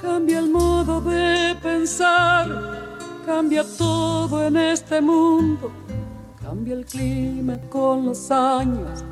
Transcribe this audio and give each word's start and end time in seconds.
cambia 0.00 0.38
el 0.38 0.50
modo 0.50 1.00
de 1.00 1.56
pensar, 1.62 2.46
cambia 3.26 3.64
todo 3.76 4.46
en 4.46 4.56
este 4.56 5.00
mundo, 5.00 5.72
cambia 6.40 6.74
el 6.74 6.84
clima 6.84 7.58
con 7.68 8.06
los 8.06 8.30
años, 8.30 9.04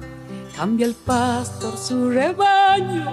cambia 0.57 0.87
el 0.87 0.95
pastor 0.95 1.77
su 1.77 2.11
rebaño, 2.11 3.11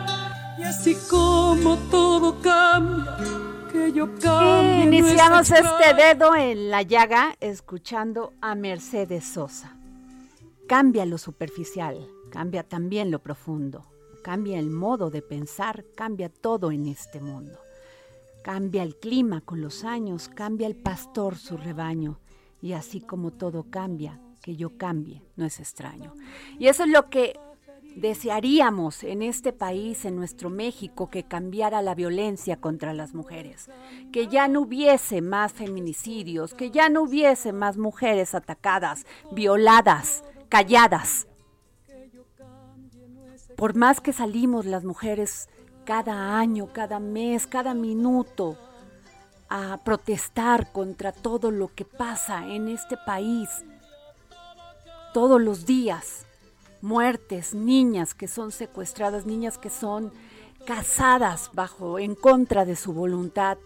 y 0.57 0.63
así 0.63 0.95
como 1.09 1.77
todo 1.89 2.39
cambia, 2.41 3.17
que 3.71 3.91
yo 3.91 4.07
cambie. 4.21 4.99
Iniciamos 4.99 5.49
este 5.49 5.93
dedo 5.95 6.35
en 6.35 6.69
la 6.69 6.83
llaga 6.83 7.35
escuchando 7.39 8.33
a 8.41 8.55
Mercedes 8.55 9.25
Sosa. 9.25 9.75
Cambia 10.67 11.05
lo 11.05 11.17
superficial, 11.17 12.07
cambia 12.31 12.63
también 12.63 13.11
lo 13.11 13.19
profundo, 13.19 13.85
cambia 14.23 14.57
el 14.57 14.71
modo 14.71 15.11
de 15.11 15.21
pensar, 15.21 15.85
cambia 15.95 16.29
todo 16.29 16.71
en 16.71 16.87
este 16.87 17.19
mundo. 17.19 17.59
Cambia 18.43 18.81
el 18.81 18.95
clima 18.95 19.41
con 19.41 19.61
los 19.61 19.83
años, 19.83 20.29
cambia 20.29 20.65
el 20.65 20.75
pastor 20.75 21.37
su 21.37 21.57
rebaño, 21.57 22.19
y 22.61 22.73
así 22.73 23.01
como 23.01 23.31
todo 23.31 23.65
cambia, 23.69 24.19
que 24.41 24.55
yo 24.55 24.77
cambie, 24.77 25.21
no 25.35 25.45
es 25.45 25.59
extraño. 25.59 26.13
Y 26.57 26.67
eso 26.67 26.83
es 26.83 26.89
lo 26.89 27.09
que 27.09 27.39
desearíamos 27.95 29.03
en 29.03 29.21
este 29.21 29.53
país, 29.53 30.05
en 30.05 30.15
nuestro 30.15 30.49
México, 30.49 31.09
que 31.09 31.23
cambiara 31.23 31.81
la 31.81 31.93
violencia 31.93 32.57
contra 32.59 32.93
las 32.93 33.13
mujeres, 33.13 33.69
que 34.11 34.27
ya 34.27 34.47
no 34.47 34.61
hubiese 34.61 35.21
más 35.21 35.53
feminicidios, 35.53 36.53
que 36.53 36.71
ya 36.71 36.89
no 36.89 37.03
hubiese 37.03 37.53
más 37.53 37.77
mujeres 37.77 38.33
atacadas, 38.33 39.05
violadas, 39.31 40.23
calladas. 40.49 41.27
Por 43.57 43.75
más 43.75 44.01
que 44.01 44.13
salimos 44.13 44.65
las 44.65 44.83
mujeres 44.83 45.49
cada 45.85 46.37
año, 46.37 46.69
cada 46.73 46.99
mes, 46.99 47.47
cada 47.47 47.73
minuto 47.73 48.57
a 49.49 49.77
protestar 49.83 50.71
contra 50.71 51.11
todo 51.11 51.51
lo 51.51 51.73
que 51.73 51.85
pasa 51.85 52.47
en 52.47 52.67
este 52.67 52.97
país, 52.97 53.49
todos 55.13 55.39
los 55.39 55.65
días, 55.65 56.25
muertes, 56.81 57.53
niñas 57.53 58.13
que 58.13 58.27
son 58.27 58.51
secuestradas, 58.51 59.25
niñas 59.25 59.57
que 59.57 59.69
son 59.69 60.11
casadas 60.65 61.51
bajo 61.53 61.99
en 61.99 62.15
contra 62.15 62.65
de 62.65 62.75
su 62.75 62.93
voluntad. 62.93 63.57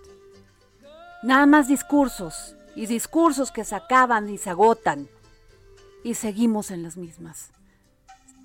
Nada 1.24 1.46
más 1.46 1.68
discursos 1.68 2.56
y 2.76 2.86
discursos 2.86 3.52
que 3.52 3.64
se 3.64 3.76
acaban 3.76 4.30
y 4.30 4.38
se 4.38 4.50
agotan 4.50 5.08
y 6.04 6.16
seguimos 6.16 6.70
en 6.72 6.84
las 6.84 6.98
mismas. 6.98 7.52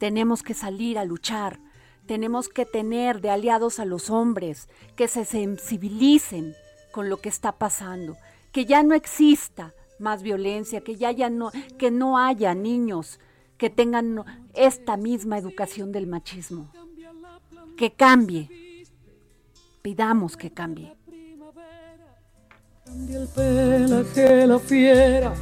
Tenemos 0.03 0.43
que 0.43 0.53
salir 0.53 0.99
a 0.99 1.05
luchar, 1.05 1.61
tenemos 2.07 2.49
que 2.49 2.67
tener 2.67 3.21
de 3.21 3.31
aliados 3.31 3.79
a 3.79 3.85
los 3.85 4.11
hombres 4.11 4.69
que 4.97 5.07
se 5.07 5.25
sensibilicen 5.25 6.57
con 6.91 7.09
lo 7.09 7.19
que 7.19 7.29
está 7.29 7.53
pasando, 7.53 8.17
que 8.51 8.65
ya 8.65 8.83
no 8.83 8.97
exista 8.97 9.75
más 10.01 10.25
violencia, 10.25 10.81
que 10.81 10.97
ya, 10.97 11.13
ya 11.13 11.31
no 11.31 11.53
que 11.79 11.93
no 11.93 12.19
haya 12.19 12.53
niños 12.53 13.21
que 13.59 13.71
tengan 13.71 14.25
esta 14.55 14.97
misma 14.97 15.39
educación 15.39 15.93
del 15.93 16.09
machismo. 16.09 16.69
Que 17.77 17.93
cambie. 17.93 18.49
Pidamos 19.83 20.37
que 20.37 20.51
cambie. 20.51 20.97
Cambia 22.85 23.19
el 23.21 23.29
pelaje 23.29 24.47
la 24.49 24.59
fiera, 24.59 25.33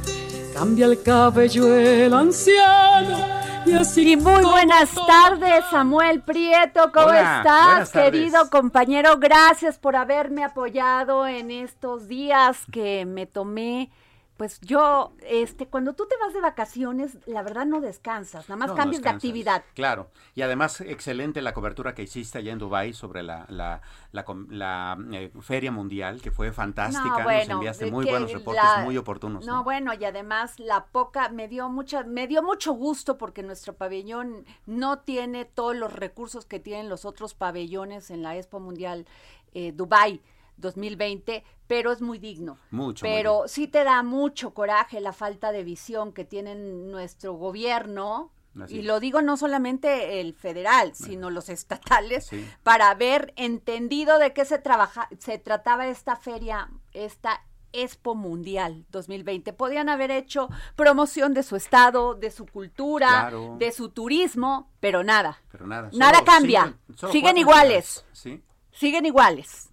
cambia 0.53 0.85
el 0.85 1.01
cabello 1.01 1.75
el 1.75 2.13
anciano. 2.13 3.40
Y 3.65 4.17
muy 4.17 4.43
buenas 4.43 4.89
tardes, 5.07 5.63
Samuel 5.69 6.21
Prieto, 6.21 6.91
¿cómo 6.91 7.07
Hola, 7.07 7.37
estás, 7.37 7.91
querido 7.91 8.49
compañero? 8.49 9.17
Gracias 9.19 9.77
por 9.77 9.95
haberme 9.95 10.43
apoyado 10.43 11.27
en 11.27 11.51
estos 11.51 12.07
días 12.07 12.57
que 12.71 13.05
me 13.05 13.27
tomé. 13.27 13.91
Pues 14.41 14.59
yo, 14.61 15.13
este, 15.21 15.67
cuando 15.67 15.93
tú 15.93 16.07
te 16.07 16.17
vas 16.17 16.33
de 16.33 16.41
vacaciones, 16.41 17.15
la 17.27 17.43
verdad 17.43 17.67
no 17.67 17.79
descansas, 17.79 18.49
nada 18.49 18.57
más 18.57 18.69
No, 18.69 18.73
no 18.73 18.77
cambias 18.79 19.03
de 19.03 19.09
actividad. 19.09 19.63
Claro, 19.75 20.09
y 20.33 20.41
además 20.41 20.81
excelente 20.81 21.43
la 21.43 21.53
cobertura 21.53 21.93
que 21.93 22.01
hiciste 22.01 22.39
allá 22.39 22.51
en 22.51 22.57
Dubai 22.57 22.91
sobre 22.93 23.21
la, 23.21 23.45
la, 23.49 23.83
la, 24.11 24.97
eh, 25.11 25.31
Feria 25.41 25.71
Mundial, 25.71 26.23
que 26.23 26.31
fue 26.31 26.51
fantástica, 26.51 27.19
No, 27.19 27.23
bueno, 27.23 27.39
nos 27.41 27.49
enviaste 27.49 27.91
muy 27.91 28.03
buenos 28.03 28.33
reportes, 28.33 28.63
muy 28.83 28.97
oportunos. 28.97 29.45
No, 29.45 29.63
bueno, 29.63 29.93
y 29.93 30.03
además 30.05 30.59
la 30.59 30.85
poca, 30.85 31.29
me 31.29 31.47
dio 31.47 31.69
mucha, 31.69 32.01
me 32.01 32.25
dio 32.25 32.41
mucho 32.41 32.73
gusto 32.73 33.19
porque 33.19 33.43
nuestro 33.43 33.73
pabellón 33.73 34.47
no 34.65 34.97
tiene 34.97 35.45
todos 35.45 35.75
los 35.75 35.93
recursos 35.93 36.47
que 36.47 36.59
tienen 36.59 36.89
los 36.89 37.05
otros 37.05 37.35
pabellones 37.35 38.09
en 38.09 38.23
la 38.23 38.35
Expo 38.35 38.59
Mundial 38.59 39.05
eh, 39.53 39.71
Dubai 39.71 40.19
2020, 40.61 41.43
pero 41.67 41.91
es 41.91 42.01
muy 42.01 42.19
digno. 42.19 42.57
Mucho, 42.69 43.05
muy 43.05 43.13
Pero 43.15 43.43
sí 43.47 43.67
te 43.67 43.83
da 43.83 44.03
mucho 44.03 44.53
coraje 44.53 45.01
la 45.01 45.13
falta 45.13 45.51
de 45.51 45.63
visión 45.63 46.13
que 46.13 46.23
tiene 46.25 46.55
nuestro 46.55 47.33
gobierno. 47.33 48.31
Así 48.61 48.79
y 48.79 48.81
lo 48.81 48.99
digo 48.99 49.21
no 49.21 49.37
solamente 49.37 50.19
el 50.19 50.33
federal, 50.33 50.93
sino 50.93 51.29
los 51.29 51.47
estatales, 51.49 52.25
Sí. 52.27 52.45
para 52.63 52.89
haber 52.89 53.33
entendido 53.37 54.19
de 54.19 54.33
qué 54.33 54.43
se 54.45 54.57
trabaja, 54.59 55.07
se 55.19 55.37
trataba 55.37 55.87
esta 55.87 56.15
feria, 56.17 56.69
esta 56.93 57.41
Expo 57.73 58.15
Mundial 58.15 58.85
2020. 58.89 59.53
Podían 59.53 59.87
haber 59.87 60.11
hecho 60.11 60.49
promoción 60.75 61.33
de 61.33 61.43
su 61.43 61.55
estado, 61.55 62.15
de 62.15 62.29
su 62.29 62.45
cultura, 62.45 63.07
Claro. 63.07 63.55
de 63.57 63.71
su 63.71 63.87
turismo, 63.87 64.69
pero 64.81 65.05
nada. 65.05 65.41
Pero 65.49 65.65
nada. 65.65 65.89
Nada 65.93 66.21
cambia. 66.25 66.77
siguen- 67.09 67.37
iguales. 67.37 68.03
Sí. 68.11 68.43
Siguen 68.73 69.05
iguales. 69.05 69.70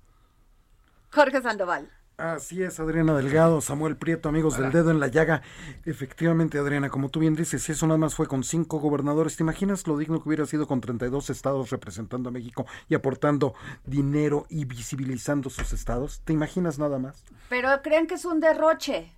Jorge 1.12 1.42
Sandoval. 1.42 1.90
Así 2.18 2.64
es, 2.64 2.80
Adriana 2.80 3.14
Delgado, 3.14 3.60
Samuel 3.60 3.96
Prieto, 3.96 4.28
amigos 4.28 4.58
del 4.58 4.72
dedo 4.72 4.90
en 4.90 4.98
la 4.98 5.06
llaga. 5.06 5.40
Efectivamente, 5.84 6.58
Adriana, 6.58 6.90
como 6.90 7.10
tú 7.10 7.20
bien 7.20 7.36
dices, 7.36 7.62
si 7.62 7.70
eso 7.70 7.86
nada 7.86 7.96
más 7.96 8.16
fue 8.16 8.26
con 8.26 8.42
cinco 8.42 8.80
gobernadores, 8.80 9.36
¿te 9.36 9.44
imaginas 9.44 9.86
lo 9.86 9.96
digno 9.96 10.20
que 10.20 10.28
hubiera 10.28 10.44
sido 10.44 10.66
con 10.66 10.80
32 10.80 11.30
estados 11.30 11.70
representando 11.70 12.30
a 12.30 12.32
México 12.32 12.66
y 12.88 12.96
aportando 12.96 13.54
dinero 13.86 14.46
y 14.50 14.64
visibilizando 14.64 15.48
sus 15.48 15.72
estados? 15.72 16.20
¿Te 16.24 16.32
imaginas 16.32 16.80
nada 16.80 16.98
más? 16.98 17.22
Pero 17.48 17.68
creen 17.82 18.08
que 18.08 18.14
es 18.14 18.24
un 18.24 18.40
derroche. 18.40 19.12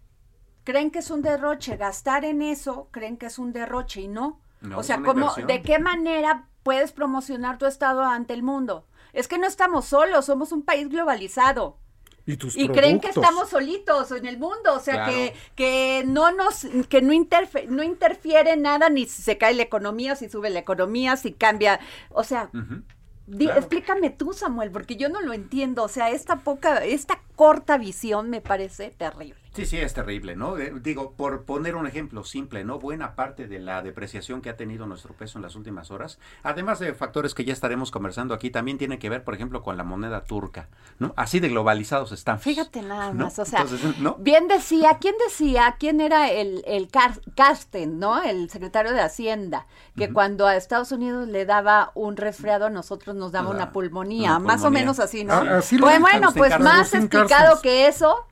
Creen 0.65 0.91
que 0.91 0.99
es 0.99 1.11
un 1.11 1.23
derroche. 1.23 1.79
Gastar 1.79 2.27
en 2.27 2.43
eso, 2.43 2.89
creen 2.91 3.17
que 3.17 3.27
es 3.27 3.39
un 3.39 3.55
derroche 3.55 4.03
y 4.03 4.09
no. 4.09 4.43
No, 4.61 4.77
o 4.77 4.83
sea, 4.83 4.99
una 4.99 5.09
¿cómo, 5.09 5.21
inversión. 5.21 5.47
¿de 5.47 5.63
qué 5.63 5.79
manera 5.79 6.50
puedes 6.63 6.93
promocionar 6.93 7.59
tu 7.59 7.67
estado 7.67 8.03
ante 8.03 8.35
el 8.35 8.43
mundo? 8.43 8.87
Es 9.13 9.29
que 9.29 9.39
no 9.39 9.47
estamos 9.47 9.87
solos, 9.87 10.27
somos 10.27 10.53
un 10.53 10.63
país 10.63 10.89
globalizado. 10.89 11.79
Y, 12.27 12.37
tus 12.37 12.57
y 12.57 12.69
creen 12.69 13.01
que 13.01 13.09
estamos 13.09 13.49
solitos 13.49 14.13
en 14.13 14.27
el 14.27 14.39
mundo, 14.39 14.75
o 14.75 14.79
sea 14.79 14.95
Claro. 14.95 15.13
que, 15.13 15.35
que 15.57 16.05
no 16.07 16.31
nos, 16.31 16.67
que 16.89 17.03
no, 17.03 17.13
interfe- 17.13 17.67
no 17.67 17.83
interfiere 17.83 18.57
nada, 18.57 18.89
ni 18.89 19.07
si 19.07 19.23
se 19.23 19.37
cae 19.39 19.55
la 19.55 19.63
economía, 19.63 20.15
si 20.15 20.29
sube 20.29 20.51
la 20.51 20.61
economía, 20.61 21.17
si 21.17 21.33
cambia, 21.33 21.81
o 22.11 22.23
sea, 22.23 22.51
Ujú. 22.55 22.83
di- 23.27 23.47
Claro. 23.47 23.59
explícame 23.61 24.11
tú, 24.11 24.33
Samuel, 24.33 24.71
porque 24.71 24.97
yo 24.97 25.09
no 25.09 25.23
lo 25.23 25.33
entiendo, 25.33 25.83
o 25.83 25.89
sea, 25.89 26.11
esta 26.11 26.37
poca, 26.37 26.85
esta 26.85 27.21
corta 27.35 27.79
visión 27.79 28.31
me 28.31 28.41
parece 28.43 28.91
terrible. 28.91 29.40
Sí, 29.53 29.67
sí, 29.67 29.79
es 29.79 29.95
terrible, 29.95 30.37
¿no? 30.37 30.57
Eh, 30.59 30.73
digo, 30.81 31.15
por 31.17 31.45
poner 31.45 31.75
un 31.75 31.85
ejemplo 31.87 32.23
simple, 32.23 32.63
¿no? 32.65 32.79
Buena 32.79 33.17
parte 33.17 33.49
de 33.49 33.59
la 33.59 33.83
depreciación 33.83 34.43
que 34.43 34.49
ha 34.49 34.57
tenido 34.57 34.87
nuestro 34.87 35.13
peso 35.13 35.39
en 35.39 35.43
las 35.43 35.57
últimas 35.57 35.91
horas, 35.91 36.21
además 36.45 36.79
de 36.79 36.95
factores 36.95 37.35
que 37.35 37.45
ya 37.45 37.53
estaremos 37.53 37.91
conversando 37.91 38.33
aquí, 38.33 38.51
también 38.51 38.79
tiene 38.79 39.01
que 39.01 39.11
ver, 39.11 39.25
por 39.25 39.35
ejemplo, 39.35 39.63
con 39.65 39.77
la 39.77 39.83
moneda 39.83 40.23
turca, 40.23 40.69
¿no? 41.01 41.13
Así 41.17 41.41
de 41.41 41.49
globalizados 41.49 42.13
estamos. 42.13 42.45
Fíjate 42.45 42.83
nada 42.83 43.13
¿no? 43.13 43.25
más, 43.25 43.41
o 43.41 43.45
sea, 43.45 43.63
Entonces, 43.63 43.99
¿no? 43.99 44.15
bien 44.21 44.47
decía, 44.47 44.99
¿quién 45.01 45.17
decía? 45.27 45.75
¿Quién 45.81 46.01
era 46.01 46.31
el, 46.31 46.63
el 46.65 46.87
Car- 46.89 47.21
Carsten, 47.35 47.99
¿no? 47.99 48.23
El 48.23 48.51
secretario 48.51 48.93
de 48.93 49.01
Hacienda, 49.01 49.67
que 49.97 50.13
cuando 50.13 50.47
a 50.47 50.55
Estados 50.55 50.93
Unidos 50.93 51.27
le 51.27 51.45
daba 51.45 51.91
un 51.97 52.17
resfriado, 52.17 52.67
a 52.67 52.71
nosotros 52.71 53.17
nos 53.17 53.33
daba 53.33 53.51
una 53.51 53.73
pulmonía, 53.73 54.31
una 54.37 54.39
más 54.39 54.63
o 54.63 54.71
menos 54.71 55.01
así, 55.01 55.25
¿no? 55.25 55.35
Ah, 55.35 55.59
así 55.59 55.77
lo 55.77 55.87
pues 55.87 56.01
bueno, 56.01 56.33
pues 56.37 56.57
más 56.61 56.95
explicado 56.95 57.61
que 57.63 57.89
eso, 57.89 58.27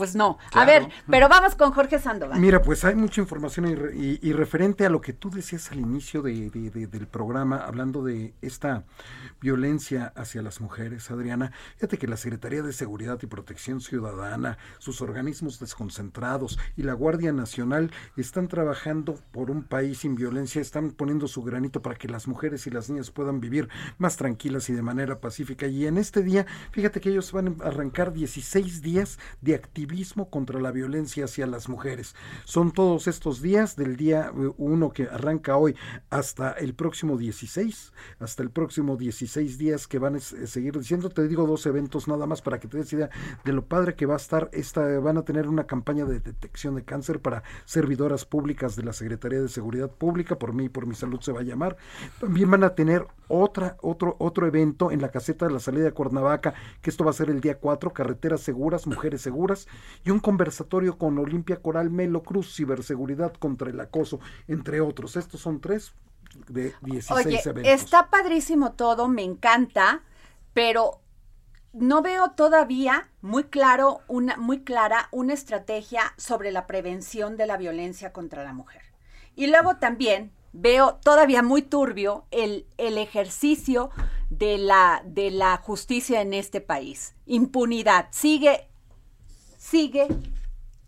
pues 0.00 0.16
no. 0.16 0.38
A 0.54 0.64
ver, 0.64 0.88
pero 1.10 1.28
vamos 1.28 1.54
con 1.56 1.72
Jorge 1.72 1.98
Sandoval. 1.98 2.40
Mira, 2.40 2.62
pues 2.62 2.86
hay 2.86 2.94
mucha 2.94 3.20
información 3.20 3.68
y, 3.68 3.74
re- 3.74 3.94
y- 3.94 4.18
y 4.22 4.32
referente 4.32 4.86
a 4.86 4.88
lo 4.88 5.02
que 5.02 5.12
tú 5.12 5.28
decías 5.28 5.70
al 5.72 5.78
inicio 5.78 6.22
de- 6.22 6.48
de- 6.48 6.70
de- 6.70 6.86
del 6.86 7.06
programa, 7.06 7.58
hablando 7.58 8.02
de 8.02 8.32
esta 8.40 8.84
violencia 9.42 10.10
hacia 10.16 10.40
las 10.40 10.62
mujeres, 10.62 11.10
Adriana. 11.10 11.52
Fíjate 11.76 11.98
que 11.98 12.06
la 12.06 12.16
Secretaría 12.16 12.62
de 12.62 12.72
Seguridad 12.72 13.18
y 13.22 13.26
Protección 13.26 13.82
Ciudadana, 13.82 14.56
sus 14.78 15.02
organismos 15.02 15.60
desconcentrados 15.60 16.58
y 16.78 16.82
la 16.82 16.94
Guardia 16.94 17.32
Nacional 17.34 17.90
están 18.16 18.48
trabajando 18.48 19.18
por 19.32 19.50
un 19.50 19.64
país 19.64 19.98
sin 19.98 20.14
violencia, 20.14 20.62
están 20.62 20.92
poniendo 20.92 21.28
su 21.28 21.42
granito 21.42 21.82
para 21.82 21.96
que 21.96 22.08
las 22.08 22.26
mujeres 22.26 22.66
y 22.66 22.70
las 22.70 22.88
niñas 22.88 23.10
puedan 23.10 23.38
vivir 23.40 23.68
más 23.98 24.16
tranquilas 24.16 24.70
y 24.70 24.72
de 24.72 24.80
manera 24.80 25.20
pacífica. 25.20 25.66
Y 25.66 25.86
en 25.86 25.98
este 25.98 26.22
día, 26.22 26.46
fíjate 26.72 27.02
que 27.02 27.10
ellos 27.10 27.32
van 27.32 27.56
a 27.60 27.66
arrancar 27.66 28.14
16 28.14 28.80
días 28.80 29.18
de 29.42 29.56
contra 30.30 30.60
la 30.60 30.70
violencia 30.70 31.24
hacia 31.24 31.46
las 31.46 31.68
mujeres. 31.68 32.14
Son 32.44 32.70
todos 32.70 33.08
estos 33.08 33.42
días, 33.42 33.74
del 33.74 33.96
día 33.96 34.32
1 34.56 34.90
que 34.92 35.04
arranca 35.04 35.56
hoy 35.56 35.74
hasta 36.10 36.52
el 36.52 36.74
próximo 36.74 37.18
16, 37.18 37.92
hasta 38.20 38.42
el 38.42 38.50
próximo 38.50 38.96
16 38.96 39.58
días 39.58 39.88
que 39.88 39.98
van 39.98 40.16
a 40.16 40.20
seguir 40.20 40.78
diciendo. 40.78 41.08
Te 41.08 41.26
digo 41.26 41.46
dos 41.46 41.66
eventos 41.66 42.06
nada 42.06 42.26
más 42.26 42.40
para 42.40 42.60
que 42.60 42.68
te 42.68 42.78
des 42.78 42.92
idea 42.92 43.10
de 43.44 43.52
lo 43.52 43.64
padre 43.64 43.94
que 43.96 44.06
va 44.06 44.14
a 44.14 44.18
estar. 44.18 44.48
Esta, 44.52 45.00
van 45.00 45.18
a 45.18 45.24
tener 45.24 45.48
una 45.48 45.66
campaña 45.66 46.04
de 46.04 46.20
detección 46.20 46.76
de 46.76 46.84
cáncer 46.84 47.20
para 47.20 47.42
servidoras 47.64 48.24
públicas 48.24 48.76
de 48.76 48.84
la 48.84 48.92
Secretaría 48.92 49.40
de 49.40 49.48
Seguridad 49.48 49.90
Pública, 49.90 50.38
por 50.38 50.52
mí 50.52 50.66
y 50.66 50.68
por 50.68 50.86
mi 50.86 50.94
salud 50.94 51.20
se 51.20 51.32
va 51.32 51.40
a 51.40 51.44
llamar. 51.44 51.76
También 52.20 52.50
van 52.50 52.62
a 52.62 52.74
tener 52.74 53.06
otra, 53.26 53.76
otro, 53.80 54.16
otro 54.18 54.46
evento 54.46 54.90
en 54.90 55.00
la 55.00 55.10
caseta 55.10 55.46
de 55.46 55.52
la 55.52 55.60
salida 55.60 55.84
de 55.84 55.92
Cuernavaca, 55.92 56.54
que 56.80 56.90
esto 56.90 57.04
va 57.04 57.10
a 57.10 57.14
ser 57.14 57.30
el 57.30 57.40
día 57.40 57.58
4, 57.58 57.92
carreteras 57.92 58.40
seguras, 58.40 58.86
mujeres 58.86 59.22
seguras, 59.22 59.68
y 60.04 60.10
un 60.10 60.20
conversatorio 60.20 60.98
con 60.98 61.18
Olimpia 61.18 61.56
Coral 61.56 61.90
Melo 61.90 62.22
Cruz, 62.22 62.54
ciberseguridad 62.54 63.32
contra 63.34 63.70
el 63.70 63.80
acoso, 63.80 64.20
entre 64.48 64.80
otros. 64.80 65.16
Estos 65.16 65.40
son 65.40 65.60
tres 65.60 65.92
de 66.48 66.74
16 66.82 67.26
Oye, 67.26 67.40
eventos. 67.44 67.72
está 67.72 68.10
padrísimo 68.10 68.72
todo, 68.72 69.08
me 69.08 69.22
encanta, 69.22 70.02
pero 70.52 71.00
no 71.72 72.02
veo 72.02 72.32
todavía 72.32 73.08
muy 73.20 73.44
claro, 73.44 74.00
una, 74.08 74.36
muy 74.36 74.62
clara 74.62 75.08
una 75.12 75.34
estrategia 75.34 76.14
sobre 76.16 76.50
la 76.50 76.66
prevención 76.66 77.36
de 77.36 77.46
la 77.46 77.56
violencia 77.56 78.12
contra 78.12 78.44
la 78.44 78.52
mujer. 78.52 78.82
Y 79.36 79.46
luego 79.46 79.76
también 79.76 80.32
veo 80.52 80.96
todavía 80.96 81.42
muy 81.42 81.62
turbio 81.62 82.26
el, 82.30 82.66
el 82.76 82.98
ejercicio 82.98 83.90
de 84.30 84.58
la, 84.58 85.02
de 85.04 85.30
la 85.30 85.56
justicia 85.58 86.20
en 86.20 86.34
este 86.34 86.60
país. 86.60 87.14
Impunidad. 87.26 88.08
Sigue, 88.10 88.68
sigue 89.60 90.08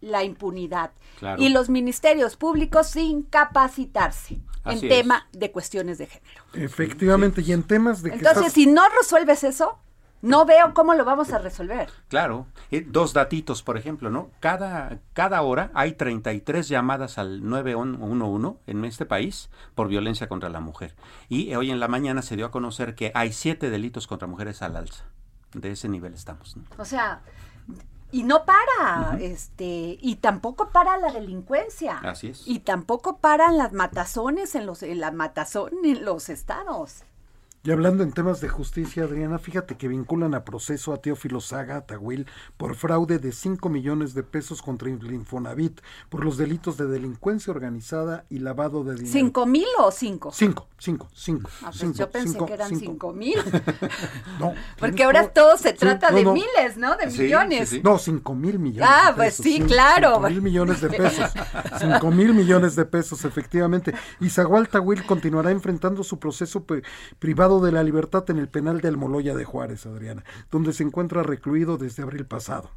la 0.00 0.24
impunidad. 0.24 0.90
Claro. 1.18 1.40
Y 1.40 1.50
los 1.50 1.68
ministerios 1.68 2.36
públicos 2.36 2.88
sin 2.88 3.22
capacitarse 3.22 4.40
Así 4.64 4.86
en 4.86 4.92
es. 4.92 4.98
tema 4.98 5.28
de 5.32 5.52
cuestiones 5.52 5.98
de 5.98 6.06
género. 6.06 6.42
Efectivamente, 6.54 7.42
y 7.42 7.52
en 7.52 7.62
temas 7.62 8.02
de 8.02 8.10
que 8.10 8.16
Entonces, 8.16 8.38
estás- 8.46 8.52
si 8.54 8.66
no 8.66 8.82
resuelves 9.00 9.44
eso, 9.44 9.78
no 10.22 10.44
veo 10.46 10.72
cómo 10.72 10.94
lo 10.94 11.04
vamos 11.04 11.32
a 11.32 11.38
resolver. 11.38 11.90
Claro, 12.08 12.46
Eh, 12.70 12.84
dos 12.88 13.12
datitos, 13.12 13.62
por 13.62 13.76
ejemplo, 13.76 14.08
¿no? 14.08 14.30
Cada, 14.40 14.98
cada 15.12 15.42
hora 15.42 15.70
hay 15.74 15.92
33 15.92 16.68
llamadas 16.68 17.18
al 17.18 17.46
911 17.48 18.56
en 18.66 18.84
este 18.84 19.04
país 19.04 19.50
por 19.74 19.88
violencia 19.88 20.28
contra 20.28 20.48
la 20.48 20.60
mujer. 20.60 20.94
Y 21.28 21.54
hoy 21.54 21.70
en 21.70 21.80
la 21.80 21.88
mañana 21.88 22.22
se 22.22 22.34
dio 22.36 22.46
a 22.46 22.50
conocer 22.50 22.94
que 22.94 23.12
hay 23.14 23.32
siete 23.32 23.68
delitos 23.68 24.06
contra 24.06 24.26
mujeres 24.26 24.62
al 24.62 24.76
alza. 24.76 25.04
De 25.54 25.72
ese 25.72 25.88
nivel 25.88 26.14
estamos. 26.14 26.56
¿no? 26.56 26.64
O 26.78 26.84
sea, 26.84 27.20
y 28.12 28.22
no 28.22 28.44
para, 28.44 29.18
este, 29.18 29.98
y 30.00 30.16
tampoco 30.16 30.68
para 30.68 30.98
la 30.98 31.10
delincuencia. 31.10 31.98
Así 31.98 32.28
es. 32.28 32.46
Y 32.46 32.60
tampoco 32.60 33.16
paran 33.18 33.56
las 33.56 33.72
matazones 33.72 34.54
en 34.54 34.66
los, 34.66 34.82
en 34.82 35.00
la 35.00 35.10
matazón 35.10 35.70
en 35.82 36.04
los 36.04 36.28
estados. 36.28 37.04
Y 37.64 37.70
hablando 37.70 38.02
en 38.02 38.10
temas 38.12 38.40
de 38.40 38.48
justicia, 38.48 39.04
Adriana, 39.04 39.38
fíjate 39.38 39.76
que 39.76 39.86
vinculan 39.86 40.34
a 40.34 40.44
proceso 40.44 40.92
a 40.92 40.96
Teófilo 41.00 41.40
Saga 41.40 41.76
Atahuil 41.76 42.26
por 42.56 42.74
fraude 42.74 43.20
de 43.20 43.30
5 43.30 43.68
millones 43.68 44.14
de 44.14 44.24
pesos 44.24 44.60
contra 44.62 44.88
el 44.90 45.12
Infonavit 45.12 45.80
por 46.08 46.24
los 46.24 46.36
delitos 46.36 46.76
de 46.76 46.86
delincuencia 46.86 47.52
organizada 47.52 48.24
y 48.28 48.40
lavado 48.40 48.82
de 48.82 48.94
dinero. 48.96 49.12
¿Cinco 49.12 49.46
mil 49.46 49.66
o 49.78 49.92
cinco? 49.92 50.32
Cinco, 50.32 50.66
cinco, 50.76 51.08
cinco. 51.14 51.48
Ah, 51.60 51.66
pues 51.66 51.76
cinco, 51.78 51.98
yo 51.98 52.10
pensé 52.10 52.28
cinco, 52.32 52.46
que 52.46 52.52
eran 52.54 52.76
cinco, 52.76 53.12
mil. 53.12 53.38
No, 54.40 54.54
Porque 54.78 55.04
ahora 55.04 55.28
todo 55.28 55.56
se 55.56 55.70
Sí, 55.70 55.76
trata 55.78 56.10
no, 56.10 56.16
de 56.16 56.24
no. 56.24 56.32
miles, 56.34 56.76
¿no? 56.76 56.96
De 56.96 57.10
Sí, 57.10 57.22
millones. 57.22 57.68
sí, 57.68 57.76
sí. 57.76 57.82
No, 57.84 57.96
cinco 57.98 58.34
mil 58.34 58.58
millones. 58.58 58.90
Ah, 58.92 59.10
de 59.10 59.14
pues 59.16 59.36
pesos, 59.36 59.44
sí, 59.44 59.60
claro. 59.60 60.14
Cinco 60.16 60.28
mil 60.30 60.42
millones 60.42 60.80
de 60.80 60.88
pesos. 60.90 61.30
Cinco 61.78 62.10
mil 62.10 62.34
millones 62.34 62.74
de 62.74 62.84
pesos, 62.86 63.24
efectivamente. 63.24 63.94
Y 64.20 64.30
Zagual 64.30 64.68
Tahuil 64.68 65.04
continuará 65.06 65.50
enfrentando 65.52 66.02
su 66.02 66.18
proceso 66.18 66.64
pe- 66.64 66.82
privado 67.52 67.66
de 67.66 67.72
la 67.72 67.82
libertad 67.82 68.24
en 68.30 68.38
el 68.38 68.48
penal 68.48 68.80
de 68.80 68.88
Almoloya 68.88 69.34
de 69.34 69.44
Juárez, 69.44 69.86
Adriana, 69.86 70.24
donde 70.50 70.72
se 70.72 70.82
encuentra 70.82 71.22
recluido 71.22 71.76
desde 71.78 72.02
abril 72.02 72.26
pasado. 72.26 72.70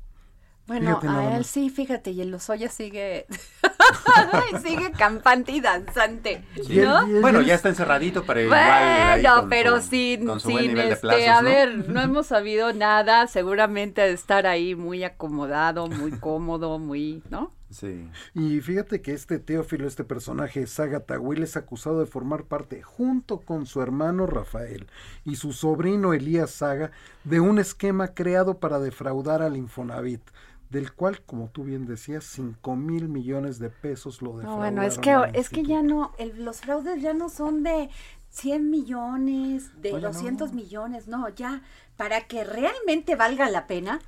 Bueno, 0.68 1.00
a 1.04 1.36
él 1.36 1.38
más. 1.38 1.48
sí, 1.48 1.69
fíjate, 1.69 2.10
y 2.12 2.22
el 2.22 2.31
Lozoya 2.31 2.70
sigue, 2.70 3.27
sigue 4.63 4.91
campante 4.94 5.51
y 5.51 5.62
danzante, 5.62 6.44
¿no? 6.55 7.08
y 7.08 7.20
Bueno, 7.22 7.41
ya 7.41 7.53
está 7.53 7.70
encerradito, 7.70 8.24
pero 8.25 8.41
igual. 8.41 8.60
ahí 8.60 9.22
Bueno, 9.22 9.41
con 9.41 9.50
pero 9.50 9.79
su- 9.82 9.89
sin, 9.89 10.25
con 10.25 10.39
sin 10.39 10.55
nivel 10.58 10.88
de 10.88 10.94
este, 10.96 11.01
plazos, 11.01 11.27
a 11.27 11.41
¿no? 11.41 11.50
ver, 11.50 11.89
no 11.89 12.01
hemos 12.01 12.25
sabido 12.27 12.74
nada, 12.74 13.27
seguramente 13.27 14.01
de 14.01 14.13
estar 14.13 14.48
ahí 14.48 14.74
muy 14.74 15.03
acomodado, 15.03 15.88
muy 15.88 16.12
cómodo, 16.13 16.79
muy, 16.79 17.22
¿no? 17.29 17.51
Sí. 17.69 18.07
Y 18.34 18.62
fíjate 18.62 19.01
que 19.01 19.13
este 19.13 19.39
Teófilo, 19.39 19.88
este 19.88 20.03
personaje, 20.03 20.67
Saga 20.67 21.00
Tahuil, 21.01 21.43
es 21.43 21.57
acusado 21.57 22.00
de 22.00 22.05
formar 22.05 22.43
parte, 22.45 22.81
junto 22.84 23.39
con 23.39 23.65
su 23.65 23.81
hermano 23.81 24.27
Rafael 24.27 24.88
y 25.24 25.36
su 25.38 25.51
sobrino 25.51 26.13
Elías 26.13 26.51
Saga, 26.51 26.91
de 27.24 27.39
un 27.39 27.57
esquema 27.60 28.13
creado 28.13 28.60
para 28.60 28.79
defraudar 28.79 29.41
al 29.41 29.57
Infonavit, 29.57 30.22
del 30.69 30.93
cual, 30.93 31.22
como 31.25 31.50
tú 31.50 31.63
bien 31.63 31.86
decías, 31.86 32.24
5 32.25 32.75
mil 32.75 33.07
millones 33.10 33.60
de 33.60 33.69
pesos 33.69 34.22
lo 34.22 34.31
No, 34.34 34.38
defraudaron. 34.38 34.75
bueno, 34.75 34.81
es 34.84 34.98
que, 35.00 35.15
es 35.34 35.50
que 35.50 35.63
ya 35.63 35.81
no, 35.81 36.13
el- 36.17 36.45
los 36.45 36.62
fraudes 36.62 37.01
ya 37.01 37.13
no 37.13 37.29
son 37.29 37.63
de 37.63 37.89
100 38.29 38.69
millones, 38.69 39.72
de 39.81 39.93
Oye, 39.93 40.01
no. 40.01 40.07
200 40.10 40.53
millones, 40.53 41.07
no, 41.07 41.29
ya, 41.29 41.62
para 41.98 42.27
que 42.27 42.43
realmente 42.43 43.15
valga 43.15 43.50
la 43.50 43.67
pena, 43.67 44.00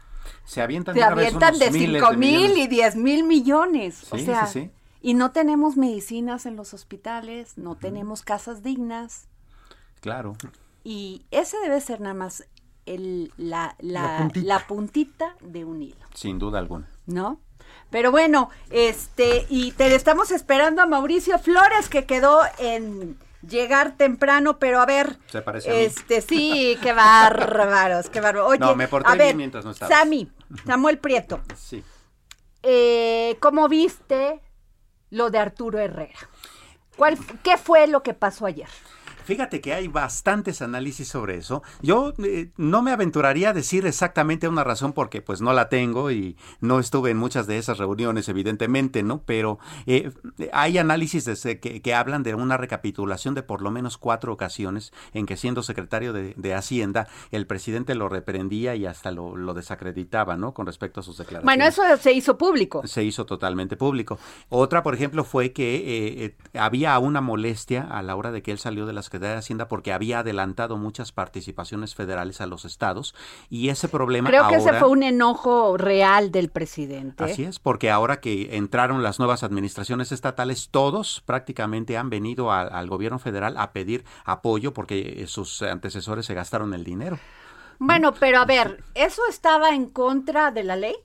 Se 0.45 0.61
avientan, 0.61 0.95
vez 0.95 1.03
avientan 1.03 1.57
de 1.59 1.71
miles 1.71 2.01
5 2.01 2.17
mil 2.17 2.57
y 2.57 2.67
10 2.67 2.95
mil 2.95 3.23
millones. 3.23 4.11
o 4.11 4.17
sea, 4.17 4.45
sí, 4.47 4.61
sí. 4.61 4.71
y 5.01 5.13
no 5.13 5.31
tenemos 5.31 5.77
medicinas 5.77 6.45
en 6.45 6.55
los 6.55 6.73
hospitales, 6.73 7.57
no 7.57 7.75
tenemos 7.75 8.21
casas 8.21 8.63
dignas. 8.63 9.27
Claro. 10.01 10.35
Y 10.83 11.25
ese 11.31 11.57
debe 11.59 11.81
ser 11.81 11.99
nada 12.01 12.13
más 12.13 12.45
el, 12.85 13.31
la, 13.37 13.75
la, 13.79 14.01
La 14.01 14.17
puntita. 14.19 14.47
la 14.47 14.67
puntita 14.67 15.35
de 15.41 15.65
un 15.65 15.81
hilo, 15.81 16.05
Sin 16.13 16.39
duda 16.39 16.59
alguna. 16.59 16.87
¿no? 17.05 17.39
Pero 17.89 18.11
bueno, 18.11 18.49
este, 18.69 19.45
y 19.49 19.71
te 19.71 19.93
estamos 19.95 20.31
esperando 20.31 20.81
a 20.81 20.85
Mauricio 20.85 21.37
Flores, 21.39 21.89
que 21.89 22.05
quedó 22.05 22.41
en 22.59 23.17
llegar 23.41 23.97
temprano, 23.97 24.59
pero 24.59 24.79
a 24.79 24.85
ver. 24.85 25.17
Se 25.27 25.41
parece 25.41 25.69
a 25.69 25.73
mí. 25.73 25.79
Este, 25.81 26.21
sí, 26.21 26.77
qué 26.81 26.93
bárbaros, 26.93 28.09
qué 28.09 28.21
bárbaros. 28.21 28.49
Oye, 28.51 28.59
No, 28.59 28.75
me 28.75 28.87
porté 28.87 29.09
a 29.09 29.13
bien 29.15 29.27
ver, 29.27 29.35
mientras 29.35 29.65
no 29.65 29.71
estabas. 29.71 29.97
Sammy, 29.97 30.31
Samuel 30.65 30.97
Prieto, 30.99 31.41
Sí. 31.55 31.83
eh, 32.63 33.37
¿cómo 33.39 33.67
viste 33.67 34.41
lo 35.09 35.29
de 35.29 35.39
Arturo 35.39 35.79
Herrera? 35.79 36.17
¿Cuál, 36.95 37.17
¿Qué 37.43 37.57
fue 37.57 37.87
lo 37.87 38.01
que 38.03 38.13
pasó 38.13 38.45
ayer? 38.45 38.67
Fíjate 39.27 39.59
que 39.59 39.73
hay 39.73 39.89
bastantes 39.89 40.61
análisis 40.61 41.09
sobre 41.09 41.35
eso. 41.35 41.61
Yo 41.81 42.13
eh, 42.23 42.51
no 42.55 42.81
me 42.81 42.91
aventuraría 42.91 43.49
a 43.49 43.53
decir 43.53 43.85
exactamente 43.85 44.47
una 44.47 44.63
razón 44.63 44.93
porque 44.93 45.21
pues 45.21 45.41
no 45.41 45.51
la 45.51 45.67
tengo 45.67 46.11
y 46.11 46.37
no 46.61 46.79
estuve 46.79 47.11
en 47.11 47.17
muchas 47.17 47.45
de 47.45 47.57
esas 47.57 47.77
reuniones, 47.77 48.29
evidentemente, 48.29 49.03
¿no? 49.03 49.23
Pero 49.25 49.59
eh, 49.85 50.13
hay 50.53 50.77
análisis 50.77 51.25
que, 51.59 51.81
que, 51.81 51.93
hablan 51.93 52.23
de 52.23 52.35
una 52.35 52.55
recapitulación 52.55 53.35
de 53.35 53.43
por 53.43 53.61
lo 53.61 53.69
menos 53.69 53.97
cuatro 53.97 54.31
ocasiones 54.31 54.93
en 55.13 55.25
que 55.25 55.35
siendo 55.35 55.61
secretario 55.61 56.13
de, 56.13 56.33
de 56.37 56.53
Hacienda, 56.53 57.09
el 57.31 57.47
presidente 57.47 57.95
lo 57.95 58.07
reprendía 58.07 58.75
y 58.75 58.85
hasta 58.85 59.11
lo, 59.11 59.35
lo, 59.35 59.53
desacreditaba, 59.53 60.37
¿no? 60.37 60.53
Con 60.53 60.67
respecto 60.67 61.01
a 61.01 61.03
sus 61.03 61.17
declaraciones. 61.17 61.43
Bueno, 61.43 61.65
eso 61.65 62.01
se 62.01 62.13
hizo 62.13 62.37
público. 62.37 62.87
Se 62.87 63.03
hizo 63.03 63.25
totalmente 63.25 63.75
público. 63.75 64.19
Otra, 64.47 64.83
por 64.83 64.93
ejemplo, 64.93 65.25
fue 65.25 65.51
que 65.51 66.23
eh, 66.23 66.57
había 66.57 66.97
una 66.97 67.19
molestia 67.19 67.81
a 67.81 68.01
la 68.01 68.15
hora 68.15 68.31
de 68.31 68.41
que 68.41 68.51
él 68.51 68.57
salió 68.57 68.85
de 68.85 68.93
la 68.93 69.01
Secretaría 69.17 69.33
de 69.33 69.39
Hacienda 69.39 69.67
porque 69.67 69.93
había 69.93 70.19
adelantado 70.19 70.77
muchas 70.77 71.11
participaciones 71.11 71.95
federales 71.95 72.41
a 72.41 72.45
los 72.45 72.65
estados 72.65 73.15
y 73.49 73.69
ese 73.69 73.87
problema 73.87 74.29
Creo 74.29 74.47
que 74.47 74.55
ese 74.55 74.73
fue 74.73 74.87
un 74.87 75.03
enojo 75.03 75.77
real 75.77 76.31
del 76.31 76.49
presidente. 76.49 77.23
Así 77.23 77.43
es, 77.43 77.59
porque 77.59 77.89
ahora 77.89 78.19
que 78.19 78.55
entraron 78.55 79.03
las 79.03 79.19
nuevas 79.19 79.43
administraciones 79.43 80.11
estatales, 80.11 80.69
todos 80.69 81.23
prácticamente 81.25 81.97
han 81.97 82.09
venido 82.09 82.51
al 82.51 82.87
gobierno 82.89 83.19
federal 83.19 83.57
a 83.57 83.71
pedir 83.71 84.05
apoyo 84.23 84.73
porque 84.73 85.25
sus 85.27 85.61
antecesores 85.61 86.25
se 86.25 86.33
gastaron 86.33 86.73
el 86.73 86.83
dinero. 86.83 87.19
Bueno, 87.79 88.13
pero 88.13 88.39
a 88.39 88.45
ver, 88.45 88.83
¿eso 88.95 89.21
estaba 89.29 89.69
en 89.69 89.87
contra 89.87 90.51
de 90.51 90.63
la 90.63 90.75
ley? 90.75 90.95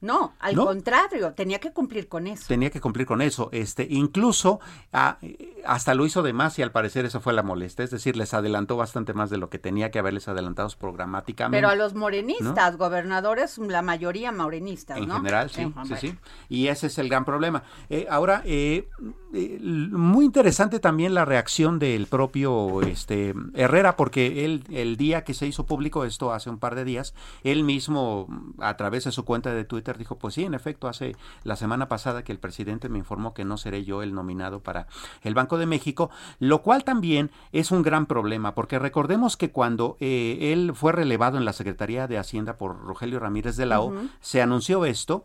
No, 0.00 0.34
al 0.40 0.56
contrario, 0.56 1.32
tenía 1.32 1.58
que 1.58 1.72
cumplir 1.72 2.08
con 2.08 2.26
eso. 2.26 2.44
Tenía 2.48 2.70
que 2.70 2.80
cumplir 2.80 3.06
con 3.06 3.22
eso. 3.22 3.48
Este, 3.52 3.86
incluso 3.88 4.60
ah, 4.92 5.18
hasta 5.64 5.94
lo 5.94 6.04
hizo 6.04 6.22
de 6.22 6.32
más 6.32 6.58
y 6.58 6.62
al 6.62 6.72
parecer 6.72 7.04
eso 7.04 7.20
fue 7.20 7.32
la 7.32 7.42
molestia. 7.42 7.84
Es 7.84 7.90
decir, 7.90 8.16
les 8.16 8.34
adelantó 8.34 8.76
bastante 8.76 9.14
más 9.14 9.30
de 9.30 9.38
lo 9.38 9.48
que 9.48 9.58
tenía 9.58 9.90
que 9.90 9.98
haberles 9.98 10.28
adelantado 10.28 10.66
programáticamente. 10.78 11.56
Pero 11.56 11.68
a 11.68 11.76
los 11.76 11.94
morenistas, 11.94 12.76
gobernadores, 12.76 13.58
la 13.58 13.82
mayoría 13.82 14.32
morenistas, 14.32 14.98
en 14.98 15.10
general, 15.10 15.50
sí, 15.50 15.72
sí, 15.86 15.94
sí. 16.00 16.18
Y 16.48 16.68
ese 16.68 16.88
es 16.88 16.98
el 16.98 17.08
gran 17.08 17.24
problema. 17.24 17.62
Eh, 17.88 18.06
ahora, 18.10 18.42
eh, 18.44 18.88
eh, 19.36 19.58
muy 19.60 20.24
interesante 20.24 20.80
también 20.80 21.12
la 21.12 21.26
reacción 21.26 21.78
del 21.78 22.06
propio 22.06 22.80
este, 22.82 23.34
Herrera, 23.54 23.96
porque 23.96 24.46
él, 24.46 24.64
el 24.70 24.96
día 24.96 25.24
que 25.24 25.34
se 25.34 25.46
hizo 25.46 25.66
público 25.66 26.04
esto 26.04 26.32
hace 26.32 26.48
un 26.48 26.58
par 26.58 26.74
de 26.74 26.84
días, 26.84 27.14
él 27.44 27.62
mismo 27.62 28.26
a 28.58 28.76
través 28.78 29.04
de 29.04 29.12
su 29.12 29.26
cuenta 29.26 29.52
de 29.52 29.64
Twitter 29.64 29.98
dijo, 29.98 30.18
pues 30.18 30.34
sí, 30.34 30.44
en 30.44 30.54
efecto, 30.54 30.88
hace 30.88 31.16
la 31.44 31.56
semana 31.56 31.86
pasada 31.86 32.24
que 32.24 32.32
el 32.32 32.38
presidente 32.38 32.88
me 32.88 32.98
informó 32.98 33.34
que 33.34 33.44
no 33.44 33.58
seré 33.58 33.84
yo 33.84 34.02
el 34.02 34.14
nominado 34.14 34.60
para 34.60 34.86
el 35.22 35.34
Banco 35.34 35.58
de 35.58 35.66
México, 35.66 36.10
lo 36.38 36.62
cual 36.62 36.84
también 36.84 37.30
es 37.52 37.70
un 37.70 37.82
gran 37.82 38.06
problema, 38.06 38.54
porque 38.54 38.78
recordemos 38.78 39.36
que 39.36 39.50
cuando 39.50 39.98
eh, 40.00 40.52
él 40.52 40.72
fue 40.74 40.92
relevado 40.92 41.36
en 41.36 41.44
la 41.44 41.52
Secretaría 41.52 42.06
de 42.06 42.16
Hacienda 42.16 42.56
por 42.56 42.80
Rogelio 42.80 43.18
Ramírez 43.18 43.56
de 43.56 43.66
la 43.66 43.80
O, 43.80 43.92
se 44.20 44.40
anunció 44.40 44.86
esto, 44.86 45.24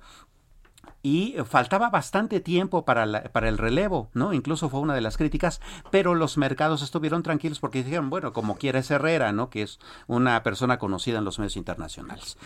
y 1.04 1.36
faltaba 1.46 1.90
bastante 1.90 2.40
tiempo 2.40 2.86
para, 2.86 3.24
para 3.32 3.50
el 3.50 3.58
relevo, 3.58 4.10
¿no? 4.14 4.34
Incluso 4.34 4.70
fue 4.70 4.80
una 4.80 4.94
de 4.94 5.02
las 5.02 5.18
críticas, 5.18 5.62
pero 5.90 6.16
los 6.16 6.38
mercados 6.38 6.82
estuvieron 6.82 7.24
tranquilos 7.24 7.60
porque 7.60 7.84
dijeron, 7.84 8.10
bueno, 8.10 8.34
como 8.34 8.58
quiera 8.58 8.80
es 8.80 8.92
Herrera, 8.92 9.32
¿no? 9.32 9.50
Que 9.50 9.64
es 9.64 9.80
una 10.08 10.44
persona 10.44 10.78
conocida 10.78 11.18
en 11.18 11.26
los 11.26 11.40
medios 11.40 11.58
internacionales. 11.58 12.38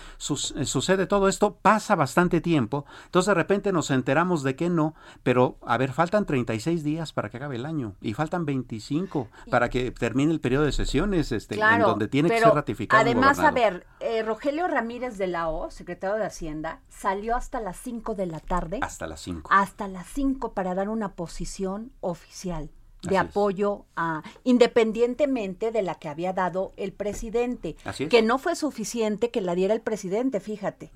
Eh, 0.55 0.65
sucede 0.65 1.07
todo 1.07 1.27
esto, 1.27 1.55
pasa 1.61 1.95
bastante 1.95 2.41
tiempo, 2.41 2.85
entonces 3.05 3.27
de 3.27 3.33
repente 3.33 3.71
nos 3.71 3.91
enteramos 3.91 4.43
de 4.43 4.55
que 4.55 4.69
no, 4.69 4.95
pero 5.23 5.57
a 5.65 5.77
ver, 5.77 5.91
faltan 5.91 6.25
36 6.25 6.83
días 6.83 7.13
para 7.13 7.29
que 7.29 7.37
acabe 7.37 7.57
el 7.57 7.65
año 7.65 7.95
y 8.01 8.13
faltan 8.13 8.45
25 8.45 9.27
para 9.49 9.69
que 9.69 9.91
termine 9.91 10.31
el 10.31 10.39
periodo 10.39 10.65
de 10.65 10.71
sesiones 10.71 11.31
este, 11.31 11.55
en 11.55 11.81
donde 11.81 12.07
tiene 12.07 12.29
que 12.29 12.39
ser 12.39 12.53
ratificado. 12.53 13.01
Además, 13.01 13.39
a 13.39 13.51
ver, 13.51 13.85
eh, 13.99 14.23
Rogelio 14.23 14.67
Ramírez 14.67 15.17
de 15.17 15.27
la 15.27 15.49
O, 15.49 15.71
secretario 15.71 16.15
de 16.15 16.25
Hacienda, 16.25 16.79
salió 16.89 17.35
hasta 17.35 17.59
las 17.59 17.77
5 17.77 18.15
de 18.15 18.25
la 18.27 18.39
tarde. 18.45 18.79
Hasta 18.81 19.07
las 19.07 19.21
5. 19.21 19.49
Hasta 19.51 19.87
las 19.87 20.07
5 20.07 20.53
para 20.53 20.75
dar 20.75 20.89
una 20.89 21.13
posición 21.13 21.91
oficial 22.01 22.69
de 23.09 23.17
apoyo 23.17 23.85
a 23.95 24.23
independientemente 24.43 25.71
de 25.71 25.81
la 25.81 25.95
que 25.95 26.09
había 26.09 26.33
dado 26.33 26.73
el 26.77 26.91
presidente, 26.91 27.75
que 28.09 28.21
no 28.21 28.37
fue 28.37 28.55
suficiente 28.55 29.31
que 29.31 29.41
la 29.41 29.55
diera 29.55 29.73
el 29.73 29.81
presidente, 29.81 30.39
fíjate, 30.39 30.91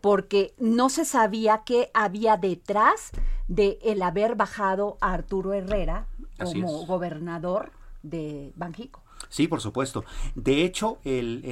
porque 0.00 0.54
no 0.58 0.88
se 0.88 1.04
sabía 1.04 1.62
qué 1.64 1.90
había 1.94 2.36
detrás 2.36 3.10
de 3.48 3.78
el 3.82 4.02
haber 4.02 4.34
bajado 4.34 4.98
a 5.00 5.12
Arturo 5.12 5.52
Herrera 5.52 6.06
como 6.38 6.84
gobernador 6.86 7.72
de 8.02 8.52
Banjico. 8.56 9.01
Sí, 9.28 9.48
por 9.48 9.60
supuesto. 9.60 10.04
De 10.34 10.64
hecho, 10.64 10.98
el, 11.04 11.42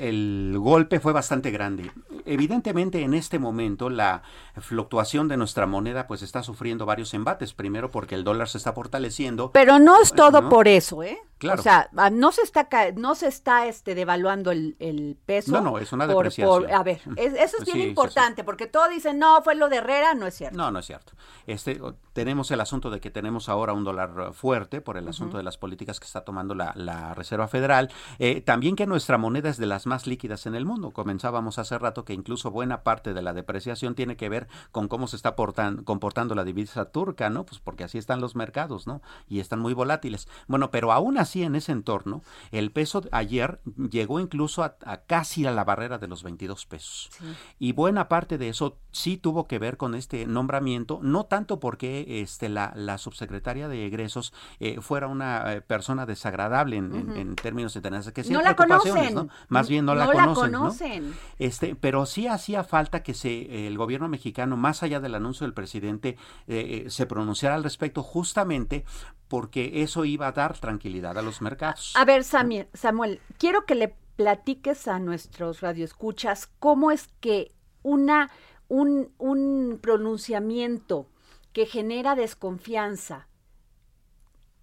el, 0.00 0.54
golpe 0.58 1.00
fue 1.00 1.12
bastante 1.12 1.50
grande. 1.50 1.90
Evidentemente, 2.24 3.02
en 3.02 3.14
este 3.14 3.38
momento, 3.38 3.90
la 3.90 4.22
fluctuación 4.60 5.28
de 5.28 5.36
nuestra 5.36 5.66
moneda 5.66 6.06
pues 6.06 6.22
está 6.22 6.42
sufriendo 6.42 6.86
varios 6.86 7.14
embates. 7.14 7.54
Primero 7.54 7.90
porque 7.90 8.14
el 8.14 8.24
dólar 8.24 8.48
se 8.48 8.58
está 8.58 8.72
fortaleciendo. 8.72 9.50
Pero 9.52 9.78
no 9.78 10.00
es 10.00 10.12
todo 10.12 10.48
por 10.48 10.68
eso, 10.68 11.02
¿eh? 11.02 11.18
Claro. 11.42 11.58
O 11.58 11.62
sea, 11.64 11.90
ah, 11.96 12.08
no 12.08 12.30
se 12.30 12.42
está 12.42 12.68
no 12.94 13.16
se 13.16 13.26
está 13.26 13.66
este 13.66 13.96
devaluando 13.96 14.52
el, 14.52 15.18
peso. 15.26 15.50
No, 15.50 15.60
no, 15.60 15.78
es 15.78 15.92
una 15.92 16.06
depreciación. 16.06 16.72
a 16.72 16.84
ver, 16.84 17.00
eso 17.16 17.56
es 17.58 17.64
bien 17.64 17.80
importante 17.80 18.44
porque 18.44 18.68
todos 18.68 18.90
dicen, 18.90 19.18
"No, 19.18 19.42
fue 19.42 19.56
lo 19.56 19.68
de 19.68 19.78
Herrera", 19.78 20.14
no 20.14 20.28
es 20.28 20.34
cierto. 20.34 20.56
No, 20.56 20.70
no 20.70 20.78
es 20.78 20.86
cierto. 20.86 21.14
Este 21.48 21.80
tenemos 22.12 22.52
el 22.52 22.60
asunto 22.60 22.90
de 22.90 23.00
que 23.00 23.10
tenemos 23.10 23.48
ahora 23.48 23.72
un 23.72 23.82
dólar 23.82 24.32
fuerte 24.34 24.80
por 24.80 24.96
el 24.96 25.08
asunto 25.08 25.36
de 25.36 25.42
las 25.42 25.58
políticas 25.58 25.98
que 25.98 26.06
está 26.06 26.24
tomando 26.24 26.54
la, 26.54 26.72
la 26.76 27.14
Reserva 27.14 27.48
Federal, 27.48 27.90
eh, 28.20 28.40
también 28.40 28.76
que 28.76 28.86
nuestra 28.86 29.18
moneda 29.18 29.48
es 29.48 29.56
de 29.56 29.66
las 29.66 29.86
más 29.86 30.06
líquidas 30.06 30.46
en 30.46 30.54
el 30.54 30.64
mundo. 30.64 30.92
Comenzábamos 30.92 31.58
hace 31.58 31.76
rato 31.76 32.04
que 32.04 32.12
incluso 32.12 32.52
buena 32.52 32.84
parte 32.84 33.14
de 33.14 33.22
la 33.22 33.32
depreciación 33.32 33.94
tiene 33.94 34.16
que 34.16 34.28
ver 34.28 34.46
con 34.70 34.86
cómo 34.86 35.08
se 35.08 35.16
está 35.16 35.34
comportando 35.34 36.34
la 36.34 36.44
divisa 36.44 36.84
turca, 36.84 37.30
¿no? 37.30 37.44
Pues 37.46 37.60
porque 37.60 37.84
así 37.84 37.98
están 37.98 38.20
los 38.20 38.36
mercados, 38.36 38.86
¿no? 38.86 39.02
Y 39.26 39.40
están 39.40 39.58
muy 39.58 39.74
volátiles. 39.74 40.28
Bueno, 40.46 40.70
pero 40.70 40.92
aún 40.92 41.18
así 41.18 41.31
en 41.40 41.56
ese 41.56 41.72
entorno, 41.72 42.22
el 42.50 42.70
peso 42.70 43.02
ayer 43.12 43.60
llegó 43.90 44.20
incluso 44.20 44.62
a, 44.62 44.76
casi 45.06 45.46
a 45.46 45.50
la 45.52 45.64
barrera 45.64 45.96
de 45.98 46.08
los 46.08 46.22
22 46.22 46.66
pesos. 46.66 47.10
Y 47.58 47.72
buena 47.72 48.08
parte 48.08 48.36
de 48.36 48.48
eso 48.48 48.76
sí 48.90 49.16
tuvo 49.16 49.46
que 49.46 49.58
ver 49.58 49.78
con 49.78 49.94
este 49.94 50.26
nombramiento, 50.26 51.00
no 51.02 51.24
tanto 51.24 51.60
porque 51.60 52.20
este, 52.20 52.48
la, 52.48 52.72
la 52.76 52.98
subsecretaria 52.98 53.68
de 53.68 53.86
egresos 53.86 54.34
eh, 54.60 54.80
fuera 54.80 55.06
una 55.06 55.54
eh, 55.54 55.60
persona 55.62 56.04
desagradable 56.04 56.76
en, 56.76 57.36
términos 57.36 57.74
internacionales, 57.76 58.26
que 58.26 58.32
no 58.32 58.42
la 58.42 58.54
conocen. 58.54 59.30
Más 59.48 59.68
bien 59.68 59.84
no, 59.84 59.94
la, 59.94 60.06
conocen, 60.34 61.14
Este, 61.38 61.74
pero 61.74 62.06
sí 62.06 62.26
hacía 62.26 62.64
falta 62.64 63.02
que 63.02 63.14
se, 63.14 63.66
el 63.66 63.78
gobierno 63.78 64.08
mexicano, 64.08 64.56
más 64.56 64.82
allá 64.82 65.00
del 65.00 65.14
anuncio 65.14 65.46
del 65.46 65.54
presidente, 65.54 66.16
eh, 66.46 66.86
se 66.88 67.06
pronunciara 67.06 67.54
al 67.54 67.64
respecto 67.64 68.02
justamente 68.02 68.84
porque 69.28 69.82
eso 69.82 70.04
iba 70.04 70.26
a 70.26 70.32
dar 70.32 70.58
tranquilidad 70.58 71.16
a 71.22 71.24
los 71.24 71.40
mercados. 71.40 71.92
A 71.96 72.04
ver, 72.04 72.24
Samuel, 72.24 73.20
quiero 73.38 73.64
que 73.64 73.74
le 73.74 73.96
platiques 74.16 74.88
a 74.88 74.98
nuestros 74.98 75.60
radioescuchas 75.60 76.48
cómo 76.58 76.90
es 76.90 77.08
que 77.20 77.52
una, 77.82 78.30
un, 78.68 79.12
un 79.18 79.78
pronunciamiento 79.80 81.08
que 81.52 81.66
genera 81.66 82.14
desconfianza 82.14 83.28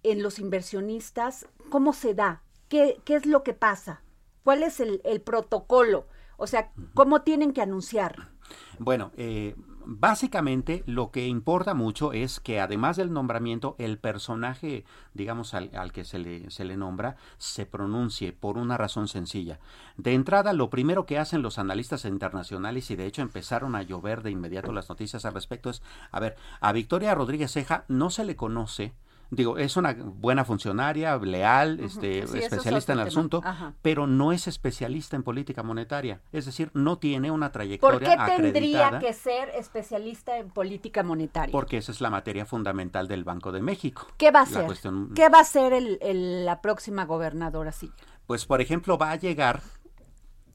en 0.02 0.22
los 0.22 0.38
inversionistas, 0.38 1.46
¿cómo 1.68 1.92
se 1.92 2.14
da? 2.14 2.42
¿Qué, 2.68 3.00
qué 3.04 3.16
es 3.16 3.26
lo 3.26 3.42
que 3.42 3.52
pasa? 3.52 4.02
¿Cuál 4.44 4.62
es 4.62 4.80
el, 4.80 5.00
el 5.04 5.20
protocolo? 5.20 6.06
O 6.36 6.46
sea, 6.46 6.72
¿cómo 6.94 7.22
tienen 7.22 7.52
que 7.52 7.60
anunciar? 7.60 8.30
Bueno, 8.78 9.12
eh, 9.16 9.54
básicamente 9.84 10.82
lo 10.86 11.10
que 11.10 11.26
importa 11.26 11.74
mucho 11.74 12.12
es 12.12 12.40
que 12.40 12.60
además 12.60 12.96
del 12.96 13.12
nombramiento, 13.12 13.76
el 13.78 13.98
personaje, 13.98 14.84
digamos, 15.14 15.54
al, 15.54 15.92
que 15.92 16.04
se 16.04 16.18
le, 16.18 16.50
se 16.50 16.64
le 16.64 16.76
nombra, 16.76 17.16
se 17.38 17.66
pronuncie 17.66 18.32
por 18.32 18.58
una 18.58 18.76
razón 18.76 19.08
sencilla. 19.08 19.58
De 19.96 20.14
entrada, 20.14 20.52
lo 20.52 20.70
primero 20.70 21.06
que 21.06 21.18
hacen 21.18 21.42
los 21.42 21.58
analistas 21.58 22.04
internacionales, 22.04 22.90
y 22.90 22.96
de 22.96 23.06
hecho 23.06 23.22
empezaron 23.22 23.74
a 23.74 23.82
llover 23.82 24.22
de 24.22 24.30
inmediato 24.30 24.72
las 24.72 24.88
noticias 24.88 25.24
al 25.24 25.34
respecto, 25.34 25.70
es, 25.70 25.82
a 26.10 26.20
ver, 26.20 26.36
a 26.60 26.72
Victoria 26.72 27.14
Rodríguez 27.14 27.52
Ceja 27.52 27.84
no 27.88 28.10
se 28.10 28.24
le 28.24 28.36
conoce 28.36 28.92
digo, 29.30 29.58
es 29.58 29.76
una 29.76 29.94
buena 29.94 30.44
funcionaria, 30.44 31.16
leal, 31.18 31.80
este, 31.80 32.20
especialista 32.20 32.92
en 32.92 32.98
el 33.00 33.06
asunto, 33.06 33.42
pero 33.82 34.06
no 34.06 34.32
es 34.32 34.46
especialista 34.46 35.16
en 35.16 35.22
política 35.22 35.62
monetaria. 35.62 36.20
Es 36.32 36.46
decir, 36.46 36.70
no 36.74 36.98
tiene 36.98 37.30
una 37.30 37.52
trayectoria 37.52 38.16
¿Por 38.16 38.26
qué 38.26 38.42
tendría 38.42 38.98
que 38.98 39.12
ser 39.12 39.50
especialista 39.50 40.36
en 40.38 40.50
política 40.50 41.02
monetaria? 41.02 41.52
Porque 41.52 41.78
esa 41.78 41.92
es 41.92 42.00
la 42.00 42.10
materia 42.10 42.44
fundamental 42.44 43.08
del 43.08 43.24
Banco 43.24 43.52
de 43.52 43.62
México. 43.62 44.06
¿Qué 44.16 44.30
va 44.30 44.42
a 44.42 44.46
ser? 44.46 44.66
¿Qué 45.14 45.28
va 45.28 45.40
a 45.40 45.44
ser 45.44 45.72
el, 45.72 46.44
la 46.44 46.60
próxima 46.60 47.04
gobernadora 47.04 47.72
sí? 47.72 47.90
Pues, 48.26 48.46
por 48.46 48.60
ejemplo, 48.60 48.96
va 48.96 49.10
a 49.10 49.16
llegar 49.16 49.60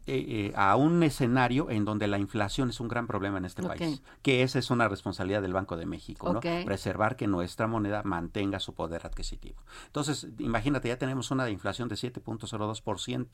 eh, 0.08 0.54
a 0.56 0.76
un 0.76 1.02
escenario 1.02 1.72
en 1.72 1.84
donde 1.84 2.08
la 2.08 2.20
inflación 2.20 2.70
es 2.70 2.80
un 2.80 2.88
gran 2.88 3.08
problema 3.08 3.40
en 3.40 3.46
este 3.46 3.64
país, 3.64 4.04
que 4.22 4.44
esa 4.44 4.60
es 4.60 4.70
una 4.70 4.88
responsabilidad 4.88 5.42
del 5.42 5.54
Banco 5.54 5.78
de 5.78 5.88
México, 5.88 6.32
¿no? 6.32 6.40
preservar 6.40 7.16
que 7.16 7.26
nuestra 7.26 7.66
moneda 7.66 8.04
mantenga 8.04 8.60
su 8.60 8.76
poder 8.76 9.06
adquisitivo. 9.06 9.62
Entonces, 9.88 10.28
imagínate, 10.38 10.90
ya 10.90 10.98
tenemos 11.00 11.32
una 11.32 11.50
inflación 11.50 11.90
de 11.90 11.96
7.02%, 11.96 13.28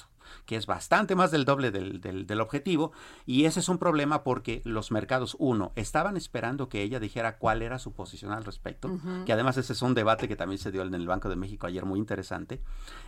que 0.46 0.56
es 0.56 0.66
bastante 0.66 1.14
más 1.16 1.32
del 1.32 1.44
doble 1.44 1.72
del, 1.72 2.00
del, 2.00 2.42
objetivo, 2.42 2.94
y 3.26 3.46
ese 3.46 3.60
es 3.60 3.68
un 3.68 3.78
problema 3.78 4.24
porque 4.24 4.62
los 4.64 4.92
mercados, 4.92 5.36
uno, 5.40 5.74
estaban 5.76 6.16
esperando 6.16 6.70
que 6.70 6.82
ella 6.82 7.02
dijera 7.02 7.38
cuál 7.38 7.62
era 7.62 7.80
su 7.80 7.92
posición 7.92 8.32
al 8.32 8.46
respecto, 8.46 8.98
que 9.26 9.34
además 9.34 9.58
ese 9.58 9.74
es 9.74 9.82
un 9.82 9.94
debate 9.94 10.30
que 10.30 10.38
también 10.38 10.58
se 10.58 10.72
dio 10.72 10.84
en 10.84 10.94
el 10.94 11.08
Banco 11.08 11.28
de 11.28 11.36
México 11.36 11.68
ayer 11.68 11.86
muy 11.86 12.00
interesante, 12.00 12.62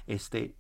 este 0.05 0.55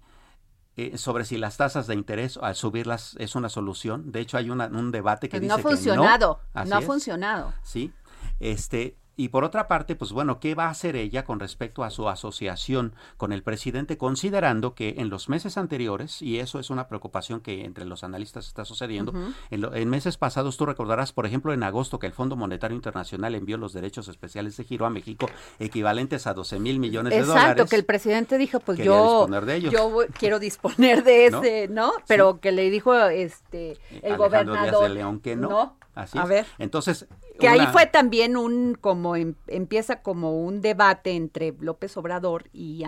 eh, 0.75 0.97
sobre 0.97 1.25
si 1.25 1.37
las 1.37 1.57
tasas 1.57 1.87
de 1.87 1.93
interés 1.93 2.37
al 2.37 2.55
subirlas 2.55 3.15
es 3.19 3.35
una 3.35 3.49
solución. 3.49 4.11
De 4.11 4.21
hecho, 4.21 4.37
hay 4.37 4.49
un 4.49 4.91
debate 4.91 5.29
que 5.29 5.39
pues 5.39 5.41
dice 5.41 5.53
no 5.53 5.55
ha 5.55 5.71
funcionado, 5.71 6.39
no 6.65 6.75
ha 6.75 6.81
funcionado. 6.81 7.53
Sí, 7.63 7.93
este, 8.39 8.97
y 9.15 9.29
por 9.29 9.43
otra 9.43 9.67
parte, 9.67 9.95
pues 9.95 10.11
bueno, 10.11 10.39
¿qué 10.39 10.55
va 10.55 10.65
a 10.65 10.69
hacer 10.69 10.95
ella 10.95 11.23
con 11.23 11.39
respecto 11.39 11.83
a 11.83 11.91
su 11.91 12.09
asociación 12.09 12.93
con 13.17 13.31
el 13.31 13.43
presidente, 13.43 13.97
considerando 13.97 14.73
que 14.73 14.95
en 14.97 15.09
los 15.09 15.29
meses 15.29 15.57
anteriores, 15.57 16.21
y 16.21 16.39
eso 16.39 16.59
es 16.59 16.69
una 16.69 16.87
preocupación 16.87 17.39
que 17.39 17.63
entre 17.63 17.85
los 17.85 18.03
analistas 18.03 18.47
está 18.47 18.65
sucediendo, 18.65 19.13
en, 19.51 19.89
meses 19.89 20.17
pasados 20.17 20.57
tú 20.57 20.65
recordarás, 20.65 21.13
por 21.13 21.27
ejemplo, 21.27 21.53
en 21.53 21.61
agosto 21.61 21.99
que 21.99 22.07
el 22.07 22.13
Fondo 22.13 22.35
Monetario 22.35 22.75
Internacional 22.75 23.35
envió 23.35 23.57
los 23.57 23.73
derechos 23.73 24.07
especiales 24.07 24.57
de 24.57 24.63
giro 24.63 24.85
a 24.85 24.89
México 24.89 25.29
equivalentes 25.59 26.25
a 26.25 26.33
12 26.33 26.59
mil 26.59 26.79
millones 26.79 27.13
de 27.13 27.21
dólares. 27.21 27.43
Exacto, 27.43 27.65
que 27.67 27.75
el 27.75 27.85
presidente 27.85 28.37
dijo, 28.39 28.59
pues 28.59 28.79
yo, 28.79 29.27
yo 29.69 29.97
quiero 30.17 30.39
disponer 30.39 31.03
de 31.03 31.27
ese, 31.27 31.67
¿no? 31.67 31.91
Pero 32.07 32.39
que 32.39 32.51
le 32.51 32.69
dijo 32.69 32.95
este 32.95 33.77
el 34.01 34.17
gobernador. 34.17 34.83
de 34.83 34.89
León 34.89 35.19
que 35.19 35.35
no. 35.35 35.77
Así 35.95 36.17
a 36.17 36.25
ver. 36.25 36.45
Entonces. 36.57 37.07
Que 37.39 37.47
ahí 37.47 37.65
fue 37.71 37.87
también 37.87 38.37
un, 38.37 38.75
como 38.75 39.15
em, 39.15 39.35
empieza 39.47 40.01
como 40.01 40.39
un 40.39 40.61
debate 40.61 41.11
entre 41.11 41.55
López 41.59 41.97
Obrador 41.97 42.49
y, 42.53 42.83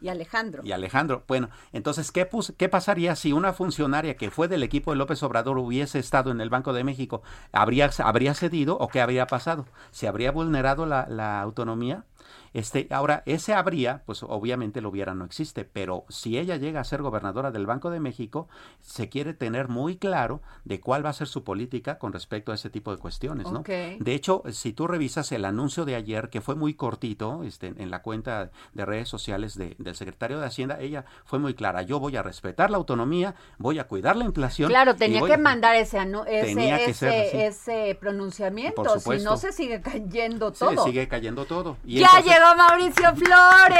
y 0.00 0.08
Alejandro. 0.08 0.62
Y 0.64 0.72
Alejandro. 0.72 1.22
Bueno, 1.28 1.48
entonces, 1.72 2.10
¿qué, 2.10 2.28
¿qué 2.56 2.68
pasaría 2.68 3.14
si 3.16 3.32
una 3.32 3.52
funcionaria 3.52 4.16
que 4.16 4.30
fue 4.30 4.48
del 4.48 4.62
equipo 4.62 4.90
de 4.90 4.96
López 4.96 5.22
Obrador 5.22 5.58
hubiese 5.58 5.98
estado 5.98 6.30
en 6.30 6.40
el 6.40 6.50
Banco 6.50 6.72
de 6.72 6.84
México? 6.84 7.22
¿Habría, 7.52 7.90
habría 7.98 8.34
cedido 8.34 8.76
o 8.78 8.88
qué 8.88 9.00
habría 9.00 9.26
pasado? 9.26 9.66
¿Se 9.90 10.08
habría 10.08 10.32
vulnerado 10.32 10.86
la, 10.86 11.06
la 11.08 11.40
autonomía? 11.40 12.04
Este, 12.52 12.86
ahora, 12.90 13.22
ese 13.26 13.54
habría, 13.54 14.02
pues 14.06 14.22
obviamente 14.22 14.80
lo 14.80 14.90
hubiera 14.90 15.14
no 15.14 15.24
existe, 15.24 15.64
pero 15.64 16.04
si 16.08 16.38
ella 16.38 16.56
llega 16.56 16.80
a 16.80 16.84
ser 16.84 17.02
gobernadora 17.02 17.50
del 17.50 17.66
Banco 17.66 17.90
de 17.90 18.00
México, 18.00 18.48
se 18.80 19.08
quiere 19.08 19.34
tener 19.34 19.68
muy 19.68 19.96
claro 19.96 20.40
de 20.64 20.80
cuál 20.80 21.04
va 21.04 21.10
a 21.10 21.14
ser 21.14 21.26
su 21.26 21.44
política 21.44 21.98
con 21.98 22.12
respecto 22.12 22.52
a 22.52 22.54
ese 22.54 22.70
tipo 22.70 22.90
de 22.90 22.98
cuestiones, 22.98 23.50
¿no? 23.50 23.62
De 23.62 24.14
hecho, 24.14 24.42
si 24.50 24.72
tú 24.72 24.86
revisas 24.86 25.32
el 25.32 25.44
anuncio 25.44 25.84
de 25.84 25.94
ayer, 25.94 26.30
que 26.30 26.40
fue 26.40 26.54
muy 26.54 26.74
cortito, 26.74 27.42
este, 27.44 27.68
en 27.76 27.90
la 27.90 28.02
cuenta 28.02 28.50
de 28.72 28.84
redes 28.84 29.08
sociales 29.08 29.56
del 29.56 29.94
secretario 29.94 30.38
de 30.38 30.46
Hacienda, 30.46 30.78
ella 30.80 31.04
fue 31.24 31.38
muy 31.38 31.54
clara, 31.54 31.82
yo 31.82 32.00
voy 32.00 32.16
a 32.16 32.22
respetar 32.22 32.70
la 32.70 32.76
autonomía, 32.76 33.34
voy 33.58 33.78
a 33.78 33.84
cuidar 33.84 34.16
la 34.16 34.24
inflación. 34.24 34.68
Claro, 34.68 34.96
tenía 34.96 35.22
que 35.22 35.36
mandar 35.38 35.74
ese, 35.76 35.98
ese, 36.28 37.46
ese, 37.46 37.96
pronunciamiento, 38.00 38.98
si 38.98 39.18
no 39.22 39.36
se 39.36 39.52
sigue 39.52 39.80
cayendo 39.80 40.52
todo. 40.52 40.84
Se 40.84 40.90
sigue 40.90 41.08
cayendo 41.08 41.44
todo. 41.44 41.76
ya 41.84 42.13
llegó 42.20 42.54
Mauricio 42.56 43.14
Flores. 43.14 43.78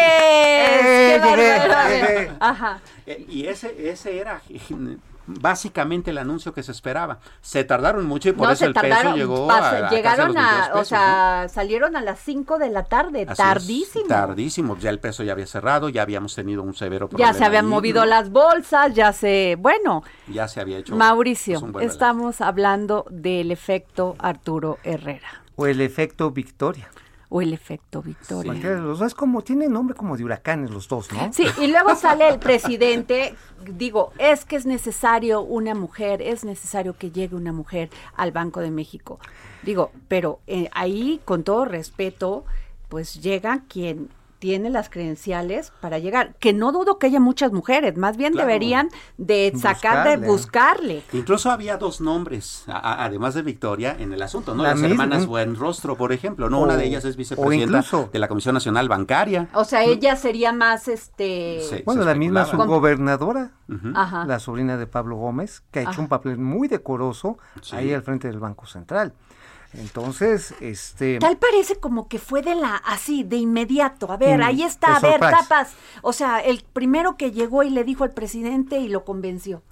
¡Qué 1.20 2.30
Ajá. 2.40 2.80
Eh, 3.06 3.26
y 3.28 3.46
ese, 3.46 3.90
ese 3.90 4.18
era 4.18 4.40
básicamente 5.26 6.10
el 6.10 6.18
anuncio 6.18 6.52
que 6.52 6.62
se 6.62 6.72
esperaba. 6.72 7.18
Se 7.40 7.64
tardaron 7.64 8.06
mucho 8.06 8.28
y 8.28 8.32
por 8.32 8.50
eso 8.50 8.66
el 8.66 8.74
peso 8.74 9.14
llegó 9.14 9.50
a, 9.50 9.90
Llegaron 9.90 10.36
a, 10.36 10.70
o 10.74 10.84
sea, 10.84 11.46
salieron 11.48 11.96
a 11.96 12.00
las 12.00 12.20
5 12.20 12.58
de 12.58 12.70
la 12.70 12.84
tarde, 12.84 13.26
tardísimo. 13.26 14.06
tardísimo, 14.06 14.76
ya 14.78 14.90
el 14.90 14.98
peso 14.98 15.22
ya 15.22 15.32
había 15.32 15.46
cerrado, 15.46 15.88
ya 15.88 16.02
habíamos 16.02 16.34
tenido 16.34 16.62
un 16.62 16.74
severo 16.74 17.08
problema. 17.08 17.32
Ya 17.32 17.36
se 17.36 17.44
habían 17.44 17.66
movido 17.66 18.04
las 18.04 18.30
bolsas, 18.30 18.94
ya 18.94 19.12
se, 19.12 19.56
bueno. 19.58 20.02
Ya 20.28 20.48
se 20.48 20.60
había 20.60 20.78
hecho. 20.78 20.96
Mauricio, 20.96 21.62
estamos 21.80 22.40
hablando 22.40 23.06
del 23.10 23.50
efecto 23.50 24.16
Arturo 24.18 24.78
Herrera. 24.84 25.42
O 25.56 25.66
el 25.66 25.80
efecto 25.80 26.30
Victoria 26.32 26.90
o 27.34 27.42
el 27.42 27.52
efecto 27.52 28.00
Victoria. 28.00 28.52
los 28.76 29.00
dos 29.00 29.12
como, 29.12 29.42
tienen 29.42 29.72
nombre 29.72 29.96
como 29.96 30.16
de 30.16 30.22
huracanes 30.22 30.70
los 30.70 30.86
dos, 30.86 31.12
¿no? 31.12 31.32
Sí, 31.32 31.44
y 31.60 31.66
luego 31.66 31.96
sale 31.96 32.28
el 32.28 32.38
presidente, 32.38 33.34
digo, 33.66 34.12
es 34.18 34.44
que 34.44 34.54
es 34.54 34.66
necesario 34.66 35.40
una 35.40 35.74
mujer, 35.74 36.22
es 36.22 36.44
necesario 36.44 36.96
que 36.96 37.10
llegue 37.10 37.34
una 37.34 37.50
mujer 37.50 37.90
al 38.14 38.30
Banco 38.30 38.60
de 38.60 38.70
México. 38.70 39.18
Digo, 39.64 39.90
pero 40.06 40.38
eh, 40.46 40.70
ahí, 40.70 41.20
con 41.24 41.42
todo 41.42 41.64
respeto, 41.64 42.44
pues 42.88 43.20
llega 43.20 43.64
quien 43.68 44.10
tiene 44.44 44.68
las 44.68 44.90
credenciales 44.90 45.72
para 45.80 45.98
llegar. 45.98 46.34
Que 46.38 46.52
no 46.52 46.70
dudo 46.70 46.98
que 46.98 47.06
haya 47.06 47.18
muchas 47.18 47.50
mujeres, 47.50 47.96
más 47.96 48.18
bien 48.18 48.34
deberían 48.34 48.90
de 49.16 49.54
sacar, 49.58 50.06
de 50.06 50.26
buscarle. 50.26 51.02
Incluso 51.14 51.50
había 51.50 51.78
dos 51.78 52.02
nombres, 52.02 52.64
además 52.66 53.32
de 53.32 53.40
Victoria, 53.40 53.96
en 53.98 54.12
el 54.12 54.20
asunto, 54.20 54.54
¿no? 54.54 54.62
las 54.62 54.82
hermanas 54.82 55.24
Buenrostro, 55.24 55.96
por 55.96 56.12
ejemplo, 56.12 56.50
¿no? 56.50 56.60
Una 56.60 56.76
de 56.76 56.84
ellas 56.84 57.06
es 57.06 57.16
vicepresidenta 57.16 57.82
de 58.12 58.18
la 58.18 58.28
Comisión 58.28 58.52
Nacional 58.52 58.86
Bancaria. 58.86 59.48
O 59.54 59.64
sea, 59.64 59.82
ella 59.82 60.14
sería 60.14 60.52
más, 60.52 60.88
este... 60.88 61.82
bueno, 61.86 62.04
la 62.04 62.14
misma 62.14 62.44
subgobernadora, 62.44 63.52
la 64.26 64.38
sobrina 64.40 64.76
de 64.76 64.86
Pablo 64.86 65.16
Gómez, 65.16 65.62
que 65.70 65.78
ha 65.78 65.82
hecho 65.84 66.02
un 66.02 66.08
papel 66.08 66.36
muy 66.36 66.68
decoroso 66.68 67.38
ahí 67.72 67.94
al 67.94 68.02
frente 68.02 68.28
del 68.28 68.40
Banco 68.40 68.66
Central. 68.66 69.14
Entonces, 69.78 70.54
este... 70.60 71.18
Tal 71.18 71.36
parece 71.36 71.76
como 71.76 72.08
que 72.08 72.18
fue 72.18 72.42
de 72.42 72.54
la, 72.54 72.76
así, 72.76 73.24
de 73.24 73.36
inmediato. 73.36 74.10
A 74.12 74.16
ver, 74.16 74.38
mm, 74.38 74.42
ahí 74.42 74.62
está, 74.62 74.96
a 74.96 75.00
ver, 75.00 75.20
tapas. 75.20 75.72
O 76.02 76.12
sea, 76.12 76.38
el 76.40 76.64
primero 76.72 77.16
que 77.16 77.32
llegó 77.32 77.62
y 77.62 77.70
le 77.70 77.84
dijo 77.84 78.04
al 78.04 78.12
presidente 78.12 78.78
y 78.78 78.88
lo 78.88 79.04
convenció. 79.04 79.62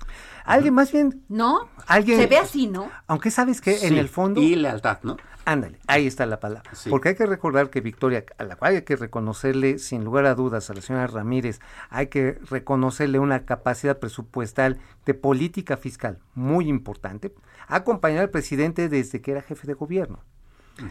Alguien 0.44 0.74
más 0.74 0.90
bien... 0.90 1.22
¿No? 1.28 1.68
Alguien... 1.86 2.18
Se 2.18 2.26
ve 2.26 2.38
así, 2.38 2.66
¿no? 2.66 2.90
Aunque 3.06 3.30
sabes 3.30 3.60
que 3.60 3.86
en 3.86 3.96
el 3.96 4.08
fondo... 4.08 4.40
Y 4.40 4.56
lealtad, 4.56 4.98
¿no? 5.02 5.16
Ándale, 5.44 5.78
ahí 5.86 6.06
está 6.06 6.24
la 6.26 6.38
palabra. 6.38 6.70
Porque 6.88 7.10
hay 7.10 7.14
que 7.14 7.26
recordar 7.26 7.70
que 7.70 7.80
Victoria, 7.80 8.24
a 8.38 8.44
la 8.44 8.56
cual 8.56 8.76
hay 8.76 8.82
que 8.82 8.96
reconocerle 8.96 9.78
sin 9.78 10.04
lugar 10.04 10.26
a 10.26 10.34
dudas 10.34 10.70
a 10.70 10.74
la 10.74 10.82
señora 10.82 11.06
Ramírez, 11.08 11.60
hay 11.90 12.06
que 12.06 12.38
reconocerle 12.48 13.18
una 13.18 13.44
capacidad 13.44 13.98
presupuestal 13.98 14.78
de 15.04 15.14
política 15.14 15.76
fiscal 15.76 16.18
muy 16.34 16.68
importante, 16.68 17.34
acompañar 17.66 18.20
al 18.20 18.30
presidente 18.30 18.88
desde 18.88 19.20
que 19.20 19.32
era 19.32 19.42
jefe 19.42 19.66
de 19.66 19.74
gobierno. 19.74 20.20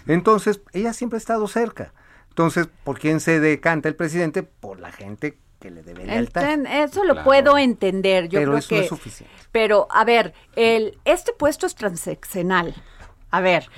Entonces, 0.06 0.62
ella 0.74 0.94
siempre 0.94 1.18
ha 1.18 1.20
estado 1.20 1.48
cerca. 1.48 1.94
Entonces, 2.30 2.68
¿por 2.84 3.00
quién 3.00 3.20
se 3.20 3.40
decanta 3.40 3.90
el 3.90 3.96
presidente? 3.96 4.44
Por 4.44 4.80
la 4.80 4.92
gente 4.92 5.38
que 5.60 5.70
le 5.70 5.84
debe 5.84 6.06
lealtad. 6.06 6.60
Eso 6.66 7.04
lo 7.04 7.24
puedo 7.24 7.58
entender, 7.58 8.28
yo 8.30 8.40
pero 8.40 8.52
creo 8.52 8.58
eso 8.60 8.70
que, 8.70 8.76
no 8.76 8.82
es 8.82 8.88
suficiente. 8.88 9.34
Pero, 9.52 9.88
a 9.92 10.04
ver, 10.06 10.34
el, 10.56 10.98
este 11.06 11.34
puesto 11.34 11.66
es 11.66 11.76
transeccional. 11.76 12.74
A 13.32 13.40
ver, 13.40 13.70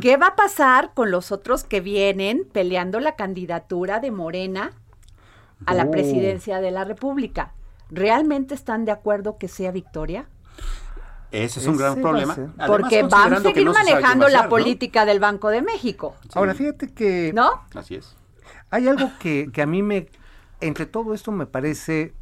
¿qué 0.00 0.16
va 0.16 0.28
a 0.28 0.36
pasar 0.36 0.92
con 0.94 1.10
los 1.10 1.32
otros 1.32 1.64
que 1.64 1.80
vienen 1.80 2.46
peleando 2.52 3.00
la 3.00 3.16
candidatura 3.16 3.98
de 3.98 4.12
Morena 4.12 4.70
a 5.66 5.74
la 5.74 5.84
oh. 5.84 5.90
presidencia 5.90 6.60
de 6.60 6.70
la 6.70 6.84
República? 6.84 7.52
¿Realmente 7.90 8.54
están 8.54 8.84
de 8.84 8.92
acuerdo 8.92 9.38
que 9.38 9.48
sea 9.48 9.72
Victoria? 9.72 10.26
Ese 11.32 11.60
es 11.60 11.66
un 11.66 11.76
gran 11.76 12.00
problema. 12.00 12.36
Porque 12.66 13.02
van 13.02 13.34
a 13.34 13.40
seguir 13.40 13.68
manejando 13.68 14.28
la 14.28 14.48
política 14.48 15.04
del 15.04 15.18
Banco 15.18 15.48
de 15.48 15.62
México. 15.62 16.14
Ahora, 16.34 16.54
fíjate 16.54 16.92
que... 16.92 17.32
¿No? 17.34 17.64
Así 17.74 17.96
es. 17.96 18.16
Hay 18.70 18.86
algo 18.86 19.10
que, 19.18 19.50
que 19.52 19.62
a 19.62 19.66
mí 19.66 19.82
me... 19.82 20.08
Entre 20.60 20.86
todo 20.86 21.12
esto 21.12 21.32
me 21.32 21.46
parece 21.46 22.14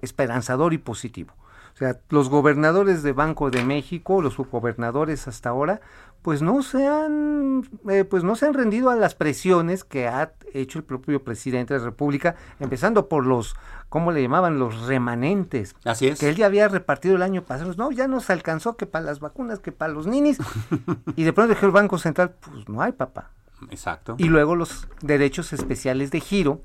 esperanzador 0.00 0.72
y 0.72 0.78
positivo. 0.78 1.32
O 1.74 1.76
sea, 1.76 1.98
los 2.08 2.28
gobernadores 2.28 3.02
de 3.02 3.12
Banco 3.12 3.50
de 3.50 3.64
México, 3.64 4.22
los 4.22 4.34
subgobernadores 4.34 5.26
hasta 5.26 5.48
ahora, 5.48 5.80
pues 6.24 6.40
no 6.40 6.62
se 6.62 6.86
han 6.86 7.68
eh, 7.86 8.04
pues 8.04 8.24
no 8.24 8.34
se 8.34 8.46
han 8.46 8.54
rendido 8.54 8.88
a 8.88 8.96
las 8.96 9.14
presiones 9.14 9.84
que 9.84 10.08
ha 10.08 10.32
hecho 10.54 10.78
el 10.78 10.84
propio 10.84 11.22
presidente 11.22 11.74
de 11.74 11.80
la 11.80 11.84
República, 11.84 12.34
empezando 12.60 13.10
por 13.10 13.26
los 13.26 13.54
¿cómo 13.90 14.10
le 14.10 14.22
llamaban? 14.22 14.58
los 14.58 14.86
remanentes. 14.86 15.76
Así 15.84 16.08
es. 16.08 16.18
Que 16.18 16.30
él 16.30 16.36
ya 16.36 16.46
había 16.46 16.66
repartido 16.68 17.16
el 17.16 17.22
año 17.22 17.42
pasado. 17.42 17.74
No, 17.76 17.90
ya 17.90 18.08
nos 18.08 18.30
alcanzó 18.30 18.78
que 18.78 18.86
para 18.86 19.04
las 19.04 19.20
vacunas, 19.20 19.58
que 19.58 19.70
para 19.70 19.92
los 19.92 20.06
ninis. 20.06 20.38
y 21.14 21.24
de 21.24 21.34
pronto 21.34 21.52
dejó 21.52 21.66
el 21.66 21.72
Banco 21.72 21.98
Central, 21.98 22.34
pues 22.40 22.70
no 22.70 22.80
hay, 22.80 22.92
papá. 22.92 23.30
Exacto. 23.70 24.14
Y 24.16 24.24
luego 24.24 24.56
los 24.56 24.88
derechos 25.02 25.52
especiales 25.52 26.10
de 26.10 26.20
giro 26.20 26.62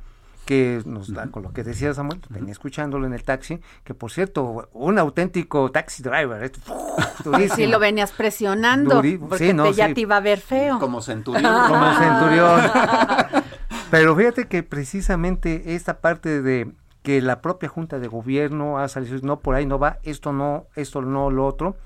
que 0.49 0.81
nos 0.87 1.13
da, 1.13 1.27
con 1.27 1.43
lo 1.43 1.53
que 1.53 1.63
decía 1.63 1.93
Samuel, 1.93 2.21
venía 2.27 2.51
escuchándolo 2.51 3.05
en 3.05 3.13
el 3.13 3.21
taxi, 3.21 3.61
que 3.83 3.93
por 3.93 4.09
cierto, 4.09 4.67
un 4.73 4.97
auténtico 4.97 5.69
taxi 5.69 6.01
driver, 6.01 6.43
¿eh? 6.43 7.49
sí 7.55 7.67
lo 7.67 7.77
venías 7.77 8.11
presionando, 8.11 8.95
porque 9.29 9.55
ya 9.75 9.93
te 9.93 10.01
iba 10.01 10.17
a 10.17 10.21
ver 10.21 10.39
feo. 10.39 10.79
Como 10.79 11.03
centurión. 11.03 11.53
Como 11.67 11.93
centurión. 11.93 12.61
Pero 13.91 14.15
fíjate 14.15 14.47
que 14.47 14.63
precisamente 14.63 15.75
esta 15.75 16.01
parte 16.01 16.41
de 16.41 16.71
que 17.03 17.21
la 17.21 17.41
propia 17.41 17.69
Junta 17.69 17.99
de 17.99 18.07
Gobierno 18.07 18.79
ha 18.79 18.87
salido, 18.87 19.19
no, 19.21 19.41
por 19.41 19.53
ahí 19.53 19.67
no 19.67 19.77
va, 19.77 19.99
esto 20.01 20.33
no, 20.33 20.65
esto 20.75 21.03
no, 21.03 21.29
lo 21.29 21.45
otro, 21.45 21.77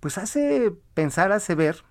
pues 0.00 0.16
hace 0.16 0.72
pensar, 0.94 1.30
hace 1.30 1.54
ver 1.54 1.84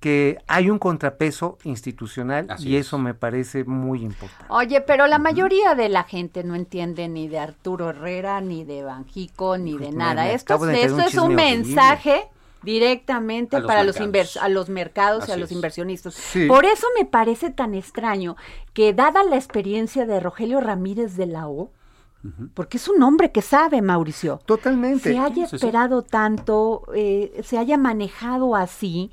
que 0.00 0.38
hay 0.46 0.70
un 0.70 0.78
contrapeso 0.78 1.58
institucional 1.64 2.46
y 2.58 2.76
eso 2.76 2.98
me 2.98 3.14
parece 3.14 3.64
muy 3.64 4.02
importante. 4.02 4.44
Oye, 4.48 4.80
pero 4.82 5.06
la 5.06 5.18
mayoría 5.18 5.74
de 5.74 5.88
la 5.88 6.04
gente 6.04 6.44
no 6.44 6.54
entiende 6.54 7.08
ni 7.08 7.28
de 7.28 7.38
Arturo 7.38 7.90
Herrera, 7.90 8.40
ni 8.40 8.64
de 8.64 8.82
Banjico, 8.82 9.56
ni 9.56 9.76
de 9.78 9.92
nada. 9.92 10.30
Esto, 10.30 10.68
esto 10.68 11.00
es 11.00 11.14
un 11.16 11.34
mensaje 11.34 12.28
directamente 12.62 13.60
para 13.62 13.84
los, 13.84 13.96
a 14.40 14.48
los 14.48 14.68
mercados 14.68 15.28
y 15.28 15.32
a 15.32 15.36
los 15.36 15.52
inversionistas. 15.52 16.20
Por 16.48 16.66
eso 16.66 16.86
me 16.98 17.04
parece 17.04 17.50
tan 17.50 17.74
extraño 17.74 18.36
que 18.74 18.92
dada 18.92 19.22
la 19.24 19.36
experiencia 19.36 20.04
de 20.04 20.20
Rogelio 20.20 20.60
Ramírez 20.60 21.16
de 21.16 21.26
la 21.26 21.48
O, 21.48 21.70
porque 22.54 22.78
es 22.78 22.88
un 22.88 23.02
hombre 23.04 23.30
que 23.30 23.40
sabe, 23.40 23.82
Mauricio. 23.82 24.40
Totalmente. 24.46 25.12
Se 25.12 25.18
haya 25.18 25.44
esperado 25.44 26.02
tanto, 26.02 26.82
eh, 26.92 27.40
se 27.44 27.56
haya 27.56 27.78
manejado 27.78 28.56
así, 28.56 29.12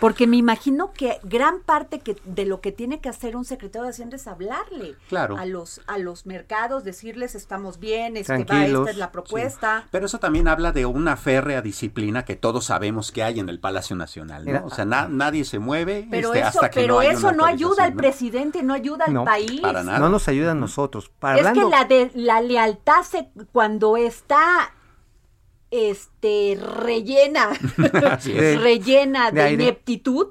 porque 0.00 0.26
me 0.26 0.36
imagino 0.36 0.92
que 0.92 1.18
gran 1.22 1.60
parte 1.60 2.00
que, 2.00 2.16
de 2.24 2.44
lo 2.44 2.60
que 2.60 2.72
tiene 2.72 3.00
que 3.00 3.08
hacer 3.08 3.36
un 3.36 3.44
secretario 3.44 3.84
de 3.84 3.90
Hacienda 3.90 4.16
es 4.16 4.26
hablarle 4.26 4.96
a 5.36 5.46
los 5.46 5.80
a 5.86 5.98
los 5.98 6.26
mercados, 6.26 6.84
decirles 6.84 7.34
estamos 7.34 7.78
bien, 7.78 8.16
este 8.16 8.44
va, 8.44 8.64
esta 8.64 8.90
es 8.90 8.96
la 8.96 9.12
propuesta. 9.12 9.86
Pero 9.90 10.06
eso 10.06 10.18
también 10.18 10.48
habla 10.48 10.72
de 10.72 10.86
una 10.86 11.16
férrea 11.16 11.62
disciplina 11.62 12.24
que 12.24 12.36
todos 12.36 12.66
sabemos 12.66 13.12
que 13.12 13.22
hay 13.22 13.40
en 13.40 13.48
el 13.48 13.60
Palacio 13.60 13.96
Nacional, 13.96 14.44
¿no? 14.44 14.64
o 14.64 14.70
sea, 14.70 14.84
nadie 14.84 15.44
se 15.44 15.58
mueve 15.58 16.06
pero 16.10 16.34
este, 16.34 16.40
eso, 16.40 16.48
hasta 16.48 16.70
que 16.70 16.80
pero 16.80 16.94
no 16.94 17.02
eso 17.02 17.32
no 17.32 17.44
ayuda 17.44 17.84
al 17.84 17.94
presidente, 17.94 18.62
no 18.62 18.74
ayuda 18.74 19.06
al 19.06 19.24
país. 19.24 19.62
No 19.62 20.08
nos 20.08 20.28
ayuda 20.28 20.52
a 20.52 20.54
nosotros. 20.54 21.10
es 21.36 21.52
que 21.52 21.64
la 21.64 21.84
de 21.84 22.10
la 22.14 22.40
lealtad 22.40 23.02
se, 23.02 23.30
cuando 23.52 23.96
está 23.96 24.72
este 25.70 26.58
rellena, 26.60 27.50
rellena 28.24 29.30
de, 29.30 29.52
ineptitud, 29.52 30.28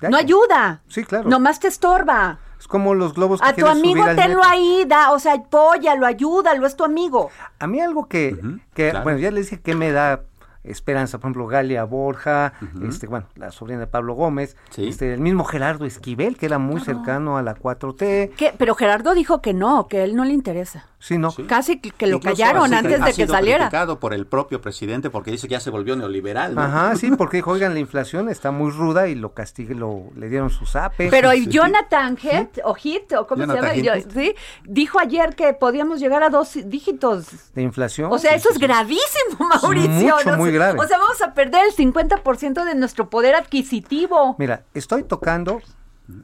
no 0.00 0.16
ayuda. 0.16 0.82
Sí, 0.88 1.04
claro. 1.04 1.28
Nomás 1.28 1.60
te 1.60 1.68
estorba. 1.68 2.38
Es 2.58 2.66
como 2.66 2.94
los 2.94 3.14
globos 3.14 3.40
que 3.40 3.48
A 3.48 3.54
tu 3.54 3.66
amigo 3.66 4.04
tenlo 4.16 4.42
ahí, 4.42 4.84
da, 4.86 5.12
o 5.12 5.18
sea, 5.18 5.34
apóyalo, 5.34 6.06
ayúdalo, 6.06 6.66
es 6.66 6.76
tu 6.76 6.84
amigo. 6.84 7.30
A 7.60 7.66
mí 7.68 7.80
algo 7.80 8.08
que, 8.08 8.36
que 8.74 8.92
bueno, 9.04 9.18
ya 9.18 9.30
le 9.30 9.40
dije 9.40 9.60
que 9.60 9.76
me 9.76 9.92
da 9.92 10.22
Esperanza, 10.64 11.18
por 11.18 11.26
ejemplo, 11.28 11.46
Galia 11.46 11.84
Borja, 11.84 12.52
este, 12.86 13.06
bueno, 13.06 13.26
la 13.36 13.50
sobrina 13.52 13.80
de 13.80 13.86
Pablo 13.86 14.14
Gómez, 14.14 14.56
este, 14.76 15.14
el 15.14 15.20
mismo 15.20 15.44
Gerardo 15.44 15.84
Esquivel, 15.84 16.36
que 16.36 16.46
era 16.46 16.58
muy 16.58 16.80
cercano 16.80 17.38
a 17.38 17.42
la 17.42 17.54
4T. 17.54 18.32
¿Qué? 18.36 18.54
Pero 18.56 18.74
Gerardo 18.74 19.14
dijo 19.14 19.40
que 19.40 19.54
no, 19.54 19.88
que 19.88 20.04
él 20.04 20.14
no 20.14 20.24
le 20.24 20.32
interesa. 20.32 20.86
Sí, 21.00 21.16
no. 21.16 21.32
Casi 21.46 21.78
que, 21.78 22.06
lo 22.08 22.18
callaron 22.18 22.74
antes 22.74 23.04
de 23.04 23.12
que 23.12 23.26
saliera. 23.28 23.66
criticado 23.66 24.00
por 24.00 24.12
el 24.14 24.26
propio 24.26 24.60
presidente 24.60 25.10
porque 25.10 25.30
dice 25.30 25.46
que 25.46 25.52
ya 25.52 25.60
se 25.60 25.70
volvió 25.70 25.94
neoliberal. 25.94 26.58
Ajá, 26.58 26.96
sí, 26.96 27.10
porque 27.16 27.36
dijo, 27.38 27.52
oigan, 27.52 27.74
la 27.74 27.80
inflación 27.80 28.28
está 28.28 28.50
muy 28.50 28.72
ruda 28.72 29.06
y 29.06 29.14
lo 29.14 29.32
castigue, 29.32 29.74
lo, 29.74 30.06
le 30.16 30.28
dieron 30.28 30.50
su 30.50 30.66
zape. 30.66 31.08
Pero 31.08 31.32
Jonathan 31.32 32.18
Heath, 32.20 32.58
o 32.64 32.74
Heath, 32.76 33.12
o 33.12 33.26
cómo 33.26 33.46
se 33.46 33.54
llama, 33.54 33.70
¿sí? 34.12 34.34
dijo 34.64 34.98
ayer 34.98 35.36
que 35.36 35.52
podíamos 35.54 36.00
llegar 36.00 36.22
a 36.24 36.30
dos 36.30 36.58
dígitos. 36.64 37.52
De 37.54 37.62
inflación. 37.62 38.12
O 38.12 38.18
sea, 38.18 38.34
eso 38.34 38.50
es 38.50 38.58
gravísimo, 38.58 39.48
Mauricio. 39.62 40.16
Mucho, 40.16 40.36
muy 40.36 40.50
grave. 40.50 40.78
O 40.80 40.86
sea, 40.86 40.98
vamos 40.98 41.22
a 41.22 41.32
perder 41.32 41.62
el 41.66 41.76
50% 41.76 42.64
de 42.64 42.74
nuestro 42.74 43.08
poder 43.08 43.36
adquisitivo. 43.36 44.34
Mira, 44.38 44.64
estoy 44.74 45.04
tocando 45.04 45.60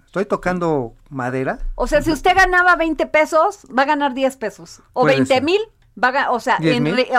Estoy 0.06 0.24
tocando 0.24 0.94
madera. 1.10 1.58
O 1.74 1.86
sea, 1.86 2.02
si 2.02 2.10
usted 2.10 2.34
ganaba 2.34 2.76
20 2.76 3.06
pesos, 3.06 3.66
va 3.76 3.82
a 3.82 3.86
ganar 3.86 4.14
10 4.14 4.36
pesos. 4.36 4.82
O 4.92 5.04
20 5.04 5.40
mil, 5.42 5.60
va 6.02 6.30
o, 6.30 6.40
sea, 6.40 6.58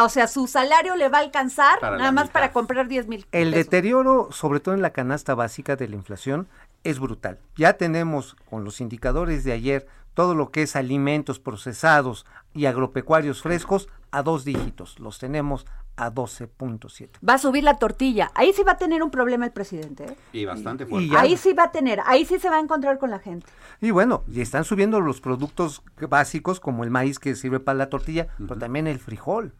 o 0.02 0.10
sea, 0.10 0.28
su 0.28 0.48
salario 0.48 0.96
le 0.96 1.10
va 1.10 1.20
a 1.20 1.22
alcanzar 1.22 1.82
nada 1.82 2.12
más 2.12 2.30
para 2.30 2.52
comprar 2.52 2.88
10 2.88 3.08
mil. 3.08 3.26
El 3.32 3.52
deterioro, 3.52 4.30
sobre 4.32 4.60
todo 4.60 4.76
en 4.76 4.82
la 4.82 4.92
canasta 4.92 5.36
básica 5.36 5.76
de 5.76 5.88
la 5.88 5.96
inflación, 5.96 6.48
es 6.84 7.00
brutal. 7.00 7.40
Ya 7.56 7.74
tenemos 7.74 8.36
con 8.50 8.64
los 8.64 8.82
indicadores 8.82 9.44
de 9.44 9.54
ayer 9.54 9.88
todo 10.14 10.34
lo 10.34 10.50
que 10.50 10.64
es 10.64 10.76
alimentos 10.76 11.40
procesados 11.40 12.26
y 12.54 12.66
agropecuarios 12.66 13.42
frescos 13.42 13.90
a 14.16 14.24
dos 14.24 14.46
dígitos. 14.46 15.00
Los 15.00 15.20
tenemos 15.20 15.66
a 15.98 16.12
12.7. 16.12 17.10
Va 17.28 17.34
a 17.34 17.38
subir 17.38 17.64
la 17.64 17.78
tortilla. 17.78 18.32
Ahí 18.34 18.54
sí 18.54 18.64
va 18.64 18.74
a 18.74 18.78
tener 18.78 19.04
un 19.04 19.12
problema 19.12 19.46
el 19.46 19.52
presidente. 19.52 20.06
¿eh? 20.06 20.18
Y 20.32 20.46
bastante 20.46 20.86
fuerte. 20.86 21.16
ahí 21.18 21.36
sí 21.38 21.54
va 21.54 21.64
a 21.64 21.72
tener, 21.72 22.02
ahí 22.06 22.26
sí 22.26 22.40
se 22.40 22.50
va 22.50 22.58
a 22.58 22.60
encontrar 22.60 22.98
con 22.98 23.10
la 23.10 23.20
gente. 23.20 23.48
Y 23.82 23.92
bueno, 23.92 24.24
y 24.32 24.42
están 24.42 24.64
subiendo 24.64 25.02
los 25.02 25.20
productos 25.20 25.84
básicos 26.10 26.60
como 26.60 26.84
el 26.84 26.92
maíz 26.92 27.20
que 27.20 27.36
sirve 27.36 27.60
para 27.60 27.78
la 27.78 27.90
tortilla, 27.90 28.28
pero 28.38 28.58
también 28.58 28.88
el 28.88 29.00
frijol. 29.00 29.54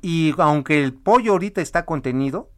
Y 0.00 0.32
aunque 0.38 0.82
el 0.82 0.94
pollo 0.94 1.32
ahorita 1.32 1.60
está 1.60 1.84
contenido, 1.84 2.50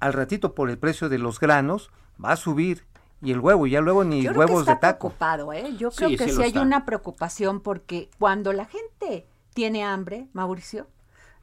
al 0.00 0.12
ratito 0.12 0.54
por 0.54 0.70
el 0.70 0.78
precio 0.78 1.08
de 1.08 1.18
los 1.18 1.38
granos 1.38 1.90
va 2.22 2.32
a 2.32 2.36
subir 2.36 2.86
y 3.22 3.32
el 3.32 3.40
huevo, 3.40 3.66
y 3.66 3.70
ya 3.70 3.80
luego 3.80 4.04
ni 4.04 4.26
huevos 4.28 4.66
de 4.66 4.76
taco. 4.76 5.08
Preocupado, 5.08 5.52
¿eh? 5.52 5.74
Yo 5.76 5.90
creo 5.90 6.10
que 6.10 6.28
sí, 6.28 6.42
hay 6.42 6.56
una 6.58 6.84
preocupación 6.84 7.60
porque 7.60 8.08
cuando 8.18 8.52
la 8.52 8.66
gente 8.66 9.26
tiene 9.56 9.84
hambre, 9.84 10.28
Mauricio, 10.34 10.86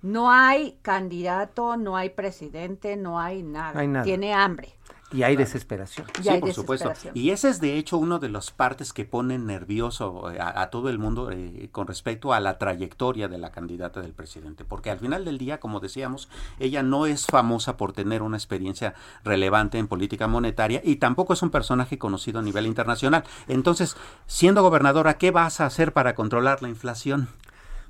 no 0.04 0.32
hay 0.32 0.78
candidato, 0.84 1.78
no 1.78 1.98
hay 1.98 2.12
presidente, 2.12 2.96
no 2.96 3.20
hay 3.20 3.42
nada. 3.42 4.04
Tiene 4.04 4.36
hambre. 4.36 4.76
Y 5.12 5.24
hay 5.24 5.36
desesperación. 5.36 6.06
sí, 6.22 6.30
por 6.40 6.54
supuesto. 6.54 6.92
Y 7.16 7.32
ese 7.32 7.50
es 7.50 7.60
de 7.60 7.76
hecho 7.78 7.98
uno 7.98 8.20
de 8.20 8.30
las 8.30 8.52
partes 8.52 8.94
que 8.94 9.06
ponen 9.06 9.48
nervioso 9.48 10.30
eh, 10.32 10.38
a, 10.40 10.70
todo 10.70 10.90
el 10.90 11.00
mundo 11.00 11.32
eh, 11.32 11.70
con 11.72 11.88
respecto 11.88 12.34
a 12.34 12.40
la 12.40 12.60
trayectoria 12.60 13.28
de 13.28 13.40
la 13.40 13.52
candidata 13.52 14.02
del 14.02 14.14
presidente. 14.14 14.64
Porque 14.64 14.92
al 14.92 15.00
final 15.00 15.26
del 15.26 15.40
día, 15.40 15.60
como 15.60 15.80
decíamos, 15.80 16.30
ella 16.60 16.84
no 16.84 17.08
es 17.08 17.26
famosa 17.26 17.78
por 17.78 17.94
tener 17.94 18.22
una 18.22 18.38
experiencia 18.38 18.94
relevante 19.24 19.80
en 19.80 19.88
política 19.88 20.28
monetaria 20.28 20.82
y 20.84 20.98
tampoco 20.98 21.34
es 21.34 21.42
un 21.42 21.50
personaje 21.50 21.98
conocido 21.98 22.40
a 22.40 22.44
nivel 22.44 22.68
internacional. 22.68 23.24
Entonces, 23.48 23.98
siendo 24.28 24.62
gobernadora, 24.62 25.18
¿qué 25.18 25.32
vas 25.32 25.62
a 25.62 25.66
hacer 25.66 25.94
para 25.94 26.14
controlar 26.14 26.62
la 26.62 26.70
inflación? 26.70 27.30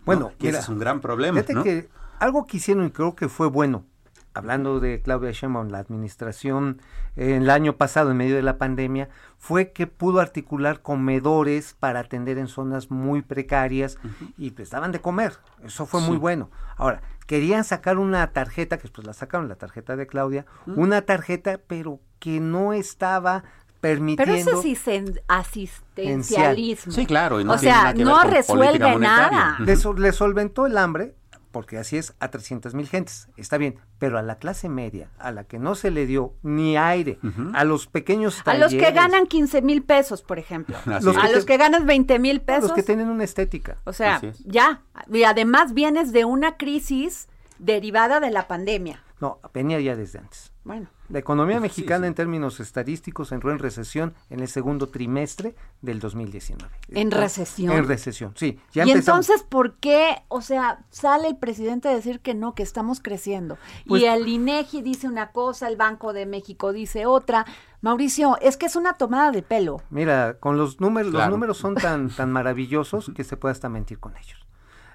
Bueno, 0.05 0.31
ese 0.39 0.59
es 0.59 0.69
un 0.69 0.79
gran 0.79 1.01
problema. 1.01 1.43
¿no? 1.49 1.63
que 1.63 1.89
algo 2.19 2.45
que 2.45 2.57
hicieron 2.57 2.85
y 2.85 2.91
creo 2.91 3.15
que 3.15 3.27
fue 3.27 3.47
bueno, 3.47 3.85
hablando 4.33 4.79
de 4.79 5.01
Claudia 5.01 5.31
Sheinbaum, 5.31 5.69
la 5.69 5.79
administración 5.79 6.81
eh, 7.15 7.37
el 7.37 7.49
año 7.49 7.77
pasado 7.77 8.11
en 8.11 8.17
medio 8.17 8.35
de 8.35 8.41
la 8.41 8.57
pandemia, 8.57 9.09
fue 9.37 9.71
que 9.71 9.87
pudo 9.87 10.19
articular 10.19 10.81
comedores 10.81 11.75
para 11.79 11.99
atender 11.99 12.37
en 12.37 12.47
zonas 12.47 12.89
muy 12.89 13.21
precarias 13.21 13.97
y 14.37 14.51
pues 14.51 14.69
daban 14.69 14.91
de 14.91 15.01
comer. 15.01 15.37
Eso 15.63 15.85
fue 15.85 16.01
muy 16.01 16.17
bueno. 16.17 16.49
Ahora, 16.77 17.01
querían 17.27 17.63
sacar 17.63 17.97
una 17.97 18.25
tarjeta, 18.31 18.77
que 18.77 18.83
después 18.83 19.05
la 19.05 19.13
sacaron, 19.13 19.49
la 19.49 19.55
tarjeta 19.55 19.95
de 19.95 20.07
Claudia, 20.07 20.45
una 20.65 21.01
tarjeta 21.01 21.59
pero 21.67 21.99
que 22.19 22.39
no 22.39 22.73
estaba 22.73 23.43
permitiendo... 23.83 24.33
Pero 24.33 24.49
eso 24.49 24.61
sí 24.61 24.77
es 24.85 25.21
asistencialismo. 25.27 26.93
Sí, 26.93 27.05
claro. 27.05 27.35
o 27.35 27.57
sea, 27.57 27.93
no 27.93 28.23
resuelve 28.23 28.97
nada. 28.97 29.57
le 29.59 30.11
solventó 30.13 30.65
el 30.65 30.77
hambre, 30.77 31.15
porque 31.51 31.77
así 31.77 31.97
es 31.97 32.15
a 32.21 32.29
300 32.29 32.75
mil 32.75 32.87
gentes, 32.87 33.27
está 33.35 33.57
bien, 33.57 33.75
pero 33.99 34.17
a 34.17 34.21
la 34.21 34.37
clase 34.37 34.69
media, 34.69 35.09
a 35.19 35.33
la 35.33 35.43
que 35.43 35.59
no 35.59 35.75
se 35.75 35.91
le 35.91 36.05
dio 36.05 36.33
ni 36.43 36.77
aire, 36.77 37.19
a 37.53 37.65
los 37.65 37.87
pequeños 37.87 38.41
A 38.45 38.53
los 38.53 38.71
que 38.71 38.89
ganan 38.91 39.27
15 39.27 39.61
mil 39.61 39.83
pesos, 39.83 40.21
por 40.21 40.39
ejemplo, 40.39 40.77
a 40.85 41.29
los 41.29 41.43
que 41.43 41.57
ganan 41.57 41.85
20 41.85 42.19
mil 42.19 42.39
pesos. 42.39 42.69
Los 42.69 42.73
que 42.73 42.83
tienen 42.83 43.09
una 43.09 43.25
estética. 43.25 43.79
O 43.83 43.91
sea, 43.91 44.21
ya, 44.45 44.81
y 45.11 45.23
además 45.23 45.73
vienes 45.73 46.13
de 46.13 46.23
una 46.23 46.55
crisis 46.55 47.27
derivada 47.59 48.21
de 48.21 48.31
la 48.31 48.47
pandemia. 48.47 49.03
No, 49.19 49.39
venía 49.53 49.81
ya 49.81 49.97
desde 49.97 50.19
antes. 50.19 50.53
Bueno. 50.63 50.87
La 51.13 51.19
economía 51.19 51.59
mexicana 51.59 52.07
en 52.07 52.15
términos 52.15 52.59
estadísticos 52.59 53.31
entró 53.31 53.51
en 53.51 53.59
recesión 53.59 54.15
en 54.31 54.39
el 54.39 54.47
segundo 54.47 54.89
trimestre 54.89 55.53
del 55.79 55.99
2019. 55.99 56.67
En 56.89 57.11
recesión. 57.11 57.71
En 57.71 57.87
recesión, 57.87 58.33
sí. 58.35 58.59
y 58.73 58.79
entonces, 58.79 59.43
¿por 59.43 59.75
qué, 59.75 60.23
o 60.27 60.41
sea, 60.41 60.83
sale 60.89 61.27
el 61.27 61.37
presidente 61.37 61.87
a 61.87 61.93
decir 61.93 62.19
que 62.19 62.33
no, 62.33 62.55
que 62.55 62.63
estamos 62.63 62.99
creciendo? 62.99 63.59
y 63.85 63.89
pues 63.89 64.03
el 64.05 64.27
INEGI 64.27 64.81
dice 64.81 65.07
una 65.07 65.31
cosa, 65.31 65.67
el 65.67 65.75
Banco 65.77 66.13
de 66.13 66.25
México 66.25 66.73
dice 66.73 67.05
otra. 67.05 67.45
Mauricio, 67.81 68.39
es 68.41 68.57
que 68.57 68.65
es 68.65 68.75
una 68.75 68.93
tomada 68.93 69.29
de 69.29 69.43
pelo. 69.43 69.83
Mira, 69.91 70.39
con 70.39 70.57
los 70.57 70.81
números, 70.81 71.13
los 71.13 71.29
números 71.29 71.59
son 71.59 71.75
tan, 71.75 72.09
tan 72.15 72.31
maravillosos 72.31 73.11
que 73.15 73.23
se 73.23 73.37
puede 73.37 73.51
hasta 73.51 73.69
mentir 73.69 73.99
con 73.99 74.17
ellos. 74.17 74.47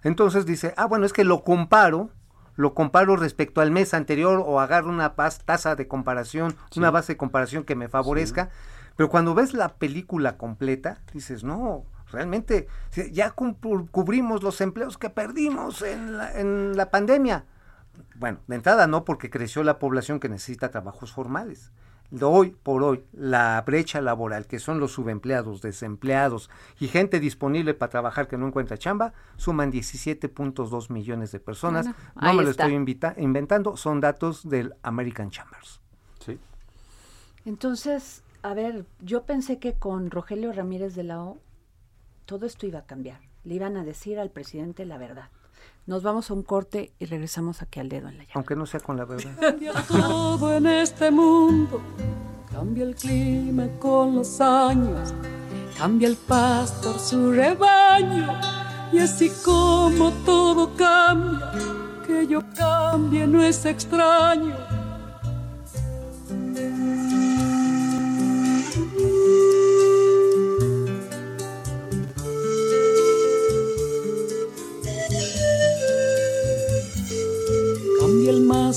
Entonces 0.02 0.46
dice, 0.46 0.74
ah, 0.76 0.87
bueno, 0.87 1.07
es 1.07 1.12
que 1.12 1.22
lo 1.22 1.44
comparo 1.44 2.11
lo 2.59 2.75
comparo 2.75 3.14
respecto 3.14 3.61
al 3.61 3.71
mes 3.71 3.94
anterior 3.94 4.42
o 4.44 4.59
agarro 4.59 4.90
una 4.90 5.14
tasa 5.14 5.77
de 5.77 5.87
comparación, 5.87 6.57
una 6.77 6.90
base 6.90 7.12
de 7.12 7.16
comparación 7.16 7.62
que 7.62 7.77
me 7.77 7.88
favorezca, 7.88 8.51
pero 8.97 9.09
cuando 9.09 9.33
ves 9.33 9.55
la 9.55 9.77
película 9.77 10.37
completa, 10.37 11.01
dices, 11.14 11.44
no, 11.44 11.85
realmente 12.11 12.66
ya 13.12 13.31
cubrimos 13.31 14.42
los 14.42 14.61
empleos 14.61 14.99
que 14.99 15.09
perdimos 15.09 15.83
en 15.83 16.18
la, 16.18 16.33
en 16.33 16.77
la 16.77 16.90
pandemia. 16.90 17.44
Bueno, 18.16 18.40
de 18.49 18.57
entrada 18.57 18.88
no, 18.88 19.05
porque 19.05 19.31
creció 19.31 19.62
la 19.62 19.79
población 19.79 20.18
que 20.18 20.29
necesita 20.29 20.73
trabajos 20.73 21.12
formales. 21.12 21.71
De 22.11 22.25
hoy 22.25 22.57
por 22.62 22.83
hoy, 22.83 23.05
la 23.12 23.62
brecha 23.66 24.01
laboral, 24.01 24.47
que 24.47 24.59
son 24.59 24.81
los 24.81 24.92
subempleados, 24.92 25.61
desempleados 25.61 26.51
y 26.81 26.88
gente 26.88 27.21
disponible 27.21 27.75
para 27.75 27.90
trabajar 27.90 28.29
que 28.29 28.38
no 28.38 28.47
encuentra 28.47 28.79
chamba, 28.79 29.12
suman 29.37 29.71
17.2 29.71 30.90
millones 30.90 31.33
de 31.33 31.40
personas. 31.40 31.87
no 31.87 32.35
me 32.35 32.42
lo 32.42 32.51
estoy 32.51 32.73
inventando, 32.73 33.77
son 33.77 34.01
datos 34.01 34.49
del 34.49 34.75
American 34.83 35.31
Chambers. 35.31 35.81
Sí. 36.25 36.38
Entonces, 37.44 38.23
a 38.42 38.55
ver, 38.55 38.87
yo 39.01 39.25
pensé 39.25 39.59
que 39.59 39.75
con 39.75 40.11
Rogelio 40.11 40.53
Ramírez 40.53 40.94
de 40.94 41.05
la 41.05 41.23
O 41.23 41.38
todo 42.25 42.47
esto 42.47 42.66
iba 42.66 42.81
a 42.81 42.87
cambiar. 42.87 43.21
Le 43.44 43.55
iban 43.55 43.77
a 43.77 43.85
decir 43.85 44.18
al 44.18 44.31
presidente 44.31 44.85
la 44.85 44.99
verdad. 44.99 45.31
Nos 45.88 46.03
vamos 46.03 46.31
a 46.31 46.35
un 46.35 46.42
corte 46.42 46.92
y 46.98 47.07
regresamos 47.07 47.62
aquí 47.62 47.81
al 47.81 47.88
dedo 47.88 48.09
en 48.09 48.18
la 48.18 48.24
llave. 48.24 48.33
Aunque 48.35 48.55
no 48.55 48.66
sea 48.66 48.79
con 48.79 48.98
la 48.98 49.07
verdad. 49.07 49.31
Cambia 49.40 49.72
todo 49.88 50.55
en 50.55 50.66
este 50.66 51.11
mundo. 51.11 51.81
Cambia 52.53 52.85
el 52.85 52.94
clima 52.94 53.66
con 53.79 54.16
los 54.16 54.38
años. 54.38 55.14
Cambia 55.79 56.09
el 56.09 56.16
pastor 56.16 56.98
su 56.98 57.33
rebaño. 57.33 58.38
Y 58.92 58.98
así 58.98 59.33
como 59.42 60.12
todo 60.27 60.77
cambia, 60.77 61.53
que 62.07 62.27
yo 62.27 62.42
cambie 62.55 63.27
no 63.27 63.42
es 63.42 63.64
extraño 63.64 64.67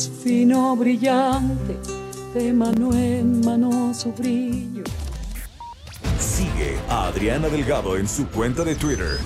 fino 0.10 0.76
brillante, 0.76 1.78
de 2.34 2.54
mano 2.54 2.94
en 2.94 3.42
mano 3.42 3.94
su 3.94 4.12
brillo. 4.14 4.84
Sigue 6.20 6.78
a 6.90 7.08
Adriana 7.08 7.50
Delgado 7.50 7.98
en 7.98 8.08
su 8.08 8.28
cuenta 8.28 8.64
de 8.64 8.76
Twitter, 8.76 9.18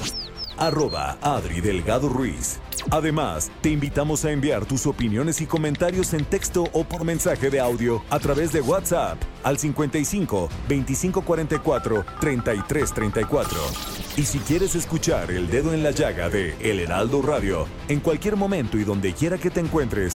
arroba 0.57 1.17
Adri 1.21 1.61
Delgado 1.61 2.09
Ruiz. 2.09 2.59
Además, 2.91 3.51
te 3.61 3.69
invitamos 3.69 4.25
a 4.25 4.31
enviar 4.31 4.65
tus 4.65 4.85
opiniones 4.85 5.41
y 5.41 5.45
comentarios 5.45 6.13
en 6.13 6.23
texto 6.23 6.65
o 6.71 6.83
por 6.83 7.03
mensaje 7.03 7.49
de 7.49 7.59
audio 7.59 8.03
a 8.09 8.19
través 8.19 8.51
de 8.51 8.61
WhatsApp 8.61 9.17
al 9.43 9.57
55 9.57 10.49
2544 10.67 12.05
3334. 12.19 13.59
Y 14.17 14.23
si 14.23 14.39
quieres 14.39 14.75
escuchar 14.75 15.31
El 15.31 15.49
Dedo 15.49 15.73
en 15.73 15.83
la 15.83 15.91
Llaga 15.91 16.29
de 16.29 16.55
El 16.59 16.79
Heraldo 16.79 17.21
Radio, 17.21 17.67
en 17.87 17.99
cualquier 17.99 18.35
momento 18.35 18.77
y 18.77 18.83
donde 18.83 19.13
quiera 19.13 19.37
que 19.37 19.49
te 19.49 19.59
encuentres, 19.59 20.14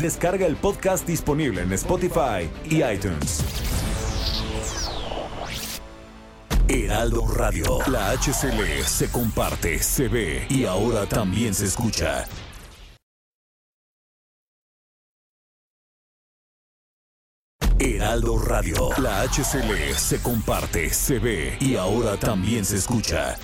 Descarga 0.00 0.46
el 0.46 0.56
podcast 0.56 1.06
disponible 1.06 1.60
en 1.60 1.72
Spotify 1.74 2.48
y 2.64 2.82
iTunes. 2.82 3.44
Heraldo 6.68 7.26
Radio. 7.26 7.78
La 7.86 8.10
HCL 8.12 8.82
se 8.84 9.10
comparte, 9.10 9.78
se 9.82 10.08
ve 10.08 10.46
y 10.48 10.64
ahora 10.64 11.06
también 11.06 11.52
se 11.52 11.66
escucha. 11.66 12.26
Heraldo 17.78 18.38
Radio. 18.38 18.88
La 18.98 19.22
HCL 19.22 19.94
se 19.96 20.22
comparte, 20.22 20.90
se 20.90 21.18
ve 21.18 21.58
y 21.60 21.76
ahora 21.76 22.16
también 22.16 22.64
se 22.64 22.76
escucha. 22.76 23.36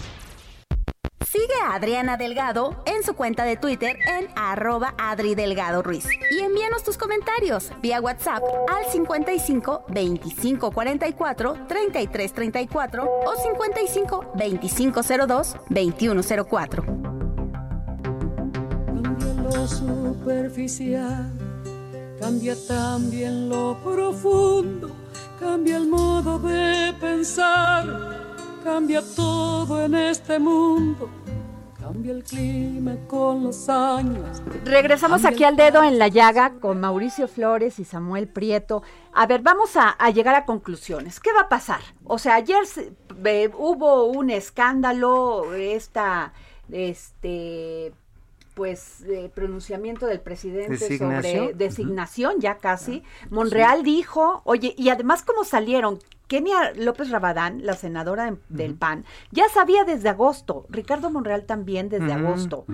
Sigue 1.29 1.55
a 1.65 1.75
Adriana 1.75 2.17
Delgado 2.17 2.85
en 2.87 3.03
su 3.03 3.15
cuenta 3.15 3.45
de 3.45 3.57
Twitter 3.57 3.97
en 4.07 4.29
arroba 4.37 4.95
Adri 4.97 5.35
Delgado 5.35 5.83
Ruiz. 5.83 6.07
Y 6.31 6.39
envíanos 6.39 6.85
tus 6.85 6.97
comentarios 6.97 7.73
vía 7.83 8.01
WhatsApp 8.01 8.45
al 8.69 8.85
55 8.93 9.87
25 9.89 10.71
44 10.71 11.67
33 11.67 12.33
34 12.33 13.05
o 13.05 13.37
55 13.43 14.33
25 14.37 15.01
02 15.27 15.57
21 15.69 16.23
04. 16.49 16.85
lo 19.43 19.67
superficial, 19.67 21.33
cambia 22.21 22.55
también 22.69 23.49
lo 23.49 23.77
profundo, 23.83 24.91
cambia 25.41 25.77
el 25.77 25.89
modo 25.89 26.39
de 26.39 26.95
pensar, 27.01 28.26
cambia 28.67 29.01
todo 29.15 29.85
en 29.85 29.95
este 29.95 30.41
mundo 30.41 31.09
Cambia 31.79 32.15
el 32.15 32.25
clima 32.25 32.97
con 33.07 33.45
los 33.45 33.69
años. 33.69 34.43
Regresamos 34.65 35.25
aquí 35.25 35.45
al 35.45 35.55
dedo 35.55 35.85
en 35.85 36.01
la 36.01 36.09
llaga 36.09 36.55
con 36.59 36.81
Mauricio 36.81 37.29
Flores 37.29 37.79
y 37.79 37.85
Samuel 37.85 38.27
Prieto. 38.27 38.83
A 39.13 39.29
ver, 39.29 39.41
vamos 39.43 39.77
a, 39.77 39.97
llegar 40.11 40.35
a 40.35 40.45
conclusiones. 40.45 41.21
¿Qué 41.21 41.33
va 41.33 41.43
a 41.43 41.49
pasar? 41.49 41.79
O 42.03 42.19
sea, 42.19 42.35
ayer 42.35 42.65
hubo 43.57 44.07
un 44.07 44.31
escándalo, 44.31 45.55
esta, 45.55 46.33
este, 46.73 47.93
pues 48.55 49.05
pronunciamiento 49.37 50.07
del 50.07 50.21
presidente 50.21 50.99
sobre 50.99 51.53
designación, 51.55 52.41
ya 52.41 52.59
casi. 52.59 53.05
Monreal 53.31 53.85
dijo, 53.85 54.43
oye, 54.45 54.75
y 54.77 54.89
además 54.89 55.23
cómo 55.23 55.45
salieron, 55.45 56.01
Kenia 56.29 56.73
López 56.75 57.11
Rabadán, 57.11 57.65
la 57.65 57.75
senadora 57.75 58.35
del 58.49 58.75
PAN, 58.75 59.05
ya 59.31 59.49
sabía 59.49 59.85
desde 59.85 60.09
agosto, 60.09 60.67
Ricardo 60.69 61.11
Monreal 61.11 61.45
también 61.45 61.89
desde 61.89 62.13
agosto. 62.13 62.65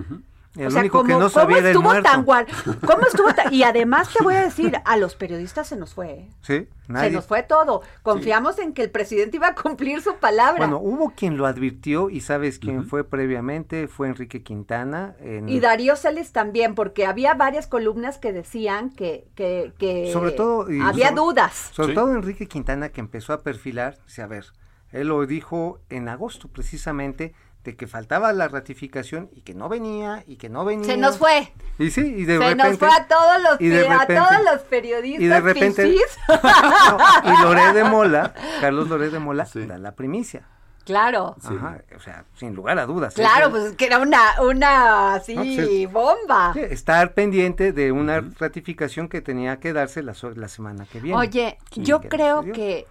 El 0.56 0.74
único 0.74 1.02
que 1.02 1.14
no 1.14 1.30
sabía 1.30 1.72
¿cómo 1.72 1.94
estuvo 1.94 2.02
tan 2.02 2.24
guay? 2.24 2.44
¿Cómo 2.86 3.06
estuvo 3.06 3.28
Y 3.50 3.62
además 3.62 4.12
te 4.12 4.22
voy 4.22 4.34
a 4.34 4.42
decir, 4.44 4.76
a 4.84 4.96
los 4.98 5.14
periodistas 5.14 5.68
se 5.68 5.76
nos 5.76 5.94
fue. 5.94 6.10
¿eh? 6.10 6.28
Sí, 6.42 6.68
Se 6.86 7.10
nos 7.10 7.26
fue 7.26 7.42
todo. 7.42 7.82
Confiamos 8.02 8.58
en 8.58 8.74
que 8.74 8.82
el 8.82 8.90
presidente 8.90 9.38
iba 9.38 9.48
a 9.48 9.54
cumplir 9.54 10.02
su 10.02 10.16
palabra. 10.16 10.58
Bueno, 10.58 10.78
hubo 10.78 11.14
quien 11.16 11.38
lo 11.38 11.46
advirtió 11.46 12.10
y 12.10 12.20
sabes 12.20 12.58
quién 12.58 12.84
fue 12.84 13.04
previamente, 13.04 13.88
fue 13.88 14.08
Enrique 14.08 14.42
Quintana. 14.42 15.16
Y 15.46 15.60
Darío 15.60 15.96
Celes 15.96 16.32
también, 16.32 16.74
porque 16.74 17.06
había 17.06 17.34
varias 17.34 17.66
columnas 17.66 18.18
que 18.18 18.32
decían 18.32 18.90
que, 18.90 19.28
que, 19.34 20.10
sobre 20.12 20.32
todo, 20.32 20.66
había 20.82 21.12
dudas. 21.12 21.70
Sobre 21.72 21.94
todo 21.94 22.14
Enrique 22.14 22.46
Quintana 22.46 22.90
que 22.90 23.00
empezó 23.00 23.32
a 23.32 23.42
perfilar, 23.42 23.96
dice, 24.06 24.22
a 24.22 24.26
ver, 24.26 24.46
él 24.92 25.08
lo 25.08 25.24
dijo 25.26 25.80
en 25.88 26.08
agosto 26.08 26.48
precisamente, 26.48 27.34
de 27.64 27.76
que 27.76 27.86
faltaba 27.86 28.32
la 28.32 28.48
ratificación 28.48 29.30
y 29.32 29.42
que 29.42 29.54
no 29.54 29.68
venía 29.68 30.24
y 30.26 30.36
que 30.36 30.48
no 30.48 30.64
venía. 30.64 30.86
Se 30.86 30.96
nos 30.96 31.18
fue. 31.18 31.52
Y 31.78 31.90
sí, 31.90 32.00
y 32.00 32.24
de 32.24 32.38
Se 32.38 32.54
nos 32.54 32.78
fue 32.78 32.88
a 32.88 33.06
todos 33.06 33.40
los, 33.42 33.90
a 33.90 34.06
todos 34.06 34.44
los 34.44 34.62
periodistas. 34.62 35.22
Y 35.22 35.26
de 35.26 35.40
repente. 35.40 35.88
y 37.24 37.42
Loré 37.42 37.72
de 37.72 37.84
Mola, 37.84 38.34
Carlos 38.60 38.88
Loré 38.88 39.10
de 39.10 39.18
Mola, 39.18 39.46
da 39.54 39.78
la 39.78 39.92
primicia. 39.92 40.48
Claro. 40.84 41.36
Ajá, 41.44 41.82
o 41.96 42.00
sea, 42.00 42.24
sin 42.34 42.54
lugar 42.54 42.78
a 42.78 42.86
dudas. 42.86 43.14
Claro, 43.14 43.50
pues 43.50 43.64
es 43.64 43.76
que 43.76 43.86
era 43.86 43.98
una, 43.98 44.40
una 44.42 45.14
así 45.14 45.34
pues 45.36 45.92
bomba. 45.92 46.52
estar 46.56 47.14
pendiente 47.14 47.72
de 47.72 47.92
una 47.92 48.20
ratificación 48.38 49.08
que 49.08 49.20
tenía 49.20 49.60
que 49.60 49.72
darse 49.72 50.02
la, 50.02 50.14
la 50.34 50.48
semana 50.48 50.86
que 50.86 51.00
viene. 51.00 51.16
Oye, 51.16 51.58
yo 51.76 52.00
creo 52.00 52.42
que 52.42 52.86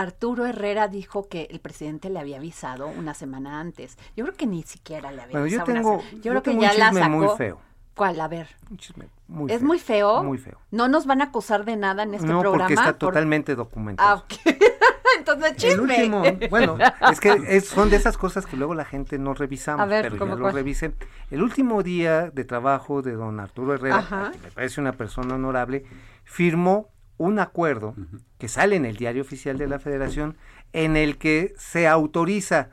Arturo 0.00 0.44
Herrera 0.44 0.88
dijo 0.88 1.28
que 1.28 1.46
el 1.50 1.60
presidente 1.60 2.10
le 2.10 2.18
había 2.18 2.38
avisado 2.38 2.88
una 2.88 3.14
semana 3.14 3.60
antes. 3.60 3.96
Yo 4.16 4.24
creo 4.24 4.36
que 4.36 4.46
ni 4.46 4.64
siquiera 4.64 5.12
le 5.12 5.22
había 5.22 5.38
avisado. 5.38 5.66
Yo, 5.66 5.72
tengo, 5.72 6.02
yo, 6.20 6.32
creo 6.32 6.42
que 6.42 6.58
ya 6.58 6.74
la 6.74 6.92
sacó. 6.92 7.08
muy 7.10 7.28
feo. 7.36 7.60
¿Cuál? 7.94 8.20
A 8.20 8.26
ver. 8.26 8.48
Un 8.70 8.76
chisme 8.76 9.08
muy 9.28 9.52
¿Es 9.52 9.62
muy 9.62 9.78
feo? 9.78 10.24
Muy 10.24 10.38
feo. 10.38 10.58
¿No 10.72 10.88
nos 10.88 11.06
van 11.06 11.20
a 11.20 11.26
acusar 11.26 11.64
de 11.64 11.76
nada 11.76 12.02
en 12.02 12.14
este 12.14 12.26
no, 12.26 12.40
programa? 12.40 12.64
porque 12.64 12.74
está 12.74 12.98
totalmente 12.98 13.54
documentado. 13.54 14.08
Ah, 14.08 14.24
ok. 14.24 14.56
Entonces, 15.18 15.56
chisme. 15.56 15.96
El 15.96 16.12
último, 16.12 16.48
bueno, 16.50 16.76
es 17.12 17.20
que 17.20 17.60
son 17.60 17.88
de 17.88 17.96
esas 17.96 18.18
cosas 18.18 18.46
que 18.46 18.56
luego 18.56 18.74
la 18.74 18.84
gente 18.84 19.16
no 19.16 19.32
revisamos, 19.32 19.80
a 19.80 19.86
ver, 19.86 20.10
pero 20.10 20.26
ya 20.26 20.34
lo 20.34 20.50
revise. 20.50 20.92
El 21.30 21.40
último 21.40 21.84
día 21.84 22.30
de 22.30 22.44
trabajo 22.44 23.00
de 23.00 23.12
don 23.12 23.38
Arturo 23.38 23.74
Herrera, 23.74 24.32
que 24.32 24.38
me 24.38 24.50
parece 24.50 24.80
una 24.80 24.92
persona 24.92 25.36
honorable, 25.36 25.84
firmó 26.24 26.90
un 27.16 27.38
acuerdo 27.38 27.94
que 28.38 28.48
sale 28.48 28.76
en 28.76 28.84
el 28.84 28.96
diario 28.96 29.22
oficial 29.22 29.58
de 29.58 29.68
la 29.68 29.78
federación 29.78 30.36
en 30.72 30.96
el 30.96 31.18
que 31.18 31.54
se 31.56 31.86
autoriza 31.86 32.70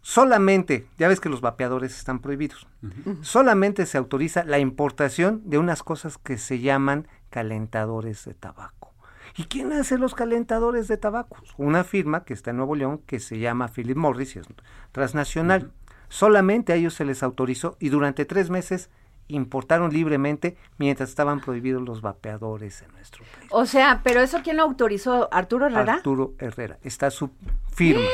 solamente, 0.00 0.86
ya 0.98 1.08
ves 1.08 1.20
que 1.20 1.28
los 1.28 1.40
vapeadores 1.40 1.96
están 1.96 2.20
prohibidos, 2.20 2.66
solamente 3.22 3.86
se 3.86 3.98
autoriza 3.98 4.44
la 4.44 4.58
importación 4.58 5.42
de 5.44 5.58
unas 5.58 5.82
cosas 5.82 6.18
que 6.18 6.38
se 6.38 6.60
llaman 6.60 7.08
calentadores 7.30 8.24
de 8.24 8.34
tabaco. 8.34 8.94
¿Y 9.36 9.44
quién 9.44 9.72
hace 9.72 9.98
los 9.98 10.14
calentadores 10.14 10.88
de 10.88 10.96
tabaco? 10.96 11.36
Una 11.56 11.84
firma 11.84 12.24
que 12.24 12.34
está 12.34 12.50
en 12.50 12.56
Nuevo 12.56 12.74
León 12.74 12.98
que 13.06 13.20
se 13.20 13.38
llama 13.38 13.68
Philip 13.68 13.96
Morris 13.96 14.36
y 14.36 14.40
es 14.40 14.46
transnacional. 14.92 15.72
Solamente 16.08 16.72
a 16.72 16.76
ellos 16.76 16.94
se 16.94 17.04
les 17.04 17.22
autorizó 17.22 17.76
y 17.78 17.90
durante 17.90 18.24
tres 18.24 18.50
meses 18.50 18.90
importaron 19.28 19.92
libremente 19.92 20.56
mientras 20.78 21.08
estaban 21.10 21.40
prohibidos 21.40 21.82
los 21.82 22.00
vapeadores 22.00 22.82
en 22.82 22.92
nuestro 22.92 23.24
país. 23.24 23.48
O 23.50 23.66
sea, 23.66 24.00
pero 24.02 24.20
eso 24.20 24.40
quién 24.42 24.56
lo 24.56 24.62
autorizó, 24.64 25.28
Arturo 25.32 25.66
Herrera. 25.66 25.94
Arturo 25.94 26.34
Herrera, 26.38 26.78
está 26.82 27.10
su 27.10 27.30
firma. 27.72 28.06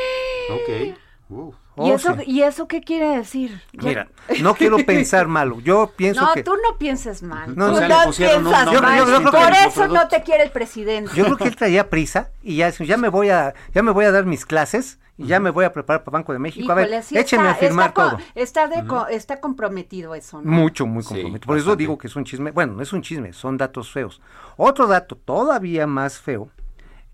Ok. 0.50 0.96
¿Y, 1.30 1.63
oh, 1.76 1.94
eso, 1.94 2.16
¿Y 2.26 2.42
eso 2.42 2.68
qué 2.68 2.80
quiere 2.80 3.16
decir? 3.16 3.62
Mira, 3.72 4.08
no 4.40 4.54
quiero 4.54 4.76
pensar 4.86 5.26
malo. 5.28 5.60
Yo 5.60 5.92
pienso 5.96 6.26
que. 6.32 6.42
No, 6.42 6.52
tú 6.52 6.56
no 6.62 6.78
pienses 6.78 7.22
mal. 7.22 7.54
No, 7.56 7.72
tú 7.72 7.80
no, 7.80 8.10
piensas 8.12 8.82
mal. 8.82 9.30
Por 9.30 9.52
eso 9.66 9.88
no 9.88 10.08
te 10.08 10.22
quiere 10.22 10.44
el 10.44 10.50
presidente. 10.50 11.10
Yo 11.14 11.24
creo 11.24 11.36
que 11.36 11.48
él 11.48 11.56
traía 11.56 11.90
prisa 11.90 12.30
y 12.42 12.56
ya, 12.56 12.70
ya 12.70 12.96
me 12.96 13.08
voy 13.08 13.30
a, 13.30 13.54
ya 13.74 13.82
me 13.82 13.90
voy 13.90 14.04
a 14.04 14.12
dar 14.12 14.26
mis 14.26 14.46
clases 14.46 14.98
y 15.16 15.26
ya 15.26 15.38
me 15.38 15.50
voy 15.50 15.64
a 15.64 15.72
preparar 15.72 16.02
para 16.02 16.18
Banco 16.18 16.32
de 16.32 16.38
México. 16.38 16.70
a 16.70 16.74
ver, 16.74 17.02
écheme 17.12 17.48
a 17.48 17.54
firmar 17.54 17.94
todo. 17.94 18.18
Está, 18.34 18.66
de, 18.66 18.84
está 19.10 19.40
comprometido 19.40 20.14
eso, 20.14 20.42
¿no? 20.42 20.50
Mucho, 20.50 20.86
muy 20.86 21.04
comprometido. 21.04 21.46
Por 21.46 21.58
eso 21.58 21.76
digo 21.76 21.96
que 21.98 22.08
es 22.08 22.16
un 22.16 22.24
chisme. 22.24 22.50
Bueno, 22.50 22.74
no 22.74 22.82
es 22.82 22.92
un 22.92 23.02
chisme, 23.02 23.32
son 23.32 23.56
datos 23.56 23.92
feos. 23.92 24.20
Otro 24.56 24.86
dato 24.86 25.16
todavía 25.16 25.86
más 25.86 26.18
feo 26.18 26.50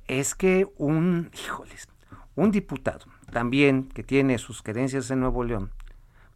es 0.07 0.35
que 0.35 0.69
un, 0.77 1.31
híjoles, 1.35 1.89
un 2.35 2.51
diputado 2.51 3.07
también 3.31 3.89
que 3.89 4.03
tiene 4.03 4.39
sus 4.39 4.63
creencias 4.63 5.11
en 5.11 5.21
Nuevo 5.21 5.45
León, 5.45 5.71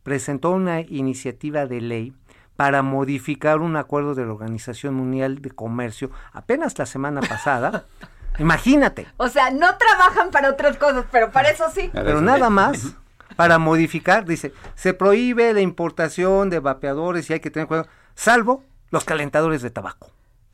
presentó 0.02 0.50
una 0.50 0.80
iniciativa 0.80 1.66
de 1.66 1.80
ley 1.80 2.14
para 2.57 2.83
modificar 2.83 3.61
un 3.61 3.76
acuerdo 3.76 4.14
de 4.14 4.24
la 4.24 4.33
Organización 4.33 4.94
Mundial 4.94 5.42
de 5.42 5.50
Comercio 5.50 6.11
apenas 6.33 6.78
la 6.78 6.87
semana 6.87 7.20
pasada. 7.20 7.87
Imagínate. 8.38 9.07
O 9.16 9.28
sea, 9.28 9.50
no 9.50 9.76
trabajan 9.76 10.30
para 10.30 10.50
otras 10.50 10.76
cosas, 10.76 11.07
pero 11.11 11.30
para 11.30 11.50
eso 11.50 11.70
sí. 11.72 11.90
Pero 11.92 12.20
nada 12.20 12.50
más 12.50 12.96
para 13.37 13.59
modificar, 13.59 14.24
dice, 14.24 14.52
se 14.74 14.94
prohíbe 14.94 15.52
la 15.52 15.61
importación 15.61 16.50
de 16.50 16.61
vapeadores 16.61 17.28
y 17.30 17.35
hay 17.35 17.40
que 17.40 17.50
tener 17.50 17.66
cuidado, 17.66 17.88
salvo 18.14 18.64
los 18.90 19.04
calentadores 19.04 19.62
de 19.62 19.70
tabaco. 19.70 20.11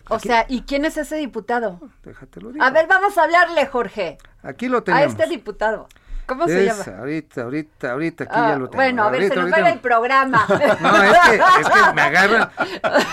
O 0.09 0.19
sea, 0.19 0.45
¿y 0.49 0.63
quién 0.63 0.85
es 0.85 0.97
ese 0.97 1.17
diputado? 1.17 1.79
Déjatelo 2.03 2.51
A 2.59 2.71
ver, 2.71 2.89
vamos 2.89 3.17
a 3.17 3.23
hablarle, 3.23 3.67
Jorge. 3.67 4.19
Aquí 4.43 4.69
lo 4.69 4.83
tenemos. 4.83 5.07
A 5.07 5.09
este 5.09 5.29
diputado. 5.29 5.89
¿Cómo 6.27 6.47
se 6.47 6.65
llama? 6.65 6.85
Ahorita, 6.99 7.43
ahorita, 7.43 7.93
ahorita, 7.93 8.25
aquí 8.25 8.35
ya 8.35 8.55
ah, 8.55 8.57
lo 8.57 8.71
tengo. 8.71 8.83
Bueno, 8.83 9.05
a 9.05 9.11
ver, 9.11 9.29
se 9.29 9.37
nos 9.37 9.53
va 9.53 9.69
el 9.69 9.79
programa. 9.81 10.47
No, 10.81 11.03
es 11.03 11.19
que, 11.19 11.37
es 11.37 11.69
que 11.69 11.93
me 11.95 12.03
agarran. 12.03 12.51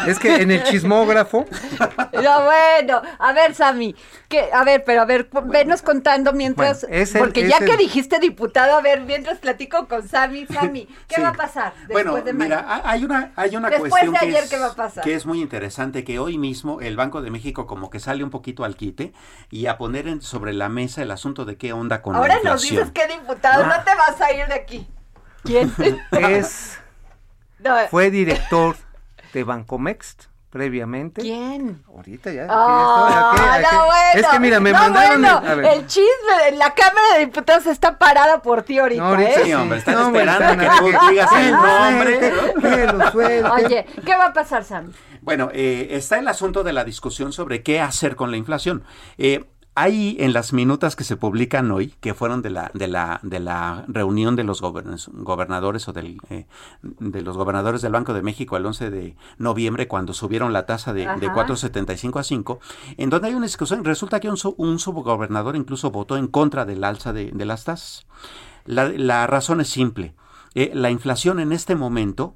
Es 0.08 0.20
que 0.20 0.36
en 0.41 0.52
el 0.52 0.63
chismógrafo. 0.63 1.46
No, 2.17 2.46
bueno, 2.46 3.02
a 3.20 3.34
ver, 3.34 3.54
Sammy. 3.54 3.96
Que, 4.28 4.50
a 4.52 4.63
ver, 4.63 4.84
pero 4.84 5.02
a 5.02 5.06
ver, 5.06 5.30
venos 5.46 5.82
contando 5.82 6.34
mientras. 6.34 6.86
porque 7.17 7.48
ya 7.48 7.60
que 7.60 7.78
dijiste 7.78 8.20
diputado, 8.20 8.76
a 8.76 8.82
ver, 8.82 9.02
mientras 9.02 9.38
platico 9.38 9.88
con 9.88 10.08
Sammy. 10.08 10.46
Sammy, 10.48 10.88
¿qué 11.08 11.22
va 11.22 11.30
a 11.30 11.34
pasar? 11.34 11.74
Después 11.88 12.06
bueno, 12.06 12.22
de 12.22 12.34
mira, 12.34 12.82
hay 12.84 13.06
una, 13.06 13.32
hay 13.36 13.56
una 13.56 13.70
después 13.70 13.91
cuestión. 13.91 14.13
de 14.13 14.20
ayer, 14.20 14.43
que 14.43 14.50
¿qué 14.50 14.58
va 14.58 14.67
a 14.67 14.76
pasar? 14.76 15.04
Que 15.04 15.13
es 15.13 15.26
muy 15.26 15.41
interesante, 15.41 16.04
que 16.04 16.20
hoy 16.20 16.38
mismo 16.38 16.82
el 16.82 16.96
Banco 16.96 17.22
de 17.22 17.30
México 17.30 17.67
como 17.67 17.89
que 17.89 18.00
sale 18.00 18.24
un 18.24 18.30
poquito 18.30 18.63
al 18.63 18.76
quite 18.76 19.13
y 19.50 19.67
a 19.67 19.78
poner 19.78 20.08
en, 20.08 20.22
sobre 20.22 20.54
la 20.54 20.70
mesa 20.70 21.02
el 21.02 21.12
asunto 21.12 21.46
de 21.46 21.58
qué 21.58 21.74
onda 21.74 22.02
con 22.02 22.15
Ahora 22.15 22.36
la 22.36 22.39
inflación. 22.39 22.76
nos 22.76 22.88
dices 22.88 22.91
que 22.91 23.07
diputado, 23.08 23.65
no 23.65 23.84
te 23.84 23.96
vas 23.96 24.20
a 24.22 24.32
ir 24.34 24.48
de 24.48 24.54
aquí. 24.54 24.88
¿Quién? 25.43 25.74
Es, 26.12 26.80
fue 27.89 28.12
director 28.12 28.76
de 29.34 29.43
Bancomext 29.43 30.26
previamente. 30.50 31.22
¿Quién? 31.22 31.84
Ahorita 31.88 32.32
ya. 32.32 32.48
Oh, 32.50 33.91
es 34.15 34.28
que 34.28 34.39
mira, 34.39 34.60
me 34.60 34.72
mandaron. 34.72 35.65
el 35.65 35.86
chisme 35.88 36.46
de 36.46 36.58
la 36.58 36.74
Cámara 36.74 37.13
de 37.13 37.26
Diputados 37.26 37.67
está 37.67 37.98
parada 37.98 38.41
por 38.41 38.63
ti 38.63 38.80
ahorita. 38.80 39.02
No, 39.02 39.10
ahorita 39.10 39.30
¿eh? 39.30 39.43
sí, 39.43 39.54
hombre, 39.54 39.78
están 39.80 40.08
esperando 40.08 40.63
que 40.63 40.70
tú 40.80 41.10
digas 41.10 41.32
el 41.34 41.52
nombre. 42.98 43.43
Oye, 43.52 43.86
¿qué 44.06 44.15
va 44.15 44.28
a 44.28 44.34
pasar, 44.34 44.63
Sam? 44.63 44.91
Bueno, 45.22 45.50
eh, 45.54 45.89
está 45.91 46.17
el 46.20 46.28
asunto 46.28 46.63
de 46.63 46.74
la 46.74 46.84
discusión 46.84 47.34
sobre 47.34 47.62
qué 47.62 47.82
hacer 47.82 48.15
con 48.15 48.32
la 48.32 48.38
inflación. 48.38 48.84
Eh, 49.17 49.46
hay 49.80 50.18
en 50.20 50.34
las 50.34 50.54
minutas 50.54 50.96
que 50.96 51.04
se 51.04 51.18
publican 51.18 51.70
hoy, 51.70 51.94
que 52.02 52.16
fueron 52.16 52.42
de 52.42 52.50
la, 52.50 52.72
de 52.74 52.88
la, 52.88 53.20
de 53.22 53.40
la 53.40 53.86
reunión 53.88 54.36
de 54.36 54.44
los 54.44 54.60
gobernadores 54.60 55.88
o 55.88 55.94
del, 55.94 56.18
eh, 56.32 56.48
de 56.82 57.22
los 57.22 57.38
gobernadores 57.38 57.84
del 57.84 57.92
Banco 57.92 58.16
de 58.16 58.24
México 58.24 58.58
el 58.58 58.66
11 58.66 58.90
de 58.90 59.16
noviembre, 59.38 59.88
cuando 59.88 60.13
subieron 60.13 60.52
la 60.52 60.66
tasa 60.66 60.94
de, 60.94 61.02
de 61.02 61.30
4.75 61.30 62.20
a 62.20 62.24
5, 62.24 62.60
en 62.98 63.12
donde 63.12 63.28
hay 63.28 63.36
una 63.36 63.46
discusión. 63.46 63.86
Resulta 63.86 64.20
que 64.20 64.32
un, 64.32 64.38
un 64.58 64.80
subgobernador 64.80 65.56
incluso 65.56 65.92
votó 65.92 66.18
en 66.18 66.26
contra 66.26 66.66
del 66.66 66.84
alza 66.84 67.13
de, 67.13 67.32
las 67.46 67.63
tasas. 67.63 68.08
La, 68.66 69.28
razón 69.28 69.62
es 69.62 69.70
simple. 69.70 70.16
Eh, 70.56 70.72
la 70.74 70.90
inflación 70.90 71.40
en 71.40 71.52
este 71.52 71.76
momento 71.76 72.34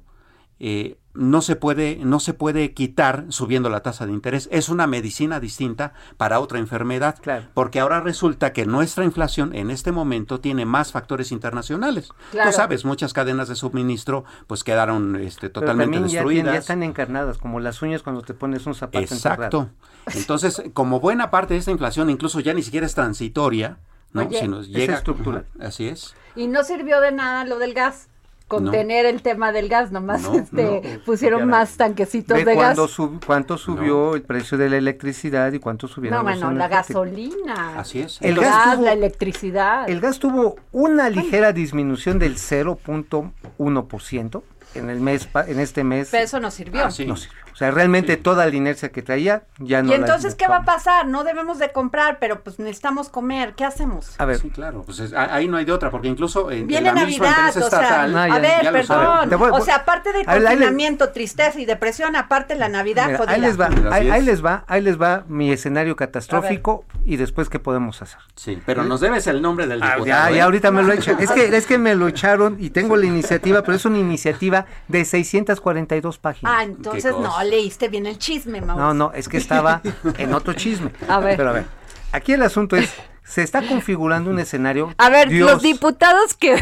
eh, 0.64 0.96
no 1.12 1.42
se 1.42 1.56
puede 1.56 1.96
no 2.04 2.20
se 2.20 2.34
puede 2.34 2.72
quitar 2.72 3.24
subiendo 3.30 3.68
la 3.68 3.80
tasa 3.80 4.06
de 4.06 4.12
interés. 4.12 4.48
Es 4.52 4.68
una 4.68 4.86
medicina 4.86 5.40
distinta 5.40 5.92
para 6.16 6.38
otra 6.38 6.60
enfermedad 6.60 7.16
porque 7.52 7.80
ahora 7.80 8.00
resulta 8.00 8.52
que 8.52 8.64
nuestra 8.64 9.04
inflación 9.04 9.56
en 9.56 9.72
este 9.72 9.90
momento 9.90 10.38
tiene 10.38 10.64
más 10.64 10.92
factores 10.92 11.32
internacionales. 11.32 12.10
Tú 12.30 12.52
sabes 12.52 12.84
muchas 12.84 13.12
cadenas 13.12 13.48
de 13.48 13.56
suministro 13.56 14.24
pues 14.46 14.62
quedaron 14.62 15.16
este, 15.16 15.50
totalmente 15.50 16.00
destruidas 16.00 16.54
ya, 16.54 16.60
están 16.60 16.84
encarnadas 16.84 17.38
como 17.38 17.58
las 17.58 17.82
uñas 17.82 18.04
cuando 18.04 18.22
te 18.22 18.32
pones 18.32 18.64
un 18.66 18.76
zapato 18.76 19.00
exacto. 19.00 19.68
Entonces 20.14 20.62
como 20.72 21.00
buena 21.00 21.32
parte 21.32 21.54
de 21.54 21.60
esta 21.60 21.72
inflación 21.72 22.08
incluso 22.08 22.38
ya 22.38 22.54
ni 22.54 22.62
siquiera 22.62 22.86
es 22.86 22.94
transitoria 22.94 23.78
no 24.12 24.30
si 24.30 24.46
nos 24.46 24.68
llega 24.68 24.94
estructural 24.94 25.44
así 25.58 25.88
es. 25.88 26.14
Y 26.36 26.46
no 26.46 26.62
sirvió 26.62 27.00
de 27.00 27.10
nada 27.10 27.44
lo 27.44 27.58
del 27.58 27.74
gas 27.74 28.08
contener 28.52 29.06
el 29.06 29.22
tema 29.22 29.50
del 29.50 29.70
gas, 29.70 29.92
nomás 29.92 30.26
este, 30.34 31.00
pusieron 31.06 31.48
más 31.48 31.78
tanquecitos 31.78 32.44
de 32.44 32.54
gas. 32.54 32.78
¿Cuánto 33.24 33.56
subió 33.56 34.14
el 34.14 34.20
precio 34.22 34.58
de 34.58 34.68
la 34.68 34.76
electricidad 34.76 35.50
y 35.52 35.58
cuánto 35.58 35.88
subieron 35.88 36.18
No, 36.18 36.24
bueno, 36.24 36.52
la 36.52 36.68
gasolina. 36.68 37.78
Así 37.78 38.00
es. 38.00 38.18
El, 38.20 38.36
gas, 38.36 38.78
la 38.78 38.92
electricidad. 38.92 39.88
El 39.88 40.00
gas 40.00 40.18
tuvo 40.18 40.56
una 40.70 41.08
ligera 41.08 41.52
disminución 41.52 42.18
del 42.18 42.36
0.1% 42.36 44.42
en 44.74 44.90
el 44.90 45.00
mes 45.00 45.28
en 45.46 45.60
este 45.60 45.84
mes. 45.84 46.08
Pero 46.10 46.24
eso 46.24 46.40
no 46.40 46.50
sirvió. 46.50 46.82
Ah, 46.82 46.84
no 47.06 47.16
sirvió. 47.16 47.42
O 47.52 47.56
sea, 47.56 47.70
realmente 47.70 48.16
toda 48.16 48.46
la 48.46 48.54
inercia 48.54 48.90
que 48.90 49.02
traía 49.02 49.42
ya 49.58 49.82
no. 49.82 49.90
¿Y 49.90 49.94
entonces 49.94 50.34
qué 50.34 50.48
va 50.48 50.58
a 50.58 50.64
pasar? 50.64 51.06
No 51.06 51.22
debemos 51.22 51.58
de 51.58 51.70
comprar, 51.70 52.18
pero 52.18 52.42
pues 52.42 52.58
necesitamos 52.58 53.10
comer. 53.10 53.54
¿Qué 53.54 53.64
hacemos? 53.64 54.14
A 54.18 54.24
ver. 54.24 54.38
Sí, 54.38 54.48
claro. 54.48 54.82
Pues 54.84 55.12
ahí 55.14 55.48
no 55.48 55.58
hay 55.58 55.66
de 55.66 55.72
otra, 55.72 55.90
porque 55.90 56.08
incluso 56.08 56.50
en, 56.50 56.66
Viene 56.66 56.86
la 56.86 56.94
Navidad, 56.94 57.46
misma 57.46 57.48
estatal. 57.48 58.16
a 58.16 58.38
ver, 58.38 58.72
perdón. 58.72 59.52
o 59.52 59.60
sea, 59.60 59.76
aparte 59.76 60.12
de 60.12 60.24
confinamiento, 60.24 61.10
tristeza 61.10 61.60
y 61.60 61.66
depresión, 61.66 62.16
aparte 62.16 62.54
la 62.54 62.68
Navidad, 62.68 63.20
Ahí 63.28 63.40
les 63.40 63.60
va, 63.60 63.68
ahí, 63.90 64.22
les 64.22 64.44
va, 64.44 64.64
ahí 64.66 64.80
les 64.80 65.00
va 65.00 65.24
mi 65.28 65.52
escenario 65.52 65.94
catastrófico 65.96 66.84
y 67.04 67.16
después 67.16 67.48
qué 67.48 67.58
podemos 67.58 68.00
hacer. 68.00 68.20
Sí, 68.34 68.60
pero 68.64 68.82
nos 68.84 69.00
debes 69.00 69.26
el 69.26 69.42
nombre 69.42 69.66
del 69.66 69.82
ah, 69.82 69.94
diputado. 69.94 70.06
ya, 70.06 70.30
ya 70.30 70.36
¿eh? 70.36 70.40
ahorita 70.40 70.70
me 70.70 70.82
lo 70.82 70.92
hecho. 70.92 71.16
es 71.18 71.30
que 71.30 71.54
es 71.54 71.66
que 71.66 71.78
me 71.78 71.94
lo 71.94 72.08
echaron 72.08 72.56
y 72.58 72.70
tengo 72.70 72.96
la 72.96 73.06
iniciativa, 73.06 73.62
pero 73.62 73.76
es 73.76 73.84
una 73.84 73.98
iniciativa 73.98 74.61
de 74.88 75.04
642 75.04 76.18
páginas. 76.18 76.54
Ah, 76.56 76.62
entonces 76.62 77.12
no 77.16 77.42
leíste 77.42 77.88
bien 77.88 78.06
el 78.06 78.18
chisme, 78.18 78.60
Mauricio. 78.60 78.84
No, 78.84 78.94
no, 78.94 79.12
es 79.12 79.28
que 79.28 79.36
estaba 79.36 79.82
en 80.18 80.34
otro 80.34 80.52
chisme. 80.54 80.90
A 81.08 81.20
ver. 81.20 81.36
Pero 81.36 81.50
a 81.50 81.52
ver, 81.52 81.66
aquí 82.12 82.32
el 82.32 82.42
asunto 82.42 82.76
es, 82.76 82.92
se 83.24 83.42
está 83.42 83.66
configurando 83.66 84.30
un 84.30 84.38
escenario. 84.38 84.94
A 84.98 85.08
ver, 85.08 85.32
los 85.32 85.62
diputados 85.62 86.34
que... 86.34 86.54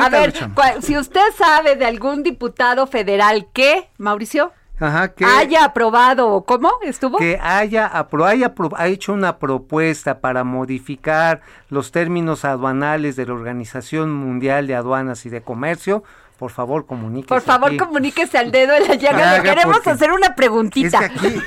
a 0.00 0.08
ver, 0.08 0.34
si 0.82 0.96
usted 0.96 1.20
sabe 1.36 1.76
de 1.76 1.86
algún 1.86 2.22
diputado 2.22 2.86
federal 2.86 3.48
que, 3.52 3.88
Mauricio, 3.98 4.52
Ajá, 4.80 5.08
que 5.08 5.26
haya 5.26 5.64
aprobado, 5.64 6.42
¿cómo 6.46 6.72
estuvo? 6.82 7.18
Que 7.18 7.38
haya, 7.42 7.86
apro, 7.86 8.24
haya 8.24 8.54
ha 8.76 8.88
hecho 8.88 9.12
una 9.12 9.38
propuesta 9.38 10.20
para 10.20 10.42
modificar 10.42 11.42
los 11.68 11.92
términos 11.92 12.46
aduanales 12.46 13.14
de 13.14 13.26
la 13.26 13.34
Organización 13.34 14.10
Mundial 14.10 14.66
de 14.66 14.74
Aduanas 14.74 15.26
y 15.26 15.28
de 15.28 15.42
Comercio 15.42 16.02
por 16.40 16.50
favor, 16.50 16.86
comuníquese. 16.86 17.28
Por 17.28 17.42
favor, 17.42 17.76
comuníquese 17.76 18.38
al 18.38 18.50
dedo 18.50 18.72
de 18.72 18.80
la 18.80 18.94
llaga. 18.94 19.36
Le 19.36 19.42
queremos 19.42 19.86
hacer 19.86 20.10
una 20.10 20.34
preguntita. 20.34 21.04
Es 21.04 21.10
que 21.10 21.28
aquí. 21.28 21.42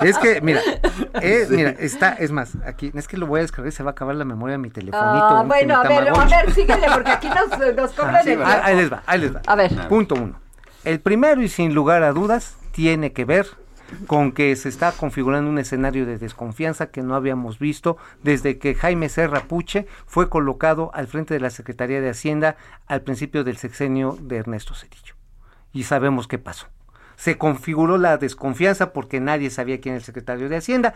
es 0.00 0.18
que, 0.18 0.40
mira, 0.40 0.60
eh, 1.22 1.46
mira, 1.48 1.70
está, 1.78 2.14
es 2.14 2.32
más, 2.32 2.54
aquí, 2.66 2.90
es 2.92 3.06
que 3.06 3.16
lo 3.16 3.28
voy 3.28 3.38
a 3.38 3.42
descargar 3.42 3.68
y 3.68 3.76
se 3.76 3.84
va 3.84 3.90
a 3.90 3.92
acabar 3.92 4.16
la 4.16 4.24
memoria 4.24 4.54
de 4.54 4.58
mi 4.58 4.70
telefonito. 4.70 5.06
Ah, 5.06 5.44
bueno, 5.46 5.76
a 5.76 5.84
ver, 5.84 6.08
a 6.08 6.24
ver, 6.24 6.52
síguele, 6.52 6.88
porque 6.92 7.12
aquí 7.12 7.28
nos, 7.28 7.76
nos 7.76 7.92
cobran 7.92 8.16
ah, 8.16 8.20
el 8.22 8.42
Ahí 8.42 8.76
les 8.76 8.92
va, 8.92 9.02
ahí 9.06 9.20
les 9.20 9.32
va. 9.32 9.42
A 9.46 9.54
ver. 9.54 9.70
Punto 9.88 10.16
uno. 10.16 10.34
El 10.82 10.98
primero 10.98 11.40
y 11.40 11.48
sin 11.48 11.72
lugar 11.72 12.02
a 12.02 12.10
dudas 12.10 12.56
tiene 12.72 13.12
que 13.12 13.24
ver 13.24 13.46
con 14.06 14.32
que 14.32 14.54
se 14.56 14.68
está 14.68 14.92
configurando 14.92 15.50
un 15.50 15.58
escenario 15.58 16.06
de 16.06 16.18
desconfianza 16.18 16.90
que 16.90 17.02
no 17.02 17.14
habíamos 17.14 17.58
visto 17.58 17.96
desde 18.22 18.58
que 18.58 18.74
Jaime 18.74 19.08
Serra 19.08 19.40
Puche 19.40 19.86
fue 20.06 20.28
colocado 20.28 20.90
al 20.94 21.06
frente 21.06 21.34
de 21.34 21.40
la 21.40 21.50
Secretaría 21.50 22.00
de 22.00 22.10
Hacienda 22.10 22.56
al 22.86 23.02
principio 23.02 23.44
del 23.44 23.56
sexenio 23.56 24.16
de 24.20 24.36
Ernesto 24.36 24.74
Cedillo. 24.74 25.14
Y 25.72 25.84
sabemos 25.84 26.26
qué 26.26 26.38
pasó. 26.38 26.66
Se 27.16 27.36
configuró 27.36 27.98
la 27.98 28.16
desconfianza 28.16 28.92
porque 28.92 29.20
nadie 29.20 29.50
sabía 29.50 29.80
quién 29.80 29.94
era 29.94 30.00
el 30.00 30.04
secretario 30.04 30.48
de 30.48 30.56
Hacienda. 30.56 30.94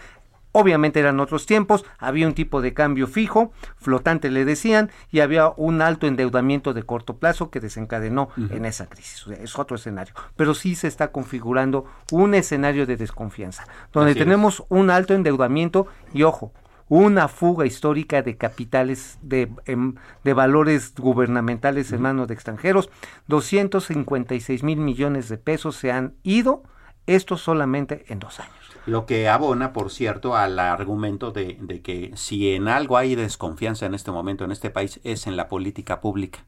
Obviamente 0.57 1.00
eran 1.00 1.18
otros 1.18 1.46
tiempos, 1.46 1.84
había 1.98 2.28
un 2.28 2.34
tipo 2.34 2.62
de 2.62 2.72
cambio 2.72 3.09
fijo, 3.09 3.50
flotante 3.76 4.30
le 4.30 4.44
decían, 4.44 4.88
y 5.11 5.18
había 5.18 5.48
un 5.57 5.82
alto 5.82 6.07
endeudamiento 6.07 6.72
de 6.72 6.84
corto 6.84 7.16
plazo 7.16 7.50
que 7.50 7.59
desencadenó 7.59 8.28
en 8.50 8.64
esa 8.64 8.86
crisis. 8.86 9.26
es 9.40 9.59
otro 9.59 9.74
escenario. 9.74 10.14
Pero 10.36 10.55
sí 10.55 10.76
se 10.76 10.86
está 10.86 11.11
configurando 11.11 11.86
un 12.12 12.34
escenario 12.34 12.86
de 12.86 12.96
desconfianza, 12.96 13.66
donde 13.92 14.14
tenemos 14.14 14.62
un 14.68 14.90
alto 14.90 15.12
endeudamiento 15.12 15.88
y 16.12 16.22
ojo, 16.22 16.52
una 16.88 17.26
fuga 17.26 17.66
histórica 17.66 18.22
de 18.22 18.36
capitales, 18.36 19.18
de, 19.22 19.50
em, 19.64 19.96
de 20.22 20.34
valores 20.34 20.94
gubernamentales 20.94 21.90
en 21.90 22.00
manos 22.00 22.28
de 22.28 22.34
extranjeros. 22.34 22.90
256 23.26 24.62
mil 24.62 24.78
millones 24.78 25.28
de 25.28 25.36
pesos 25.36 25.74
se 25.74 25.90
han 25.90 26.14
ido, 26.22 26.62
esto 27.07 27.36
solamente 27.36 28.05
en 28.07 28.20
dos 28.20 28.38
años. 28.38 28.63
Lo 28.87 29.07
que 29.07 29.28
abona, 29.28 29.72
por 29.72 29.91
cierto, 29.91 30.37
al 30.37 30.59
argumento 30.59 31.30
de, 31.30 31.57
que 31.82 32.12
si 32.16 32.55
en 32.55 32.68
algo 32.68 32.99
hay 32.99 33.14
desconfianza 33.14 33.87
en 33.87 33.95
este 33.95 34.11
momento 34.11 34.45
en 34.45 34.53
este 34.53 34.70
país 34.70 35.01
es 35.05 35.26
en 35.26 35.37
la 35.37 35.49
política 35.49 36.01
pública 36.01 36.41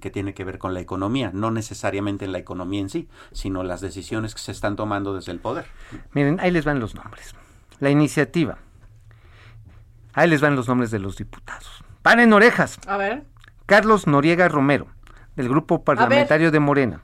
que 0.00 0.10
tiene 0.10 0.32
que 0.32 0.44
ver 0.44 0.58
con 0.58 0.72
la 0.72 0.80
economía, 0.80 1.30
no 1.34 1.50
necesariamente 1.50 2.24
en 2.24 2.32
la 2.32 2.38
economía 2.38 2.80
en 2.80 2.88
sí, 2.88 3.08
sino 3.32 3.62
las 3.62 3.80
decisiones 3.82 4.34
que 4.34 4.40
se 4.40 4.50
están 4.50 4.74
tomando 4.74 5.14
desde 5.14 5.32
el 5.32 5.38
poder. 5.38 5.66
Miren, 6.12 6.40
ahí 6.40 6.50
les 6.50 6.64
van 6.64 6.80
los 6.80 6.94
nombres. 6.94 7.34
La 7.78 7.90
iniciativa. 7.90 8.58
Ahí 10.14 10.30
les 10.30 10.40
van 10.40 10.56
los 10.56 10.66
nombres 10.66 10.90
de 10.90 10.98
los 10.98 11.16
diputados. 11.16 11.84
Paren 12.00 12.32
orejas. 12.32 12.78
A 12.86 12.96
ver. 12.96 13.24
Carlos 13.66 14.06
Noriega 14.06 14.48
Romero, 14.48 14.86
del 15.36 15.48
Grupo 15.48 15.84
Parlamentario 15.84 16.50
de 16.50 16.60
Morena. 16.60 17.02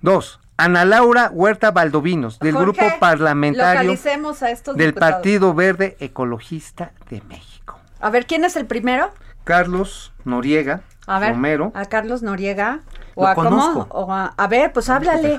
Dos, 0.00 0.40
Ana 0.56 0.84
Laura 0.84 1.30
Huerta 1.32 1.70
Valdovinos, 1.70 2.38
del 2.38 2.54
grupo 2.54 2.84
parlamentario 3.00 3.96
del 4.74 4.94
Partido 4.94 5.54
Verde 5.54 5.96
Ecologista 5.98 6.92
de 7.10 7.20
México. 7.22 7.80
A 8.00 8.10
ver, 8.10 8.26
¿quién 8.26 8.44
es 8.44 8.56
el 8.56 8.66
primero? 8.66 9.10
Carlos 9.44 10.12
Noriega 10.24 10.82
a 11.06 11.18
ver, 11.18 11.30
Romero. 11.32 11.72
A 11.74 11.86
Carlos 11.86 12.22
Noriega. 12.22 12.80
O 13.14 13.26
a 13.26 13.34
cómo? 13.34 13.86
O 13.90 14.12
a, 14.12 14.46
ver, 14.48 14.72
pues 14.72 14.88
háblale. 14.88 15.38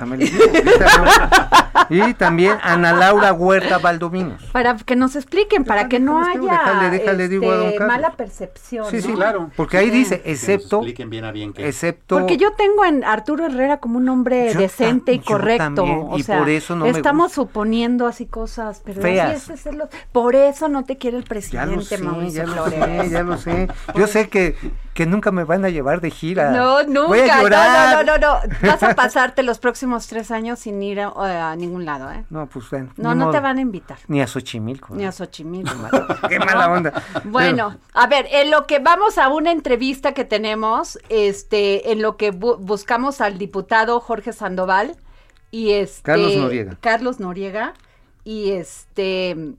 y 1.90 2.14
también 2.14 2.56
Ana 2.62 2.92
Laura 2.92 3.32
Huerta 3.32 3.78
Valdominos. 3.78 4.44
Para 4.52 4.76
que 4.76 4.96
nos 4.96 5.16
expliquen, 5.16 5.64
para 5.64 5.88
que 5.88 6.00
no 6.00 6.24
haya 6.24 6.92
este, 6.92 7.80
mala 7.80 8.12
percepción. 8.12 8.90
Sí, 8.90 9.00
sí, 9.00 9.12
claro. 9.12 9.50
Porque 9.56 9.78
ahí 9.78 9.90
dice, 9.90 10.22
excepto. 10.24 10.78
expliquen 10.78 11.10
bien 11.10 11.24
a 11.24 11.32
bien 11.32 11.52
que. 11.52 11.66
Excepto. 11.66 12.18
Porque 12.18 12.36
yo 12.36 12.52
tengo 12.52 12.84
en 12.84 13.04
Arturo 13.04 13.46
Herrera 13.46 13.78
como 13.78 13.98
un 13.98 14.08
hombre 14.08 14.54
decente 14.54 15.12
y 15.12 15.18
correcto. 15.18 15.84
o 15.84 16.18
y 16.18 16.22
sea, 16.22 16.38
por 16.38 16.48
eso 16.48 16.76
no 16.76 16.86
estamos 16.86 17.32
suponiendo 17.32 18.06
así 18.06 18.26
cosas, 18.26 18.82
pero 18.84 19.02
feas. 19.02 19.48
es 19.50 19.64
por 20.12 20.36
eso 20.36 20.68
no 20.68 20.84
te 20.84 20.96
quiere 20.98 21.16
el 21.16 21.24
presidente, 21.24 21.98
Mauricio 21.98 22.44
ya 22.44 22.54
Lo 22.54 22.68
sé, 22.68 23.10
ya 23.10 23.22
lo 23.22 23.36
sé. 23.36 23.68
Yo 23.94 24.06
sé 24.06 24.28
que, 24.28 24.56
que 24.94 25.06
nunca 25.06 25.32
me 25.32 25.42
van 25.42 25.64
a 25.64 25.68
llevar 25.68 26.00
de 26.00 26.10
gira. 26.10 26.52
No, 26.52 26.84
nunca. 26.84 27.42
No, 27.42 28.02
no, 28.02 28.04
no, 28.04 28.18
no, 28.18 28.40
Vas 28.62 28.82
a 28.82 28.94
pasarte 28.96 29.42
los 29.42 29.58
próximos 29.58 30.06
tres 30.06 30.30
años 30.30 30.60
sin 30.60 30.80
ir 30.82 31.00
a, 31.00 31.56
ningún 31.56 31.84
lado, 31.84 32.10
¿eh? 32.12 32.24
No, 32.30 32.46
pues 32.46 32.70
ven. 32.70 32.90
No, 32.96 33.14
no 33.14 33.30
te 33.30 33.40
van 33.40 33.58
a 33.58 33.60
invitar. 33.60 33.98
Ni 34.06 34.22
a 34.22 34.26
Xochimilco. 34.26 34.94
Ni 34.94 35.04
a 35.04 35.10
Xochimilco. 35.12 35.74
Qué 36.28 36.38
mala 36.38 36.70
onda. 36.70 37.02
Bueno, 37.24 37.76
a 37.92 38.06
ver, 38.06 38.26
en 38.30 38.52
lo 38.52 38.66
que 38.66 38.78
vamos 38.78 39.18
a 39.18 39.28
una 39.28 39.50
entrevista 39.50 40.14
que 40.14 40.24
tenemos, 40.24 40.98
este, 41.08 41.90
en 41.90 42.00
lo 42.00 42.16
que 42.16 42.30
buscamos 42.30 43.20
al 43.20 43.36
diputado 43.36 43.98
Jorge 43.98 44.32
Sandoval 44.32 44.96
y 45.50 45.72
este. 45.72 46.02
Carlos 46.02 46.36
Noriega. 46.36 46.76
Carlos 46.80 47.20
Noriega. 47.20 47.74
Y 48.26 48.52
este 48.52 49.56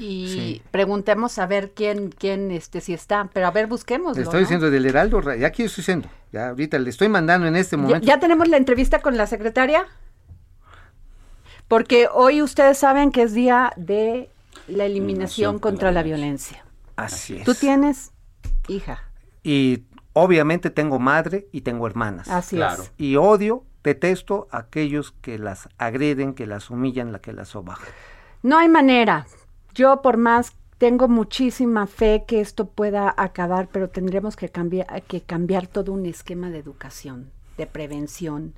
y 0.00 0.62
preguntemos 0.70 1.38
a 1.38 1.46
ver 1.46 1.72
quién, 1.72 2.10
quién, 2.10 2.50
este, 2.50 2.80
si 2.80 2.94
está, 2.94 3.28
pero 3.32 3.46
a 3.46 3.50
ver, 3.50 3.66
busquemos. 3.66 4.16
Le 4.16 4.22
estoy 4.22 4.40
diciendo 4.40 4.70
del 4.70 4.86
Heraldo, 4.86 5.20
ya 5.34 5.48
aquí 5.48 5.64
estoy 5.64 5.82
diciendo, 5.82 6.08
ya 6.32 6.48
ahorita 6.48 6.78
le 6.78 6.88
estoy 6.88 7.08
mandando 7.08 7.46
en 7.46 7.54
este 7.54 7.76
momento. 7.76 8.06
¿Ya, 8.06 8.18
tenemos 8.18 8.48
la 8.48 8.56
entrevista 8.56 9.00
con 9.00 9.16
la 9.16 9.26
secretaria? 9.26 9.86
Porque 11.68 12.08
hoy 12.12 12.40
ustedes 12.42 12.78
saben 12.78 13.12
que 13.12 13.22
es 13.22 13.34
día 13.34 13.72
de 13.76 14.30
la 14.66 14.86
eliminación 14.86 15.58
contra 15.58 15.92
la 15.92 16.02
violencia. 16.02 16.64
Así 16.96 17.36
es. 17.36 17.44
¿Tú 17.44 17.54
tienes 17.54 18.12
hija? 18.68 19.04
Y 19.42 19.84
obviamente 20.14 20.70
tengo 20.70 20.98
madre 20.98 21.46
y 21.52 21.60
tengo 21.60 21.86
hermanas. 21.86 22.28
Así 22.28 22.60
es. 22.60 22.92
Y 22.96 23.16
odio, 23.16 23.64
detesto 23.84 24.48
a 24.50 24.58
aquellos 24.58 25.12
que 25.20 25.38
las 25.38 25.68
agreden, 25.78 26.34
que 26.34 26.46
las 26.46 26.70
humillan, 26.70 27.12
la 27.12 27.20
que 27.20 27.32
las 27.32 27.48
sobajan. 27.48 27.88
No 28.42 28.58
hay 28.58 28.68
manera. 28.68 29.26
Yo 29.74 30.02
por 30.02 30.16
más 30.16 30.52
tengo 30.78 31.08
muchísima 31.08 31.86
fe 31.86 32.24
que 32.26 32.40
esto 32.40 32.66
pueda 32.66 33.14
acabar, 33.16 33.68
pero 33.70 33.90
tendremos 33.90 34.34
que 34.36 34.48
cambiar, 34.48 35.02
que 35.02 35.20
cambiar 35.20 35.66
todo 35.66 35.92
un 35.92 36.06
esquema 36.06 36.48
de 36.48 36.58
educación, 36.58 37.30
de 37.58 37.66
prevención. 37.66 38.54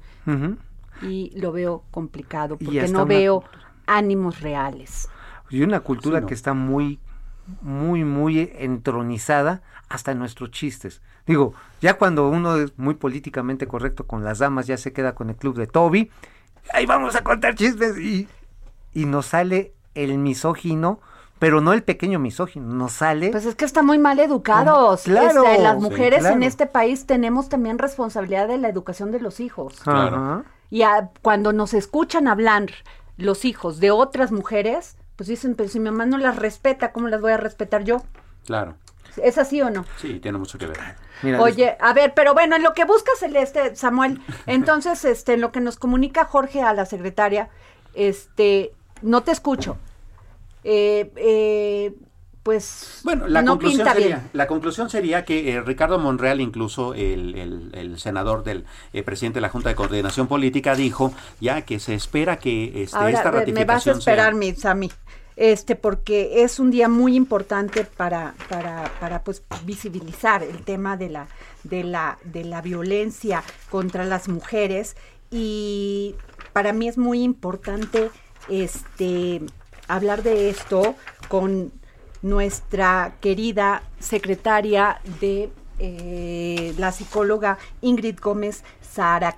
Y 1.02 1.32
lo 1.34 1.50
veo 1.50 1.82
complicado 1.90 2.56
porque 2.58 2.86
no 2.88 3.06
veo 3.06 3.42
ánimos 3.86 4.40
reales. 4.40 5.08
Y 5.50 5.62
una 5.62 5.80
cultura 5.80 6.24
que 6.24 6.34
está 6.34 6.54
muy, 6.54 7.00
muy, 7.60 8.04
muy 8.04 8.52
entronizada 8.56 9.62
hasta 9.88 10.12
en 10.12 10.20
nuestros 10.20 10.52
chistes. 10.52 11.02
Digo, 11.26 11.54
ya 11.80 11.98
cuando 11.98 12.28
uno 12.28 12.56
es 12.56 12.78
muy 12.78 12.94
políticamente 12.94 13.66
correcto 13.66 14.06
con 14.06 14.24
las 14.24 14.38
damas, 14.38 14.66
ya 14.66 14.76
se 14.76 14.92
queda 14.92 15.14
con 15.14 15.30
el 15.30 15.36
club 15.36 15.56
de 15.56 15.66
Toby, 15.66 16.10
ahí 16.72 16.86
vamos 16.86 17.16
a 17.16 17.22
contar 17.22 17.54
chistes 17.54 17.98
y, 17.98 18.28
y 18.94 19.06
nos 19.06 19.26
sale 19.26 19.74
el 19.94 20.18
misógino, 20.18 21.00
pero 21.38 21.60
no 21.60 21.72
el 21.72 21.82
pequeño 21.82 22.18
misógino, 22.18 22.72
nos 22.72 22.92
sale. 22.92 23.30
Pues 23.30 23.46
es 23.46 23.54
que 23.54 23.64
está 23.64 23.82
muy 23.82 23.98
mal 23.98 24.20
educados. 24.20 25.02
Claro, 25.02 25.44
este, 25.44 25.62
las 25.62 25.80
mujeres 25.80 26.24
en 26.24 26.42
este 26.42 26.66
país 26.66 27.06
tenemos 27.06 27.48
también 27.48 27.78
responsabilidad 27.78 28.48
de 28.48 28.58
la 28.58 28.68
educación 28.68 29.10
de 29.10 29.20
los 29.20 29.40
hijos. 29.40 29.80
Claro. 29.80 30.44
Y 30.70 30.82
cuando 31.20 31.52
nos 31.52 31.74
escuchan 31.74 32.28
hablar 32.28 32.66
los 33.16 33.44
hijos 33.44 33.80
de 33.80 33.90
otras 33.90 34.32
mujeres, 34.32 34.96
pues 35.16 35.28
dicen, 35.28 35.54
pero 35.54 35.68
si 35.68 35.80
mi 35.80 35.90
mamá 35.90 36.06
no 36.06 36.18
las 36.18 36.36
respeta, 36.36 36.92
¿cómo 36.92 37.08
las 37.08 37.20
voy 37.20 37.32
a 37.32 37.36
respetar 37.36 37.84
yo? 37.84 38.02
Claro. 38.46 38.76
¿Es 39.22 39.36
así 39.36 39.60
o 39.60 39.70
no? 39.70 39.84
Sí, 39.98 40.18
tiene 40.20 40.38
mucho 40.38 40.58
que 40.58 40.66
ver. 40.66 40.78
Oye, 41.40 41.76
a 41.80 41.92
ver, 41.92 42.14
pero 42.14 42.34
bueno, 42.34 42.56
en 42.56 42.62
lo 42.62 42.72
que 42.72 42.84
buscas 42.84 43.22
el 43.22 43.36
este, 43.36 43.76
Samuel, 43.76 44.20
entonces, 44.46 45.04
este, 45.04 45.34
en 45.34 45.40
lo 45.40 45.52
que 45.52 45.60
nos 45.60 45.76
comunica 45.76 46.24
Jorge 46.24 46.62
a 46.62 46.72
la 46.72 46.86
secretaria, 46.86 47.50
este, 47.94 48.72
no 49.02 49.22
te 49.22 49.32
escucho. 49.32 49.76
Eh, 50.64 51.10
eh, 51.16 51.94
pues 52.42 53.00
bueno, 53.04 53.28
la 53.28 53.44
conclusión 53.44 53.86
sería, 53.86 54.28
la 54.32 54.46
conclusión 54.48 54.90
sería 54.90 55.24
que 55.24 55.52
eh, 55.52 55.60
Ricardo 55.60 56.00
Monreal, 56.00 56.40
incluso 56.40 56.92
el, 56.92 57.94
senador 57.98 58.42
del 58.42 58.64
presidente 59.04 59.36
de 59.36 59.42
la 59.42 59.48
Junta 59.48 59.68
de 59.68 59.76
Coordinación 59.76 60.26
Política, 60.26 60.74
dijo 60.74 61.12
ya 61.40 61.62
que 61.62 61.78
se 61.78 61.94
espera 61.94 62.38
que 62.38 62.82
este, 62.82 63.10
esta 63.10 63.30
ratificación 63.30 63.54
me 63.54 63.64
vas 63.64 63.86
a 63.86 63.92
esperar, 63.92 64.34
mi 64.34 64.54
Sammy, 64.56 64.90
este, 65.36 65.76
porque 65.76 66.42
es 66.42 66.58
un 66.58 66.72
día 66.72 66.88
muy 66.88 67.14
importante 67.14 67.84
para, 67.84 68.34
para, 68.48 68.90
para 68.98 69.22
pues 69.22 69.44
visibilizar 69.64 70.42
el 70.42 70.64
tema 70.64 70.96
de 70.96 71.10
la, 71.10 71.28
de 71.62 71.84
la, 71.84 72.18
de 72.24 72.44
la 72.44 72.60
violencia 72.60 73.44
contra 73.70 74.04
las 74.04 74.28
mujeres 74.28 74.96
y 75.30 76.16
para 76.52 76.72
mí 76.72 76.88
es 76.88 76.98
muy 76.98 77.22
importante 77.22 78.10
este, 78.48 79.40
hablar 79.88 80.22
de 80.22 80.50
esto 80.50 80.94
con 81.28 81.72
nuestra 82.22 83.14
querida 83.20 83.82
secretaria 83.98 85.00
de 85.20 85.50
eh, 85.78 86.74
la 86.78 86.92
psicóloga 86.92 87.58
Ingrid 87.80 88.18
Gómez 88.20 88.62
Sara 88.80 89.36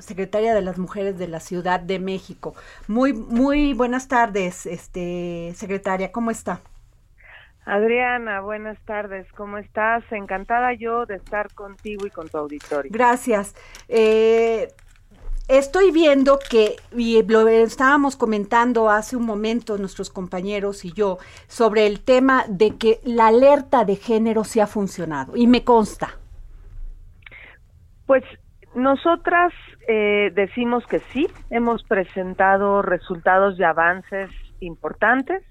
secretaria 0.00 0.54
de 0.54 0.62
las 0.62 0.78
Mujeres 0.78 1.18
de 1.18 1.28
la 1.28 1.40
Ciudad 1.40 1.80
de 1.80 1.98
México. 1.98 2.54
Muy, 2.88 3.12
muy 3.12 3.74
buenas 3.74 4.08
tardes, 4.08 4.66
este, 4.66 5.52
secretaria, 5.54 6.10
¿cómo 6.10 6.30
está? 6.30 6.60
Adriana, 7.64 8.40
buenas 8.40 8.78
tardes, 8.86 9.30
¿cómo 9.34 9.58
estás? 9.58 10.02
Encantada 10.10 10.72
yo 10.72 11.06
de 11.06 11.16
estar 11.16 11.52
contigo 11.54 12.06
y 12.06 12.10
con 12.10 12.28
tu 12.28 12.38
auditorio. 12.38 12.90
Gracias. 12.92 13.54
Eh, 13.88 14.68
Estoy 15.48 15.90
viendo 15.90 16.38
que, 16.38 16.76
y 16.96 17.22
lo 17.24 17.48
estábamos 17.48 18.16
comentando 18.16 18.88
hace 18.88 19.16
un 19.16 19.26
momento 19.26 19.76
nuestros 19.76 20.08
compañeros 20.08 20.84
y 20.84 20.92
yo, 20.92 21.18
sobre 21.48 21.86
el 21.86 22.00
tema 22.00 22.44
de 22.48 22.78
que 22.78 23.00
la 23.04 23.26
alerta 23.26 23.84
de 23.84 23.96
género 23.96 24.44
sí 24.44 24.60
ha 24.60 24.66
funcionado, 24.66 25.36
y 25.36 25.46
me 25.46 25.64
consta. 25.64 26.16
Pues 28.06 28.24
nosotras 28.74 29.52
eh, 29.88 30.30
decimos 30.34 30.86
que 30.86 31.00
sí, 31.12 31.26
hemos 31.50 31.82
presentado 31.82 32.82
resultados 32.82 33.58
y 33.58 33.64
avances 33.64 34.30
importantes. 34.60 35.42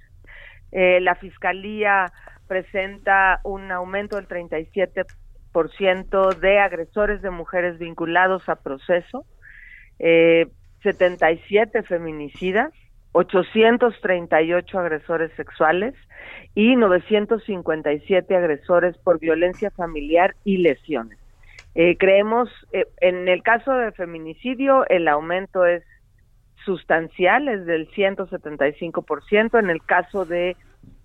Eh, 0.71 1.01
la 1.01 1.15
Fiscalía 1.15 2.13
presenta 2.47 3.41
un 3.43 3.71
aumento 3.71 4.15
del 4.15 4.27
37% 4.27 6.39
de 6.39 6.59
agresores 6.59 7.21
de 7.21 7.29
mujeres 7.29 7.77
vinculados 7.77 8.49
a 8.49 8.55
proceso, 8.55 9.25
eh, 10.03 10.47
77 10.81 11.83
feminicidas, 11.83 12.73
838 13.11 14.79
agresores 14.79 15.31
sexuales 15.35 15.93
y 16.55 16.75
957 16.75 18.35
agresores 18.35 18.97
por 18.97 19.19
violencia 19.19 19.69
familiar 19.69 20.35
y 20.43 20.57
lesiones. 20.57 21.19
Eh, 21.75 21.97
creemos, 21.97 22.49
eh, 22.73 22.85
en 22.99 23.27
el 23.27 23.43
caso 23.43 23.73
de 23.73 23.91
feminicidio, 23.91 24.85
el 24.87 25.07
aumento 25.07 25.65
es 25.65 25.83
sustancial, 26.65 27.47
es 27.47 27.65
del 27.65 27.89
175%, 27.91 29.59
en 29.59 29.69
el 29.69 29.83
caso 29.83 30.25
de 30.25 30.57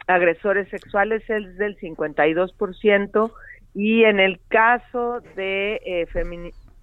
agresores 0.06 0.68
sexuales 0.68 1.28
es 1.28 1.56
del 1.58 1.76
52% 1.78 3.32
y 3.74 4.04
en 4.04 4.20
el 4.20 4.40
caso 4.48 5.20
de 5.34 5.80
eh, 5.84 6.06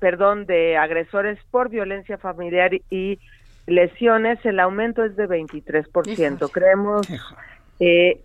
perdón, 0.03 0.45
de 0.47 0.75
agresores 0.75 1.39
por 1.49 1.69
violencia 1.69 2.17
familiar 2.17 2.73
y 2.89 3.19
lesiones, 3.67 4.37
el 4.45 4.59
aumento 4.59 5.05
es 5.05 5.15
de 5.15 5.29
23%. 5.29 6.51
Creemos 6.51 7.07
eh, 7.79 8.19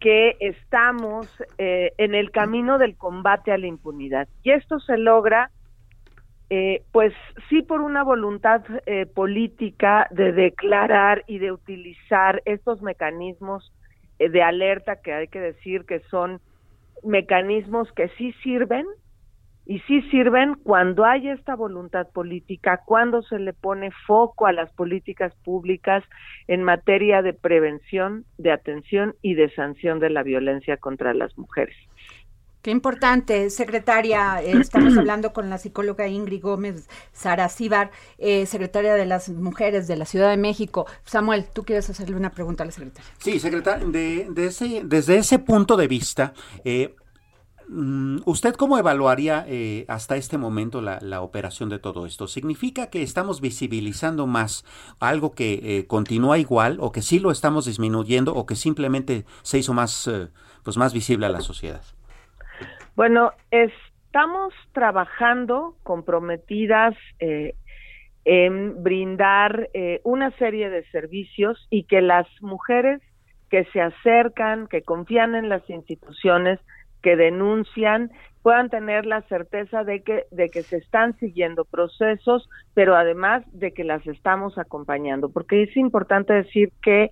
que 0.00 0.36
estamos 0.40 1.28
eh, 1.56 1.92
en 1.98 2.16
el 2.16 2.32
camino 2.32 2.78
del 2.78 2.96
combate 2.96 3.52
a 3.52 3.58
la 3.58 3.68
impunidad. 3.68 4.26
Y 4.42 4.50
esto 4.50 4.80
se 4.80 4.98
logra, 4.98 5.52
eh, 6.50 6.82
pues 6.90 7.14
sí, 7.48 7.62
por 7.62 7.80
una 7.80 8.02
voluntad 8.02 8.64
eh, 8.86 9.06
política 9.06 10.08
de 10.10 10.32
declarar 10.32 11.22
y 11.28 11.38
de 11.38 11.52
utilizar 11.52 12.42
estos 12.44 12.82
mecanismos 12.82 13.72
de 14.18 14.42
alerta 14.42 14.96
que 14.96 15.12
hay 15.12 15.28
que 15.28 15.38
decir 15.38 15.84
que 15.84 16.00
son 16.10 16.40
mecanismos 17.04 17.92
que 17.92 18.08
sí 18.18 18.32
sirven, 18.42 18.84
y 19.66 19.78
sí 19.80 20.02
sirven 20.10 20.54
cuando 20.62 21.04
hay 21.04 21.28
esta 21.28 21.54
voluntad 21.54 22.08
política, 22.08 22.82
cuando 22.84 23.22
se 23.22 23.38
le 23.38 23.52
pone 23.52 23.90
foco 24.06 24.46
a 24.46 24.52
las 24.52 24.70
políticas 24.72 25.34
públicas 25.44 26.04
en 26.48 26.62
materia 26.62 27.22
de 27.22 27.32
prevención, 27.32 28.24
de 28.36 28.52
atención 28.52 29.14
y 29.22 29.34
de 29.34 29.50
sanción 29.54 30.00
de 30.00 30.10
la 30.10 30.22
violencia 30.22 30.76
contra 30.76 31.14
las 31.14 31.36
mujeres. 31.38 31.76
Qué 32.64 32.70
importante, 32.70 33.50
secretaria. 33.50 34.42
Eh, 34.42 34.52
estamos 34.58 34.96
hablando 34.98 35.34
con 35.34 35.50
la 35.50 35.58
psicóloga 35.58 36.08
Ingrid 36.08 36.40
Gómez 36.40 36.88
Saracíbar, 37.12 37.90
eh, 38.16 38.46
secretaria 38.46 38.94
de 38.94 39.04
las 39.04 39.28
Mujeres 39.28 39.86
de 39.86 39.96
la 39.96 40.06
Ciudad 40.06 40.30
de 40.30 40.38
México. 40.38 40.86
Samuel, 41.04 41.44
tú 41.52 41.64
quieres 41.64 41.90
hacerle 41.90 42.16
una 42.16 42.30
pregunta 42.30 42.62
a 42.62 42.66
la 42.66 42.72
secretaria. 42.72 43.10
Sí, 43.18 43.38
secretaria, 43.38 43.86
de, 43.86 44.46
ese, 44.46 44.80
desde 44.82 45.18
ese 45.18 45.38
punto 45.38 45.76
de 45.76 45.88
vista, 45.88 46.32
eh, 46.64 46.94
¿Usted 47.68 48.54
cómo 48.54 48.78
evaluaría 48.78 49.44
eh, 49.48 49.84
hasta 49.88 50.16
este 50.16 50.38
momento 50.38 50.80
la, 50.82 51.20
operación 51.22 51.70
de 51.70 51.78
todo 51.78 52.06
esto? 52.06 52.26
¿Significa 52.26 52.90
que 52.90 53.02
estamos 53.02 53.40
visibilizando 53.40 54.26
más 54.26 54.64
algo 55.00 55.34
que 55.34 55.60
eh, 55.62 55.86
continúa 55.86 56.38
igual 56.38 56.76
o 56.80 56.92
que 56.92 57.00
sí 57.00 57.18
lo 57.18 57.30
estamos 57.30 57.64
disminuyendo 57.64 58.34
o 58.34 58.46
que 58.46 58.54
simplemente 58.54 59.24
se 59.42 59.58
hizo 59.58 59.72
más, 59.72 60.06
eh, 60.08 60.28
pues 60.62 60.76
más 60.76 60.92
visible 60.92 61.26
a 61.26 61.30
la 61.30 61.40
sociedad? 61.40 61.82
Bueno, 62.96 63.32
estamos 63.50 64.52
trabajando 64.72 65.76
comprometidas 65.82 66.94
en 68.24 68.82
brindar 68.82 69.70
una 70.04 70.30
serie 70.38 70.70
de 70.70 70.84
servicios 70.90 71.66
y 71.70 71.84
que 71.84 72.00
las 72.00 72.26
mujeres 72.40 73.00
que 73.50 73.64
se 73.72 73.80
acercan, 73.80 74.68
que 74.68 74.82
confían 74.82 75.34
en 75.34 75.48
las 75.48 75.68
instituciones, 75.68 76.60
que 77.04 77.16
denuncian 77.16 78.10
puedan 78.40 78.70
tener 78.70 79.04
la 79.04 79.20
certeza 79.28 79.84
de 79.84 80.02
que 80.02 80.24
de 80.30 80.48
que 80.48 80.62
se 80.62 80.78
están 80.78 81.16
siguiendo 81.18 81.66
procesos, 81.66 82.48
pero 82.72 82.96
además 82.96 83.44
de 83.52 83.72
que 83.74 83.84
las 83.84 84.06
estamos 84.06 84.56
acompañando, 84.56 85.28
porque 85.28 85.64
es 85.64 85.76
importante 85.76 86.32
decir 86.32 86.72
que 86.82 87.10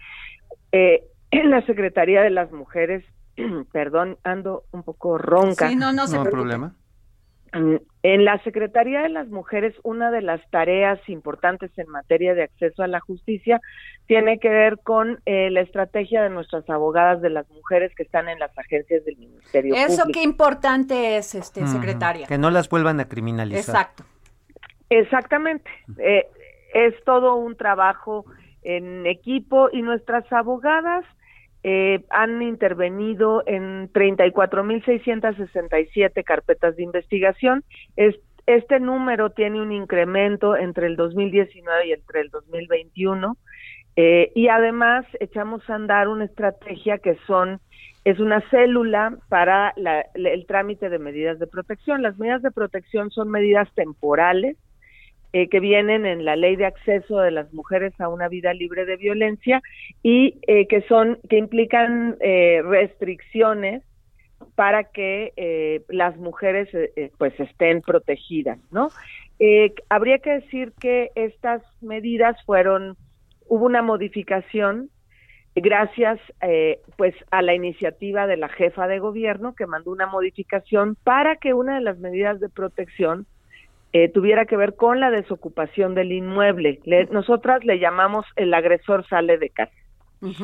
eh, 0.73 1.05
en 1.31 1.51
la 1.51 1.65
Secretaría 1.67 2.23
de 2.23 2.31
las 2.31 2.51
Mujeres, 2.53 3.05
perdón, 3.73 4.17
ando 4.25 4.65
un 4.73 4.83
poco 4.83 5.19
ronca. 5.19 5.69
Sí, 5.69 5.77
no, 5.77 5.93
no, 5.93 6.07
no 6.07 6.25
problema. 6.25 6.75
En 7.55 8.25
la 8.25 8.43
Secretaría 8.45 9.03
de 9.03 9.11
las 9.11 9.29
Mujeres, 9.29 9.75
una 9.83 10.11
de 10.11 10.23
las 10.23 10.41
tareas 10.51 10.99
importantes 11.07 11.71
en 11.79 11.87
materia 11.89 12.35
de 12.35 12.45
acceso 12.45 12.83
a 12.83 12.87
la 12.87 13.01
justicia 13.01 13.61
tiene 14.07 14.39
que 14.39 14.49
ver 14.49 14.79
con 14.83 15.21
eh, 15.27 15.51
la 15.51 15.61
estrategia 15.61 16.23
de 16.23 16.31
nuestras 16.31 16.69
abogadas 16.71 17.21
de 17.21 17.29
las 17.29 17.49
mujeres 17.51 17.95
que 17.95 18.05
están 18.05 18.31
en 18.31 18.39
las 18.39 18.57
agencias 18.59 19.05
del 19.05 19.19
Ministerio 19.19 19.75
Eso 19.75 20.05
qué 20.13 20.23
importante 20.23 21.19
es, 21.19 21.35
este, 21.35 21.67
secretaria. 21.67 22.27
Que 22.27 22.39
no 22.39 22.51
las 22.51 22.71
vuelvan 22.71 23.01
a 23.01 23.09
criminalizar. 23.09 23.75
Exacto. 23.75 24.05
Exactamente. 24.89 25.71
Eh, 25.99 26.27
es 26.73 26.95
todo 27.05 27.35
un 27.37 27.57
trabajo 27.57 28.25
en 28.63 29.07
equipo 29.07 29.69
y 29.71 29.83
nuestras 29.83 30.31
abogadas 30.33 31.05
eh, 31.65 32.05
han 32.11 32.43
intervenido 32.43 33.45
en 33.47 33.89
34.667 33.93 36.25
carpetas 36.25 36.75
de 36.77 36.83
investigación. 36.83 37.63
este 38.47 38.81
número 38.81 39.31
tiene 39.31 39.63
un 39.63 39.71
incremento 39.71 40.57
entre 40.57 40.89
el 40.89 40.97
2019 40.97 41.87
y 41.87 41.93
entre 41.93 42.23
el 42.23 42.31
2021. 42.31 43.37
Eh, 43.95 44.33
y 44.35 44.49
además 44.49 45.05
echamos 45.21 45.69
a 45.69 45.75
andar 45.75 46.09
una 46.09 46.25
estrategia 46.25 46.97
que 46.99 47.17
son 47.27 47.61
es 48.05 48.19
una 48.19 48.41
célula 48.51 49.17
para 49.29 49.73
el 50.15 50.47
trámite 50.47 50.89
de 50.89 50.99
medidas 50.99 51.39
de 51.39 51.47
protección. 51.47 52.03
Las 52.03 52.19
medidas 52.19 52.43
de 52.43 52.51
protección 52.51 53.11
son 53.11 53.31
medidas 53.31 53.73
temporales 53.75 54.57
eh, 55.35 55.49
que 55.49 55.61
vienen 55.61 56.05
en 56.05 56.27
la 56.27 56.37
ley 56.37 56.57
de 56.57 56.67
acceso 56.67 57.19
de 57.21 57.31
las 57.31 57.51
mujeres 57.55 57.99
a 57.99 58.11
una 58.11 58.29
vida 58.29 58.53
libre 58.53 58.85
de 58.85 58.99
violencia 58.99 59.63
y 60.03 60.39
eh, 60.47 60.67
que 60.67 60.83
son 60.83 61.21
que 61.31 61.39
implican 61.39 62.19
eh, 62.21 62.61
restricciones 62.63 63.83
para 64.57 64.85
que 64.85 65.81
las 65.89 66.19
mujeres 66.19 66.69
pues 67.17 67.33
estén 67.41 67.81
protegidas, 67.81 68.59
¿no? 68.71 68.91
habría 69.89 70.19
que 70.19 70.41
decir 70.41 70.73
que 70.79 71.11
estas 71.15 71.63
medidas 71.81 72.37
fueron 72.45 72.97
hubo 73.49 73.65
una 73.65 73.81
modificación 73.81 74.91
gracias 75.55 76.21
pues 76.97 77.15
a 77.31 77.41
la 77.41 77.55
iniciativa 77.55 78.27
de 78.27 78.37
la 78.37 78.49
jefa 78.49 78.89
de 78.89 78.99
gobierno 78.99 79.55
que 79.55 79.67
mandó 79.67 79.93
una 79.93 80.07
modificación 80.07 80.97
para 81.03 81.37
que 81.37 81.55
una 81.55 81.77
de 81.77 81.83
las 81.83 81.99
medidas 81.99 82.41
de 82.41 82.51
protección 82.51 83.27
eh, 83.93 84.09
tuviera 84.09 84.47
que 84.47 84.57
ver 84.57 84.75
con 84.75 85.01
la 85.01 85.11
desocupación 85.11 85.95
del 85.95 86.13
inmueble. 86.13 86.81
nosotras 87.11 87.65
le 87.65 87.79
llamamos 87.79 88.25
el 88.37 88.55
agresor 88.55 89.07
sale 89.07 89.39
de 89.39 89.51
casa. 89.51 89.73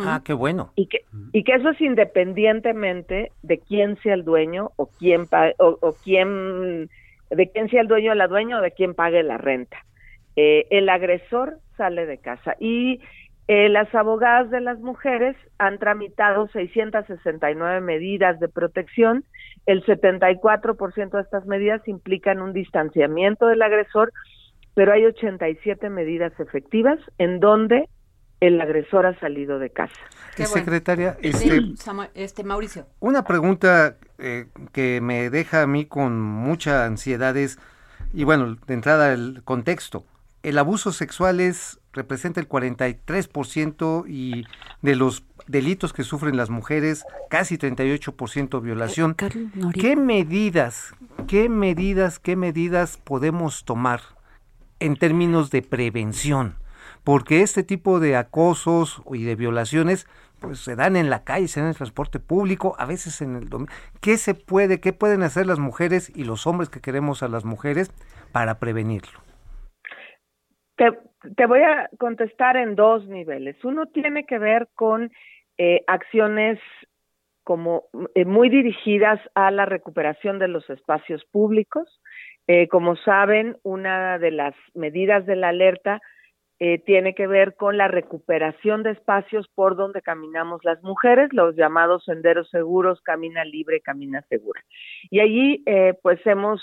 Ah, 0.00 0.22
qué 0.24 0.32
bueno. 0.32 0.72
Y 0.74 0.86
que, 0.86 1.04
y 1.32 1.44
que 1.44 1.52
eso 1.54 1.70
es 1.70 1.80
independientemente 1.80 3.30
de 3.42 3.58
quién 3.58 3.96
sea 4.02 4.14
el 4.14 4.24
dueño 4.24 4.72
o 4.76 4.90
quién, 4.98 5.26
o, 5.58 5.78
o 5.80 5.92
quién, 6.02 6.90
de 7.30 7.50
quién 7.50 7.70
sea 7.70 7.82
el 7.82 7.88
dueño 7.88 8.12
o 8.12 8.14
la 8.14 8.26
dueña 8.26 8.58
o 8.58 8.60
de 8.62 8.72
quién 8.72 8.94
pague 8.94 9.22
la 9.22 9.38
renta. 9.38 9.78
Eh, 10.34 10.66
el 10.70 10.88
agresor 10.88 11.58
sale 11.76 12.06
de 12.06 12.18
casa. 12.18 12.56
Y 12.60 13.00
eh, 13.48 13.70
las 13.70 13.92
abogadas 13.94 14.50
de 14.50 14.60
las 14.60 14.78
mujeres 14.78 15.34
han 15.56 15.78
tramitado 15.78 16.48
669 16.48 17.80
medidas 17.80 18.38
de 18.40 18.48
protección. 18.48 19.24
El 19.64 19.82
74% 19.86 21.10
de 21.10 21.20
estas 21.22 21.46
medidas 21.46 21.80
implican 21.88 22.42
un 22.42 22.52
distanciamiento 22.52 23.46
del 23.46 23.62
agresor, 23.62 24.12
pero 24.74 24.92
hay 24.92 25.06
87 25.06 25.88
medidas 25.88 26.38
efectivas 26.38 26.98
en 27.16 27.40
donde 27.40 27.88
el 28.40 28.60
agresor 28.60 29.06
ha 29.06 29.18
salido 29.18 29.58
de 29.58 29.70
casa. 29.70 29.96
Secretaria, 30.36 31.16
este, 31.22 31.58
este, 32.14 32.44
Mauricio. 32.44 32.86
Una 33.00 33.24
pregunta 33.24 33.96
eh, 34.18 34.44
que 34.72 35.00
me 35.00 35.30
deja 35.30 35.62
a 35.62 35.66
mí 35.66 35.86
con 35.86 36.20
mucha 36.20 36.84
ansiedad 36.84 37.34
es, 37.36 37.58
y 38.12 38.24
bueno, 38.24 38.58
de 38.66 38.74
entrada 38.74 39.14
el 39.14 39.42
contexto, 39.42 40.04
el 40.42 40.58
abuso 40.58 40.92
sexual 40.92 41.40
es 41.40 41.77
representa 41.92 42.40
el 42.40 42.48
43% 42.48 44.04
y 44.08 44.46
de 44.82 44.96
los 44.96 45.24
delitos 45.46 45.92
que 45.92 46.04
sufren 46.04 46.36
las 46.36 46.50
mujeres, 46.50 47.04
casi 47.30 47.56
38% 47.56 48.60
violación. 48.60 49.16
Eh, 49.18 49.48
¿Qué 49.74 49.96
medidas, 49.96 50.94
qué 51.26 51.48
medidas, 51.48 52.18
qué 52.18 52.36
medidas 52.36 52.98
podemos 52.98 53.64
tomar 53.64 54.00
en 54.80 54.96
términos 54.96 55.50
de 55.50 55.62
prevención? 55.62 56.56
Porque 57.04 57.42
este 57.42 57.62
tipo 57.62 58.00
de 58.00 58.16
acosos 58.16 59.02
y 59.12 59.24
de 59.24 59.34
violaciones 59.34 60.06
pues 60.40 60.60
se 60.60 60.76
dan 60.76 60.96
en 60.96 61.10
la 61.10 61.24
calle, 61.24 61.48
se 61.48 61.60
dan 61.60 61.68
en 61.68 61.70
el 61.70 61.76
transporte 61.76 62.20
público, 62.20 62.76
a 62.78 62.84
veces 62.84 63.20
en 63.22 63.36
el 63.36 63.48
domingo. 63.48 63.72
¿Qué 64.00 64.18
se 64.18 64.34
puede, 64.34 64.78
qué 64.78 64.92
pueden 64.92 65.22
hacer 65.22 65.46
las 65.46 65.58
mujeres 65.58 66.12
y 66.14 66.24
los 66.24 66.46
hombres 66.46 66.68
que 66.68 66.80
queremos 66.80 67.22
a 67.22 67.28
las 67.28 67.44
mujeres 67.44 67.90
para 68.30 68.58
prevenirlo? 68.58 69.27
Te, 70.78 71.46
voy 71.46 71.60
a 71.60 71.90
contestar 71.98 72.56
en 72.56 72.74
dos 72.74 73.06
niveles. 73.08 73.62
Uno 73.64 73.86
tiene 73.86 74.24
que 74.24 74.38
ver 74.38 74.68
con 74.74 75.10
eh, 75.58 75.82
acciones 75.86 76.58
como 77.44 77.84
eh, 78.14 78.24
muy 78.24 78.48
dirigidas 78.48 79.20
a 79.34 79.50
la 79.50 79.66
recuperación 79.66 80.38
de 80.38 80.48
los 80.48 80.68
espacios 80.70 81.24
públicos. 81.26 82.00
Eh, 82.46 82.68
como 82.68 82.96
saben, 82.96 83.56
una 83.62 84.18
de 84.18 84.30
las 84.30 84.54
medidas 84.74 85.26
de 85.26 85.36
la 85.36 85.48
alerta 85.48 86.00
eh, 86.60 86.78
tiene 86.84 87.14
que 87.14 87.28
ver 87.28 87.54
con 87.54 87.76
la 87.76 87.86
recuperación 87.86 88.82
de 88.82 88.90
espacios 88.90 89.46
por 89.54 89.76
donde 89.76 90.02
caminamos 90.02 90.64
las 90.64 90.82
mujeres, 90.82 91.28
los 91.32 91.54
llamados 91.54 92.04
senderos 92.04 92.50
seguros, 92.50 93.00
camina 93.02 93.44
libre, 93.44 93.80
camina 93.80 94.22
segura. 94.28 94.60
Y 95.08 95.20
allí, 95.20 95.62
eh, 95.66 95.94
pues 96.02 96.18
hemos 96.26 96.60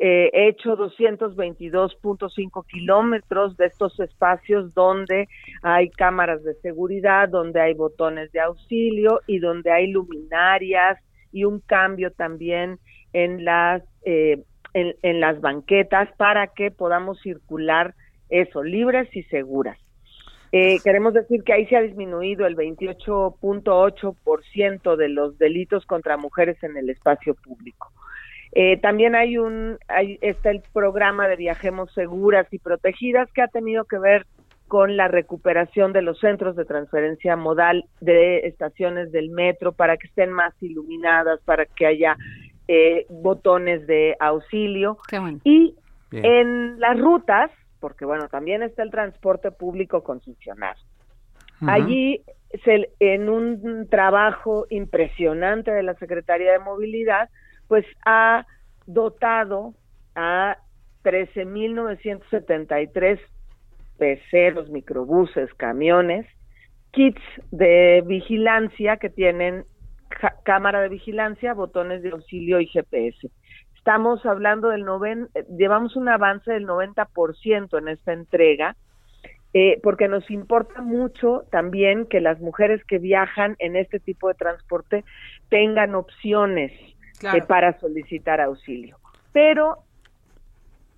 eh, 0.00 0.30
hecho 0.32 0.76
222.5 0.76 2.66
kilómetros 2.66 3.56
de 3.56 3.66
estos 3.66 3.98
espacios 4.00 4.74
donde 4.74 5.28
hay 5.62 5.90
cámaras 5.90 6.42
de 6.42 6.54
seguridad, 6.54 7.28
donde 7.28 7.60
hay 7.60 7.74
botones 7.74 8.32
de 8.32 8.40
auxilio 8.40 9.20
y 9.26 9.38
donde 9.38 9.70
hay 9.70 9.88
luminarias 9.88 10.98
y 11.32 11.44
un 11.44 11.60
cambio 11.60 12.12
también 12.12 12.78
en 13.12 13.44
las 13.44 13.82
en 14.74 15.20
las 15.20 15.40
banquetas 15.40 16.10
para 16.16 16.48
que 16.48 16.72
podamos 16.72 17.20
circular 17.20 17.94
eso, 18.28 18.62
libres 18.62 19.08
y 19.14 19.22
seguras. 19.24 19.76
Eh, 20.52 20.78
queremos 20.84 21.14
decir 21.14 21.42
que 21.42 21.52
ahí 21.52 21.66
se 21.66 21.76
ha 21.76 21.82
disminuido 21.82 22.46
el 22.46 22.56
28.8% 22.56 24.96
de 24.96 25.08
los 25.08 25.36
delitos 25.36 25.84
contra 25.84 26.16
mujeres 26.16 26.62
en 26.62 26.76
el 26.76 26.90
espacio 26.90 27.34
público. 27.34 27.90
Eh, 28.54 28.78
también 28.80 29.14
hay 29.16 29.36
un, 29.36 29.78
hay, 29.88 30.18
está 30.20 30.50
el 30.50 30.62
programa 30.72 31.26
de 31.26 31.36
Viajemos 31.36 31.92
Seguras 31.92 32.46
y 32.52 32.58
Protegidas 32.58 33.30
que 33.32 33.42
ha 33.42 33.48
tenido 33.48 33.84
que 33.84 33.98
ver 33.98 34.26
con 34.68 34.96
la 34.96 35.08
recuperación 35.08 35.92
de 35.92 36.02
los 36.02 36.18
centros 36.20 36.56
de 36.56 36.64
transferencia 36.64 37.36
modal 37.36 37.84
de 38.00 38.38
estaciones 38.46 39.12
del 39.12 39.30
metro 39.30 39.72
para 39.72 39.96
que 39.96 40.06
estén 40.06 40.32
más 40.32 40.54
iluminadas, 40.62 41.40
para 41.44 41.66
que 41.66 41.86
haya 41.86 42.16
eh, 42.68 43.06
botones 43.10 43.86
de 43.86 44.16
auxilio. 44.20 44.98
Y 45.44 45.74
en 46.12 46.78
las 46.78 46.98
rutas, 46.98 47.50
porque 47.80 48.04
bueno, 48.04 48.28
también 48.28 48.62
está 48.62 48.84
el 48.84 48.90
transporte 48.90 49.50
público 49.50 50.02
concesionado. 50.04 50.80
Allí, 51.66 52.22
se, 52.64 52.90
en 53.00 53.28
un 53.28 53.88
trabajo 53.88 54.66
impresionante 54.70 55.70
de 55.70 55.82
la 55.82 55.94
Secretaría 55.94 56.52
de 56.52 56.58
Movilidad, 56.58 57.28
pues 57.68 57.86
ha 58.04 58.46
dotado 58.86 59.74
a 60.14 60.58
13.973 61.04 63.20
peceros, 63.98 64.70
microbuses, 64.70 65.52
camiones, 65.54 66.26
kits 66.90 67.22
de 67.50 68.02
vigilancia 68.06 68.96
que 68.96 69.10
tienen 69.10 69.64
cámara 70.44 70.80
de 70.80 70.88
vigilancia, 70.88 71.54
botones 71.54 72.02
de 72.02 72.10
auxilio 72.10 72.60
y 72.60 72.66
GPS. 72.66 73.30
Estamos 73.76 74.24
hablando 74.24 74.68
del 74.68 74.84
noven, 74.84 75.28
llevamos 75.58 75.96
un 75.96 76.08
avance 76.08 76.52
del 76.52 76.66
90% 76.66 77.78
en 77.78 77.88
esta 77.88 78.12
entrega, 78.12 78.76
eh, 79.52 79.80
porque 79.82 80.08
nos 80.08 80.30
importa 80.30 80.82
mucho 80.82 81.44
también 81.50 82.06
que 82.06 82.20
las 82.20 82.40
mujeres 82.40 82.82
que 82.84 82.98
viajan 82.98 83.56
en 83.58 83.76
este 83.76 84.00
tipo 84.00 84.28
de 84.28 84.34
transporte 84.34 85.04
tengan 85.48 85.94
opciones 85.94 86.72
eh, 87.22 87.42
para 87.46 87.78
solicitar 87.80 88.40
auxilio. 88.40 88.98
Pero 89.32 89.78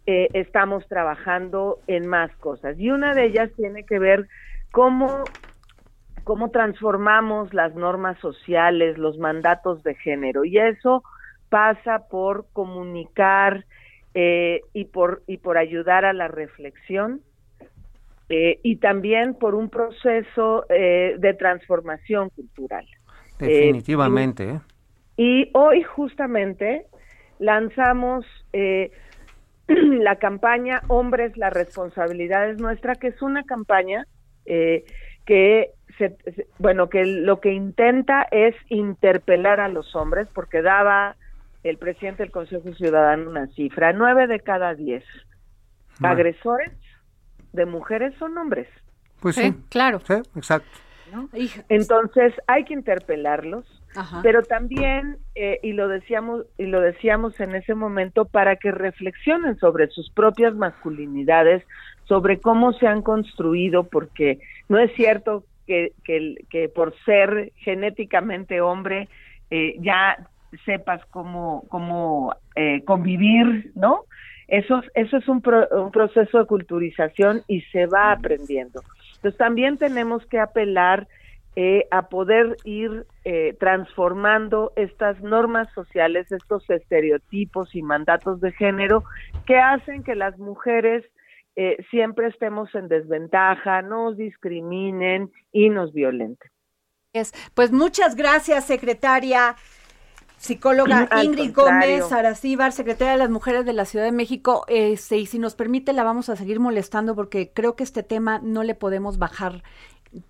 eh, 0.07 0.29
estamos 0.33 0.87
trabajando 0.89 1.81
en 1.87 2.07
más 2.07 2.31
cosas 2.37 2.79
y 2.79 2.91
una 2.91 3.14
de 3.14 3.27
ellas 3.27 3.51
tiene 3.57 3.85
que 3.85 3.99
ver 3.99 4.29
cómo 4.71 5.25
cómo 6.27 6.51
transformamos 6.51 7.55
las 7.55 7.77
normas 7.77 8.19
sociales, 8.19 8.99
los 8.99 9.17
mandatos 9.17 9.85
de 9.85 9.95
género 9.95 10.45
y 10.45 10.59
eso 10.59 11.05
pasa 11.49 12.09
por 12.11 12.47
comunicar 12.53 13.64
eh, 14.12 14.62
y, 14.73 14.87
por, 14.87 15.23
y 15.29 15.37
por 15.37 15.57
ayudar 15.57 16.05
a 16.05 16.12
la 16.12 16.27
reflexión 16.27 17.21
eh, 18.29 18.59
y 18.64 18.77
también 18.77 19.35
por 19.35 19.55
un 19.55 19.71
proceso 19.71 20.67
eh, 20.69 21.14
de 21.17 21.35
transformación 21.35 22.31
cultural. 22.31 22.87
Definitivamente. 23.39 24.61
Y, 25.17 25.51
hoy 25.55 25.83
justamente 25.83 26.87
lanzamos 27.39 28.25
la 29.67 30.17
campaña 30.17 30.83
Hombres, 30.89 31.37
la 31.37 31.51
responsabilidad 31.51 32.51
es 32.51 32.59
nuestra, 32.59 32.95
que 32.95 33.09
es 33.09 33.23
una 33.23 33.45
campaña 33.45 34.07
que 34.45 35.71
se, 35.99 36.17
bueno, 36.59 36.89
que 36.89 37.05
lo 37.05 37.41
que 37.41 37.53
intenta 37.53 38.27
es 38.31 38.55
interpelar 38.69 39.61
a 39.61 39.69
los 39.69 39.97
hombres, 39.97 40.29
porque 40.33 40.62
daba 40.62 41.17
el 41.62 41.79
presidente 41.79 42.23
del 42.23 42.33
Consejo 42.33 42.73
Ciudadano 42.75 43.29
una 43.29 43.49
cifra, 43.49 43.93
nueve 43.93 44.27
de 44.27 44.41
cada 44.41 44.75
diez 44.75 45.05
agresores 46.03 46.73
de 47.53 47.67
mujeres 47.67 48.14
son 48.19 48.37
hombres. 48.39 48.69
Pues 49.21 49.37
sí, 49.37 49.55
claro. 49.71 50.01
Sí, 50.07 50.14
exacto. 50.37 50.69
Entonces 51.69 52.35
hay 52.47 52.64
que 52.64 52.75
interpelarlos, 52.75 53.64
pero 54.22 54.42
también 54.42 55.18
eh, 55.34 55.59
y 55.62 55.72
lo 55.72 55.88
decíamos 55.88 56.47
y 56.59 56.66
lo 56.66 56.80
decíamos 56.80 57.38
en 57.40 57.55
ese 57.55 57.74
momento 57.74 58.24
para 58.24 58.57
que 58.57 58.70
reflexionen 58.70 59.57
sobre 59.59 59.88
sus 59.88 60.11
propias 60.11 60.55
masculinidades, 60.55 61.62
sobre 62.05 62.38
cómo 62.38 62.72
se 62.72 62.86
han 62.86 63.03
construido, 63.03 63.84
porque 63.84 64.40
no 64.68 64.78
es 64.78 64.92
cierto 64.94 65.44
que, 65.66 65.92
que, 66.05 66.36
que 66.51 66.68
por 66.68 66.94
ser 67.05 67.53
genéticamente 67.57 68.61
hombre 68.61 69.09
eh, 69.51 69.76
ya 69.80 70.16
sepas 70.64 71.05
cómo, 71.07 71.64
cómo 71.68 72.34
eh, 72.55 72.82
convivir, 72.84 73.72
¿no? 73.74 74.05
Eso, 74.49 74.80
eso 74.94 75.16
es 75.16 75.28
un, 75.28 75.42
un 75.72 75.90
proceso 75.90 76.38
de 76.38 76.47
culturización 76.47 77.42
y 77.49 77.62
se 77.72 77.86
va 77.86 78.12
aprendiendo. 78.12 78.80
Entonces 79.16 79.36
también 79.38 79.76
tenemos 79.76 80.24
que 80.26 80.38
apelar 80.38 81.09
eh, 81.57 81.88
a 81.90 82.09
poder 82.09 82.57
ir 82.64 83.07
eh, 83.24 83.57
transformando 83.59 84.72
estas 84.76 85.20
normas 85.22 85.68
sociales, 85.74 86.30
estos 86.30 86.68
estereotipos 86.70 87.74
y 87.74 87.82
mandatos 87.82 88.40
de 88.40 88.52
género 88.52 89.02
que 89.46 89.59
hacen 89.59 90.04
que 90.04 90.14
las 90.14 90.38
mujeres 90.38 91.04
siempre 91.90 92.26
estemos 92.26 92.74
en 92.74 92.86
desventaja, 92.86 93.80
nos 93.80 94.18
discriminen 94.18 95.32
y 95.52 95.70
nos 95.70 95.94
violenten. 95.94 96.50
Pues 97.54 97.72
muchas 97.72 98.14
gracias, 98.14 98.66
secretaria 98.66 99.57
psicóloga 100.36 101.09
Ingrid 101.22 101.54
Gómez 101.54 102.12
Aracíbar, 102.12 102.72
secretaria 102.72 103.12
de 103.12 103.18
las 103.18 103.30
Mujeres 103.30 103.64
de 103.64 103.72
la 103.72 103.84
Ciudad 103.84 104.04
de 104.04 104.12
México. 104.12 104.64
Este, 104.68 105.16
y 105.16 105.26
si 105.26 105.38
nos 105.38 105.54
permite, 105.54 105.92
la 105.92 106.04
vamos 106.04 106.28
a 106.28 106.36
seguir 106.36 106.61
molestando 106.61 107.14
porque 107.14 107.52
creo 107.52 107.74
que 107.74 107.84
este 107.84 108.02
tema 108.02 108.40
no 108.42 108.62
le 108.62 108.74
podemos 108.74 109.18
bajar. 109.18 109.62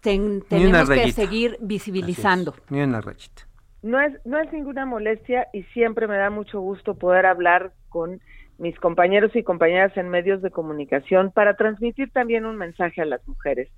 Tenemos 0.01 0.89
que 0.91 1.13
seguir 1.13 1.57
visibilizando. 1.61 2.55
Ni 2.71 2.81
una 2.81 3.01
rachita. 3.01 3.43
No 3.83 4.01
es, 4.01 4.15
no 4.25 4.39
es 4.39 4.53
ninguna 4.53 4.85
molestia 4.87 5.49
y 5.53 5.63
siempre 5.65 6.09
me 6.09 6.17
da 6.17 6.31
mucho 6.31 6.61
gusto 6.61 6.95
poder 6.95 7.27
hablar 7.27 7.73
con 7.89 8.21
mis 8.59 8.79
compañeros 8.81 9.35
y 9.37 9.43
compañeras 9.43 9.97
en 9.97 10.09
medios 10.09 10.43
de 10.43 10.51
comunicación 10.51 11.31
para 11.31 11.57
transmitir 11.57 12.11
también 12.11 12.47
un 12.47 12.57
mensaje 12.57 13.03
a 13.03 13.05
las 13.05 13.27
mujeres, 13.29 13.69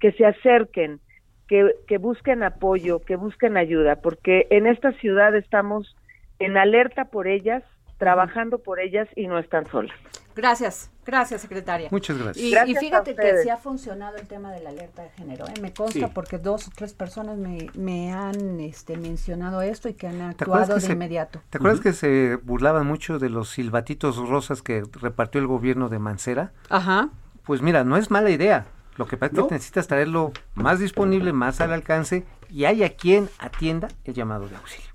que 0.00 0.12
se 0.12 0.24
acerquen, 0.24 1.00
que, 1.48 1.98
busquen 1.98 2.42
apoyo, 2.42 3.00
que 3.00 3.16
busquen 3.16 3.56
ayuda, 3.56 3.96
porque 3.96 4.46
en 4.50 4.66
esta 4.66 4.92
ciudad 4.92 5.34
estamos 5.34 5.96
en 6.38 6.56
alerta 6.56 7.06
por 7.06 7.26
ellas, 7.26 7.62
trabajando 7.96 8.58
por 8.58 8.78
ellas 8.80 9.08
y 9.16 9.26
no 9.26 9.38
están 9.38 9.66
solas. 9.66 9.96
Gracias, 10.38 10.88
gracias 11.04 11.40
secretaria. 11.40 11.88
Muchas 11.90 12.16
gracias. 12.16 12.68
Y, 12.68 12.76
fíjate 12.76 13.16
que 13.16 13.42
sí 13.42 13.50
ha 13.50 13.56
funcionado 13.56 14.18
el 14.18 14.28
tema 14.28 14.52
de 14.52 14.60
la 14.60 14.70
alerta 14.70 15.02
de 15.02 15.10
género, 15.10 15.44
¿eh? 15.48 15.54
me 15.60 15.72
consta 15.72 16.10
porque 16.10 16.38
dos 16.38 16.68
o 16.68 16.70
tres 16.72 16.94
personas 16.94 17.38
me, 17.38 18.12
han 18.12 18.60
este, 18.60 18.96
mencionado 18.96 19.62
esto 19.62 19.88
y 19.88 19.94
que 19.94 20.06
han 20.06 20.20
actuado 20.20 20.76
de 20.76 20.92
inmediato. 20.92 21.42
¿Te 21.50 21.58
acuerdas 21.58 21.80
que 21.80 21.92
se 21.92 22.36
burlaban 22.36 22.86
mucho 22.86 23.18
de 23.18 23.30
los 23.30 23.50
silbatitos 23.50 24.16
rosas 24.16 24.62
que 24.62 24.84
repartió 24.92 25.40
el 25.40 25.48
gobierno 25.48 25.88
de 25.88 25.98
Mancera? 25.98 26.52
Ajá. 26.68 27.08
Pues 27.42 27.60
mira, 27.60 27.82
no 27.82 27.96
es 27.96 28.12
mala 28.12 28.30
idea, 28.30 28.66
lo 28.94 29.08
que 29.08 29.16
pasa 29.16 29.40
es 29.40 29.42
que 29.48 29.54
necesitas 29.54 29.88
traerlo 29.88 30.30
más 30.54 30.78
disponible, 30.78 31.32
más 31.32 31.60
al 31.60 31.72
alcance 31.72 32.24
y 32.48 32.64
haya 32.64 32.94
quien 32.94 33.28
atienda 33.40 33.88
el 34.04 34.14
llamado 34.14 34.48
de 34.48 34.54
auxilio. 34.54 34.86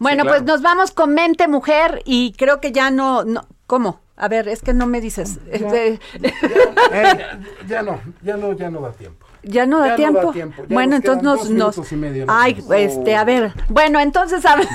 Bueno, 0.00 0.24
pues 0.24 0.42
nos 0.42 0.60
vamos 0.60 0.90
con 0.90 1.14
mente 1.14 1.46
mujer 1.46 2.02
y 2.04 2.32
creo 2.32 2.60
que 2.60 2.72
ya 2.72 2.90
no, 2.90 3.22
no 3.22 3.46
¿cómo? 3.68 4.07
A 4.20 4.26
ver, 4.26 4.48
es 4.48 4.62
que 4.62 4.74
no 4.74 4.86
me 4.86 5.00
dices. 5.00 5.38
Ya, 7.68 7.82
no, 7.82 8.00
ya 8.22 8.36
no, 8.36 8.52
ya 8.52 8.70
no 8.70 8.80
da 8.80 8.92
tiempo. 8.92 9.26
ya 9.42 9.66
no 9.66 9.78
da 9.78 9.94
tiempo. 9.94 10.32
bueno, 10.68 10.96
entonces 10.96 11.22
nos, 11.22 11.50
nos 11.50 11.78
ay, 12.26 12.64
este, 12.76 13.14
a 13.14 13.24
ver. 13.24 13.52
Bueno, 13.68 14.00
entonces 14.00 14.44
hablemos 14.46 14.70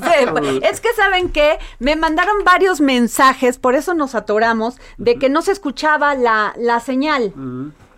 de, 0.00 0.60
es 0.70 0.80
que 0.80 0.92
saben 0.94 1.30
que 1.30 1.58
me 1.78 1.96
mandaron 1.96 2.44
varios 2.44 2.80
mensajes, 2.80 3.58
por 3.58 3.74
eso 3.74 3.94
nos 3.94 4.14
atoramos 4.14 4.78
de 4.98 5.16
que 5.16 5.28
no 5.28 5.42
se 5.42 5.52
escuchaba 5.52 6.14
la, 6.14 6.54
la 6.56 6.80
señal. 6.80 7.32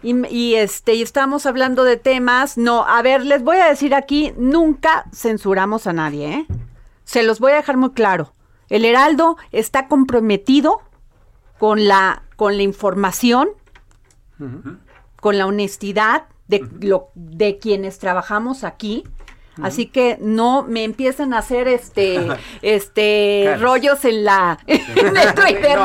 Y, 0.03 0.55
este, 0.55 0.95
y 0.95 1.03
estamos 1.03 1.45
hablando 1.45 1.85
de 1.85 1.97
temas. 1.97 2.57
No, 2.57 2.87
a 2.87 3.03
ver, 3.03 3.27
les 3.27 3.43
voy 3.43 3.59
a 3.59 3.67
decir 3.67 3.95
aquí, 3.95 4.33
nunca 4.39 5.05
censuramos 5.13 5.87
a 5.87 5.93
nadie, 5.93 6.33
¿eh? 6.33 6.47
Se 7.05 7.23
los 7.23 7.41
voy 7.41 7.53
a 7.53 7.57
dejar 7.57 7.77
muy 7.77 7.91
claro. 7.91 8.33
El 8.71 8.85
Heraldo 8.85 9.37
está 9.53 9.89
comprometido 9.89 10.81
con 11.59 11.87
la, 11.87 12.23
con 12.37 12.57
la 12.57 12.63
información, 12.63 13.51
con 15.21 15.37
la 15.37 15.47
honestidad 15.47 16.25
de, 16.49 16.67
lo, 16.81 17.11
de 17.15 17.59
quienes 17.59 17.99
trabajamos 17.99 18.65
aquí 18.65 19.05
Así 19.63 19.87
que 19.87 20.19
no 20.21 20.63
me 20.63 20.85
empiecen 20.85 21.35
a 21.35 21.39
hacer 21.39 21.69
este 21.69 22.29
este 22.63 23.57
rollos 23.59 24.05
en 24.05 24.25
la 24.25 24.59
en 24.67 25.17
el 25.17 25.35
Twitter, 25.35 25.79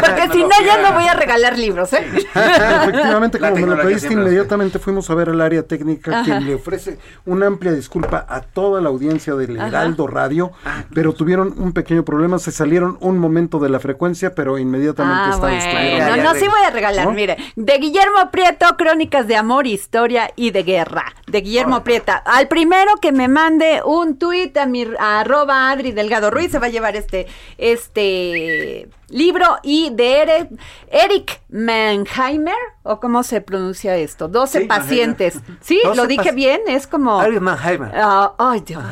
porque 0.00 0.28
si 0.32 0.42
no 0.42 0.50
ya 0.64 0.82
no 0.82 0.94
voy 0.94 1.04
a 1.04 1.14
regalar 1.14 1.58
libros, 1.58 1.92
¿eh? 1.92 2.04
Efectivamente, 2.34 3.38
como 3.38 3.56
me 3.56 3.66
lo 3.66 3.82
pediste 3.82 4.12
inmediatamente 4.12 4.78
fuimos 4.78 5.08
a 5.10 5.14
ver 5.14 5.30
al 5.30 5.40
área 5.40 5.62
técnica 5.62 6.22
quien 6.24 6.46
le 6.46 6.54
ofrece 6.54 6.98
una 7.26 7.46
amplia 7.46 7.72
disculpa 7.72 8.26
a 8.28 8.40
toda 8.40 8.80
la 8.80 8.88
audiencia 8.88 9.34
del 9.34 9.56
Heraldo 9.56 10.06
Radio, 10.06 10.52
ah. 10.64 10.84
pero 10.94 11.12
tuvieron 11.12 11.54
un 11.58 11.72
pequeño 11.72 12.04
problema, 12.04 12.38
se 12.38 12.52
salieron 12.52 12.98
un 13.00 13.18
momento 13.18 13.58
de 13.58 13.68
la 13.68 13.80
frecuencia, 13.80 14.34
pero 14.34 14.58
inmediatamente 14.58 15.30
ah, 15.32 15.36
bueno. 15.38 16.16
No, 16.16 16.22
no, 16.22 16.34
sí 16.34 16.46
voy 16.48 16.62
a 16.66 16.70
regalar, 16.70 17.12
mire, 17.12 17.36
de 17.56 17.78
Guillermo 17.78 18.30
Prieto, 18.30 18.66
Crónicas 18.76 19.26
de 19.26 19.36
Amor, 19.36 19.66
Historia 19.66 20.30
y 20.36 20.50
de 20.50 20.62
Guerra, 20.62 21.14
de 21.26 21.40
Guillermo 21.40 21.82
Prieto. 21.84 22.12
Al 22.24 22.48
primero 22.48 22.96
que 23.00 23.12
me 23.12 23.21
mande 23.28 23.82
un 23.84 24.16
tuit 24.18 24.56
a 24.56 24.66
mi 24.66 24.86
arroba 24.98 25.70
Adri 25.70 25.92
Delgado 25.92 26.30
Ruiz, 26.30 26.50
se 26.50 26.58
va 26.58 26.66
a 26.66 26.70
llevar 26.70 26.96
este, 26.96 27.26
este 27.58 28.88
libro 29.08 29.46
y 29.62 29.90
de 29.90 30.22
Eric, 30.22 30.50
Eric 30.90 31.40
Mannheimer, 31.50 32.54
o 32.82 32.98
cómo 32.98 33.22
se 33.22 33.40
pronuncia 33.40 33.96
esto, 33.96 34.28
12 34.28 34.62
pacientes. 34.62 35.40
¿Sí? 35.60 35.80
¿Lo 35.94 36.06
dije 36.06 36.32
bien? 36.32 36.60
Es 36.66 36.86
como... 36.86 37.22
Eric 37.22 37.40
Mannheimer. 37.40 37.92
Ah, 37.94 38.34
ay, 38.38 38.60
Dios, 38.60 38.82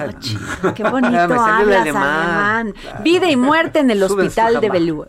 qué 0.75 0.85
bonito 0.85 1.19
hablas 1.19 1.81
alemán. 1.81 2.75
Vida 3.03 3.31
y 3.31 3.37
muerte 3.37 3.81
en 3.81 3.91
el 3.91 4.03
hospital 4.03 4.61
de 4.61 4.71
Belú. 4.71 5.07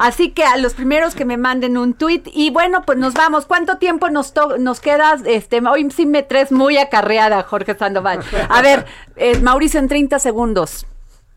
Así 0.00 0.30
que 0.30 0.44
a 0.44 0.56
los 0.56 0.72
primeros 0.72 1.14
que 1.14 1.26
me 1.26 1.36
manden 1.36 1.76
un 1.76 1.92
tuit 1.92 2.26
y 2.32 2.48
bueno, 2.48 2.84
pues 2.86 2.96
nos 2.96 3.12
vamos. 3.12 3.44
¿Cuánto 3.44 3.76
tiempo 3.76 4.08
nos, 4.08 4.32
nos 4.58 4.80
queda? 4.80 5.18
Este, 5.26 5.60
hoy 5.60 5.90
sí 5.90 6.06
me 6.06 6.22
traes 6.22 6.50
muy 6.50 6.78
acarreada, 6.78 7.42
Jorge 7.42 7.76
Sandoval. 7.76 8.20
A 8.48 8.62
ver, 8.62 8.86
eh, 9.16 9.38
Mauricio, 9.40 9.78
en 9.78 9.88
30 9.88 10.18
segundos. 10.18 10.86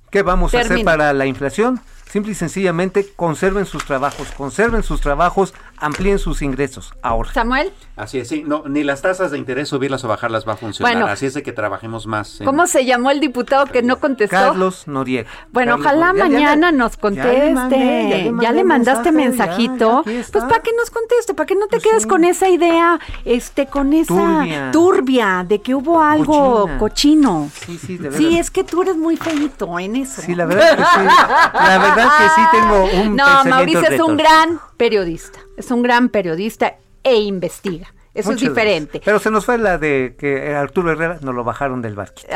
¿Qué 0.09 0.21
vamos 0.21 0.53
a 0.55 0.61
hacer 0.61 0.81
para 0.85 1.11
la 1.11 1.25
inflación? 1.25 1.81
Simple 2.09 2.31
y 2.31 2.35
sencillamente 2.35 3.05
conserven 3.17 3.65
sus 3.65 3.83
trabajos, 3.83 4.31
conserven 4.31 4.81
sus 4.81 5.01
trabajos, 5.01 5.53
amplíen 5.77 6.19
sus 6.19 6.41
ingresos 6.41 6.93
ahora. 7.01 7.31
Samuel. 7.33 7.71
Así 7.95 8.19
es, 8.19 8.27
sí, 8.27 8.43
no, 8.45 8.63
ni 8.67 8.83
las 8.83 9.01
tasas 9.01 9.31
de 9.31 9.37
interés 9.37 9.69
subirlas 9.69 10.03
o 10.03 10.07
bajarlas 10.07 10.47
va 10.47 10.53
a 10.53 10.57
funcionar, 10.57 10.93
bueno, 10.93 11.07
así 11.07 11.25
es 11.25 11.33
de 11.33 11.43
que 11.43 11.51
trabajemos 11.51 12.07
más. 12.07 12.39
¿Cómo 12.43 12.65
se 12.67 12.85
llamó 12.85 13.11
el 13.11 13.19
diputado 13.19 13.65
que 13.65 13.83
no 13.83 13.99
contestó? 13.99 14.35
Carlos 14.35 14.87
Noriega. 14.87 15.29
Bueno, 15.51 15.75
ojalá 15.75 16.13
mañana 16.13 16.71
nos 16.71 16.97
conteste. 16.97 18.31
Ya 18.41 18.51
le, 18.51 18.63
mandaste 18.63 19.11
mensajito. 19.11 20.01
pues 20.03 20.31
para 20.31 20.61
que 20.61 20.71
nos 20.77 20.89
conteste, 20.89 21.33
para 21.33 21.45
que 21.45 21.55
no 21.55 21.67
te 21.67 21.77
pues 21.77 21.83
quedes 21.83 22.07
con 22.07 22.23
esa 22.23 22.49
idea, 22.49 22.99
este, 23.25 23.67
con 23.67 23.93
esa 23.93 24.69
turbia, 24.71 25.45
de 25.47 25.61
que 25.61 25.75
hubo 25.75 26.01
algo 26.01 26.69
cochino. 26.79 27.49
Sí, 27.65 27.77
sí, 27.77 27.97
de 27.97 28.09
verdad. 28.09 28.17
Sí, 28.17 28.37
es 28.37 28.49
que 28.49 28.63
tú 28.63 28.81
eres 28.81 28.95
muy 28.95 29.17
feito 29.17 29.79
en 29.79 29.95
eso. 29.97 30.21
Sí, 30.21 30.35
la 30.35 30.45
verdad 30.45 30.77
que 30.77 30.83
sí. 30.83 31.05
La 31.53 31.77
verdad 31.77 32.09
que 32.17 32.29
sí 32.29 32.41
tengo 32.51 33.03
un 33.03 33.15
No, 33.23 33.45
Mauricio 33.45 33.87
es 33.87 34.01
un 34.01 34.17
gran 34.17 34.59
periodista, 34.77 35.39
es 35.57 35.71
un 35.71 35.83
gran 35.83 36.09
periodista 36.09 36.77
e 37.03 37.15
investiga. 37.15 37.93
Eso 38.13 38.31
es 38.31 38.39
diferente. 38.39 39.01
Pero 39.03 39.19
se 39.19 39.31
nos 39.31 39.45
fue 39.45 39.57
la 39.57 39.79
de 39.79 40.15
que 40.17 40.53
Arturo 40.53 40.91
Herrera 40.91 41.17
nos 41.21 41.33
lo 41.33 41.43
bajaron 41.43 41.81
del 41.81 41.95
barquito. 41.95 42.27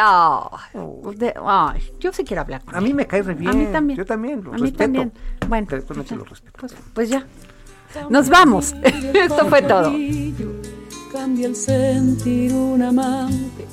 yo 1.99 2.13
sí 2.13 2.23
quiero 2.23 2.41
hablar 2.41 2.63
con 2.63 2.75
A 2.75 2.81
mí 2.81 2.93
me 2.93 3.05
cae 3.05 3.21
re 3.21 3.35
bien. 3.35 3.51
A 3.51 3.53
mí 3.53 3.67
también. 3.67 3.97
Yo 3.97 4.05
también, 4.05 4.43
lo 4.43 4.53
A 4.53 4.57
mí 4.57 4.71
también. 4.71 5.11
Bueno. 5.47 5.67
Pues, 5.69 5.83
pues, 6.57 6.75
pues, 6.93 7.09
ya. 7.09 7.25
Nos 8.09 8.27
vamos. 8.27 8.73
Esto 8.83 9.45
fue 9.47 9.61
todo. 9.61 9.93
Cambia 11.11 11.47
el 11.47 11.55
sentir 11.55 12.53
un 12.53 12.81
amante, 12.81 13.65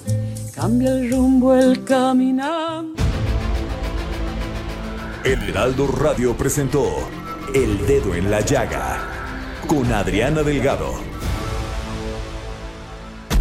cambia 0.54 0.92
el 0.92 1.10
rumbo 1.10 1.54
el 1.54 1.84
caminante. 1.84 3.02
El 5.24 5.42
Heraldo 5.48 5.86
Radio 5.88 6.34
presentó 6.36 6.84
El 7.54 7.86
Dedo 7.86 8.14
en 8.14 8.30
la 8.30 8.40
Llaga 8.40 9.23
con 9.66 9.92
Adriana 9.92 10.42
Delgado. 10.42 10.92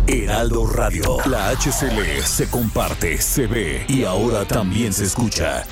Heraldo 0.07 0.67
Radio, 0.67 1.17
la 1.25 1.49
HCL 1.51 2.23
se 2.23 2.49
comparte, 2.49 3.17
se 3.17 3.47
ve 3.47 3.85
y 3.87 4.03
ahora 4.03 4.45
también 4.45 4.93
se 4.93 5.05
escucha. 5.05 5.65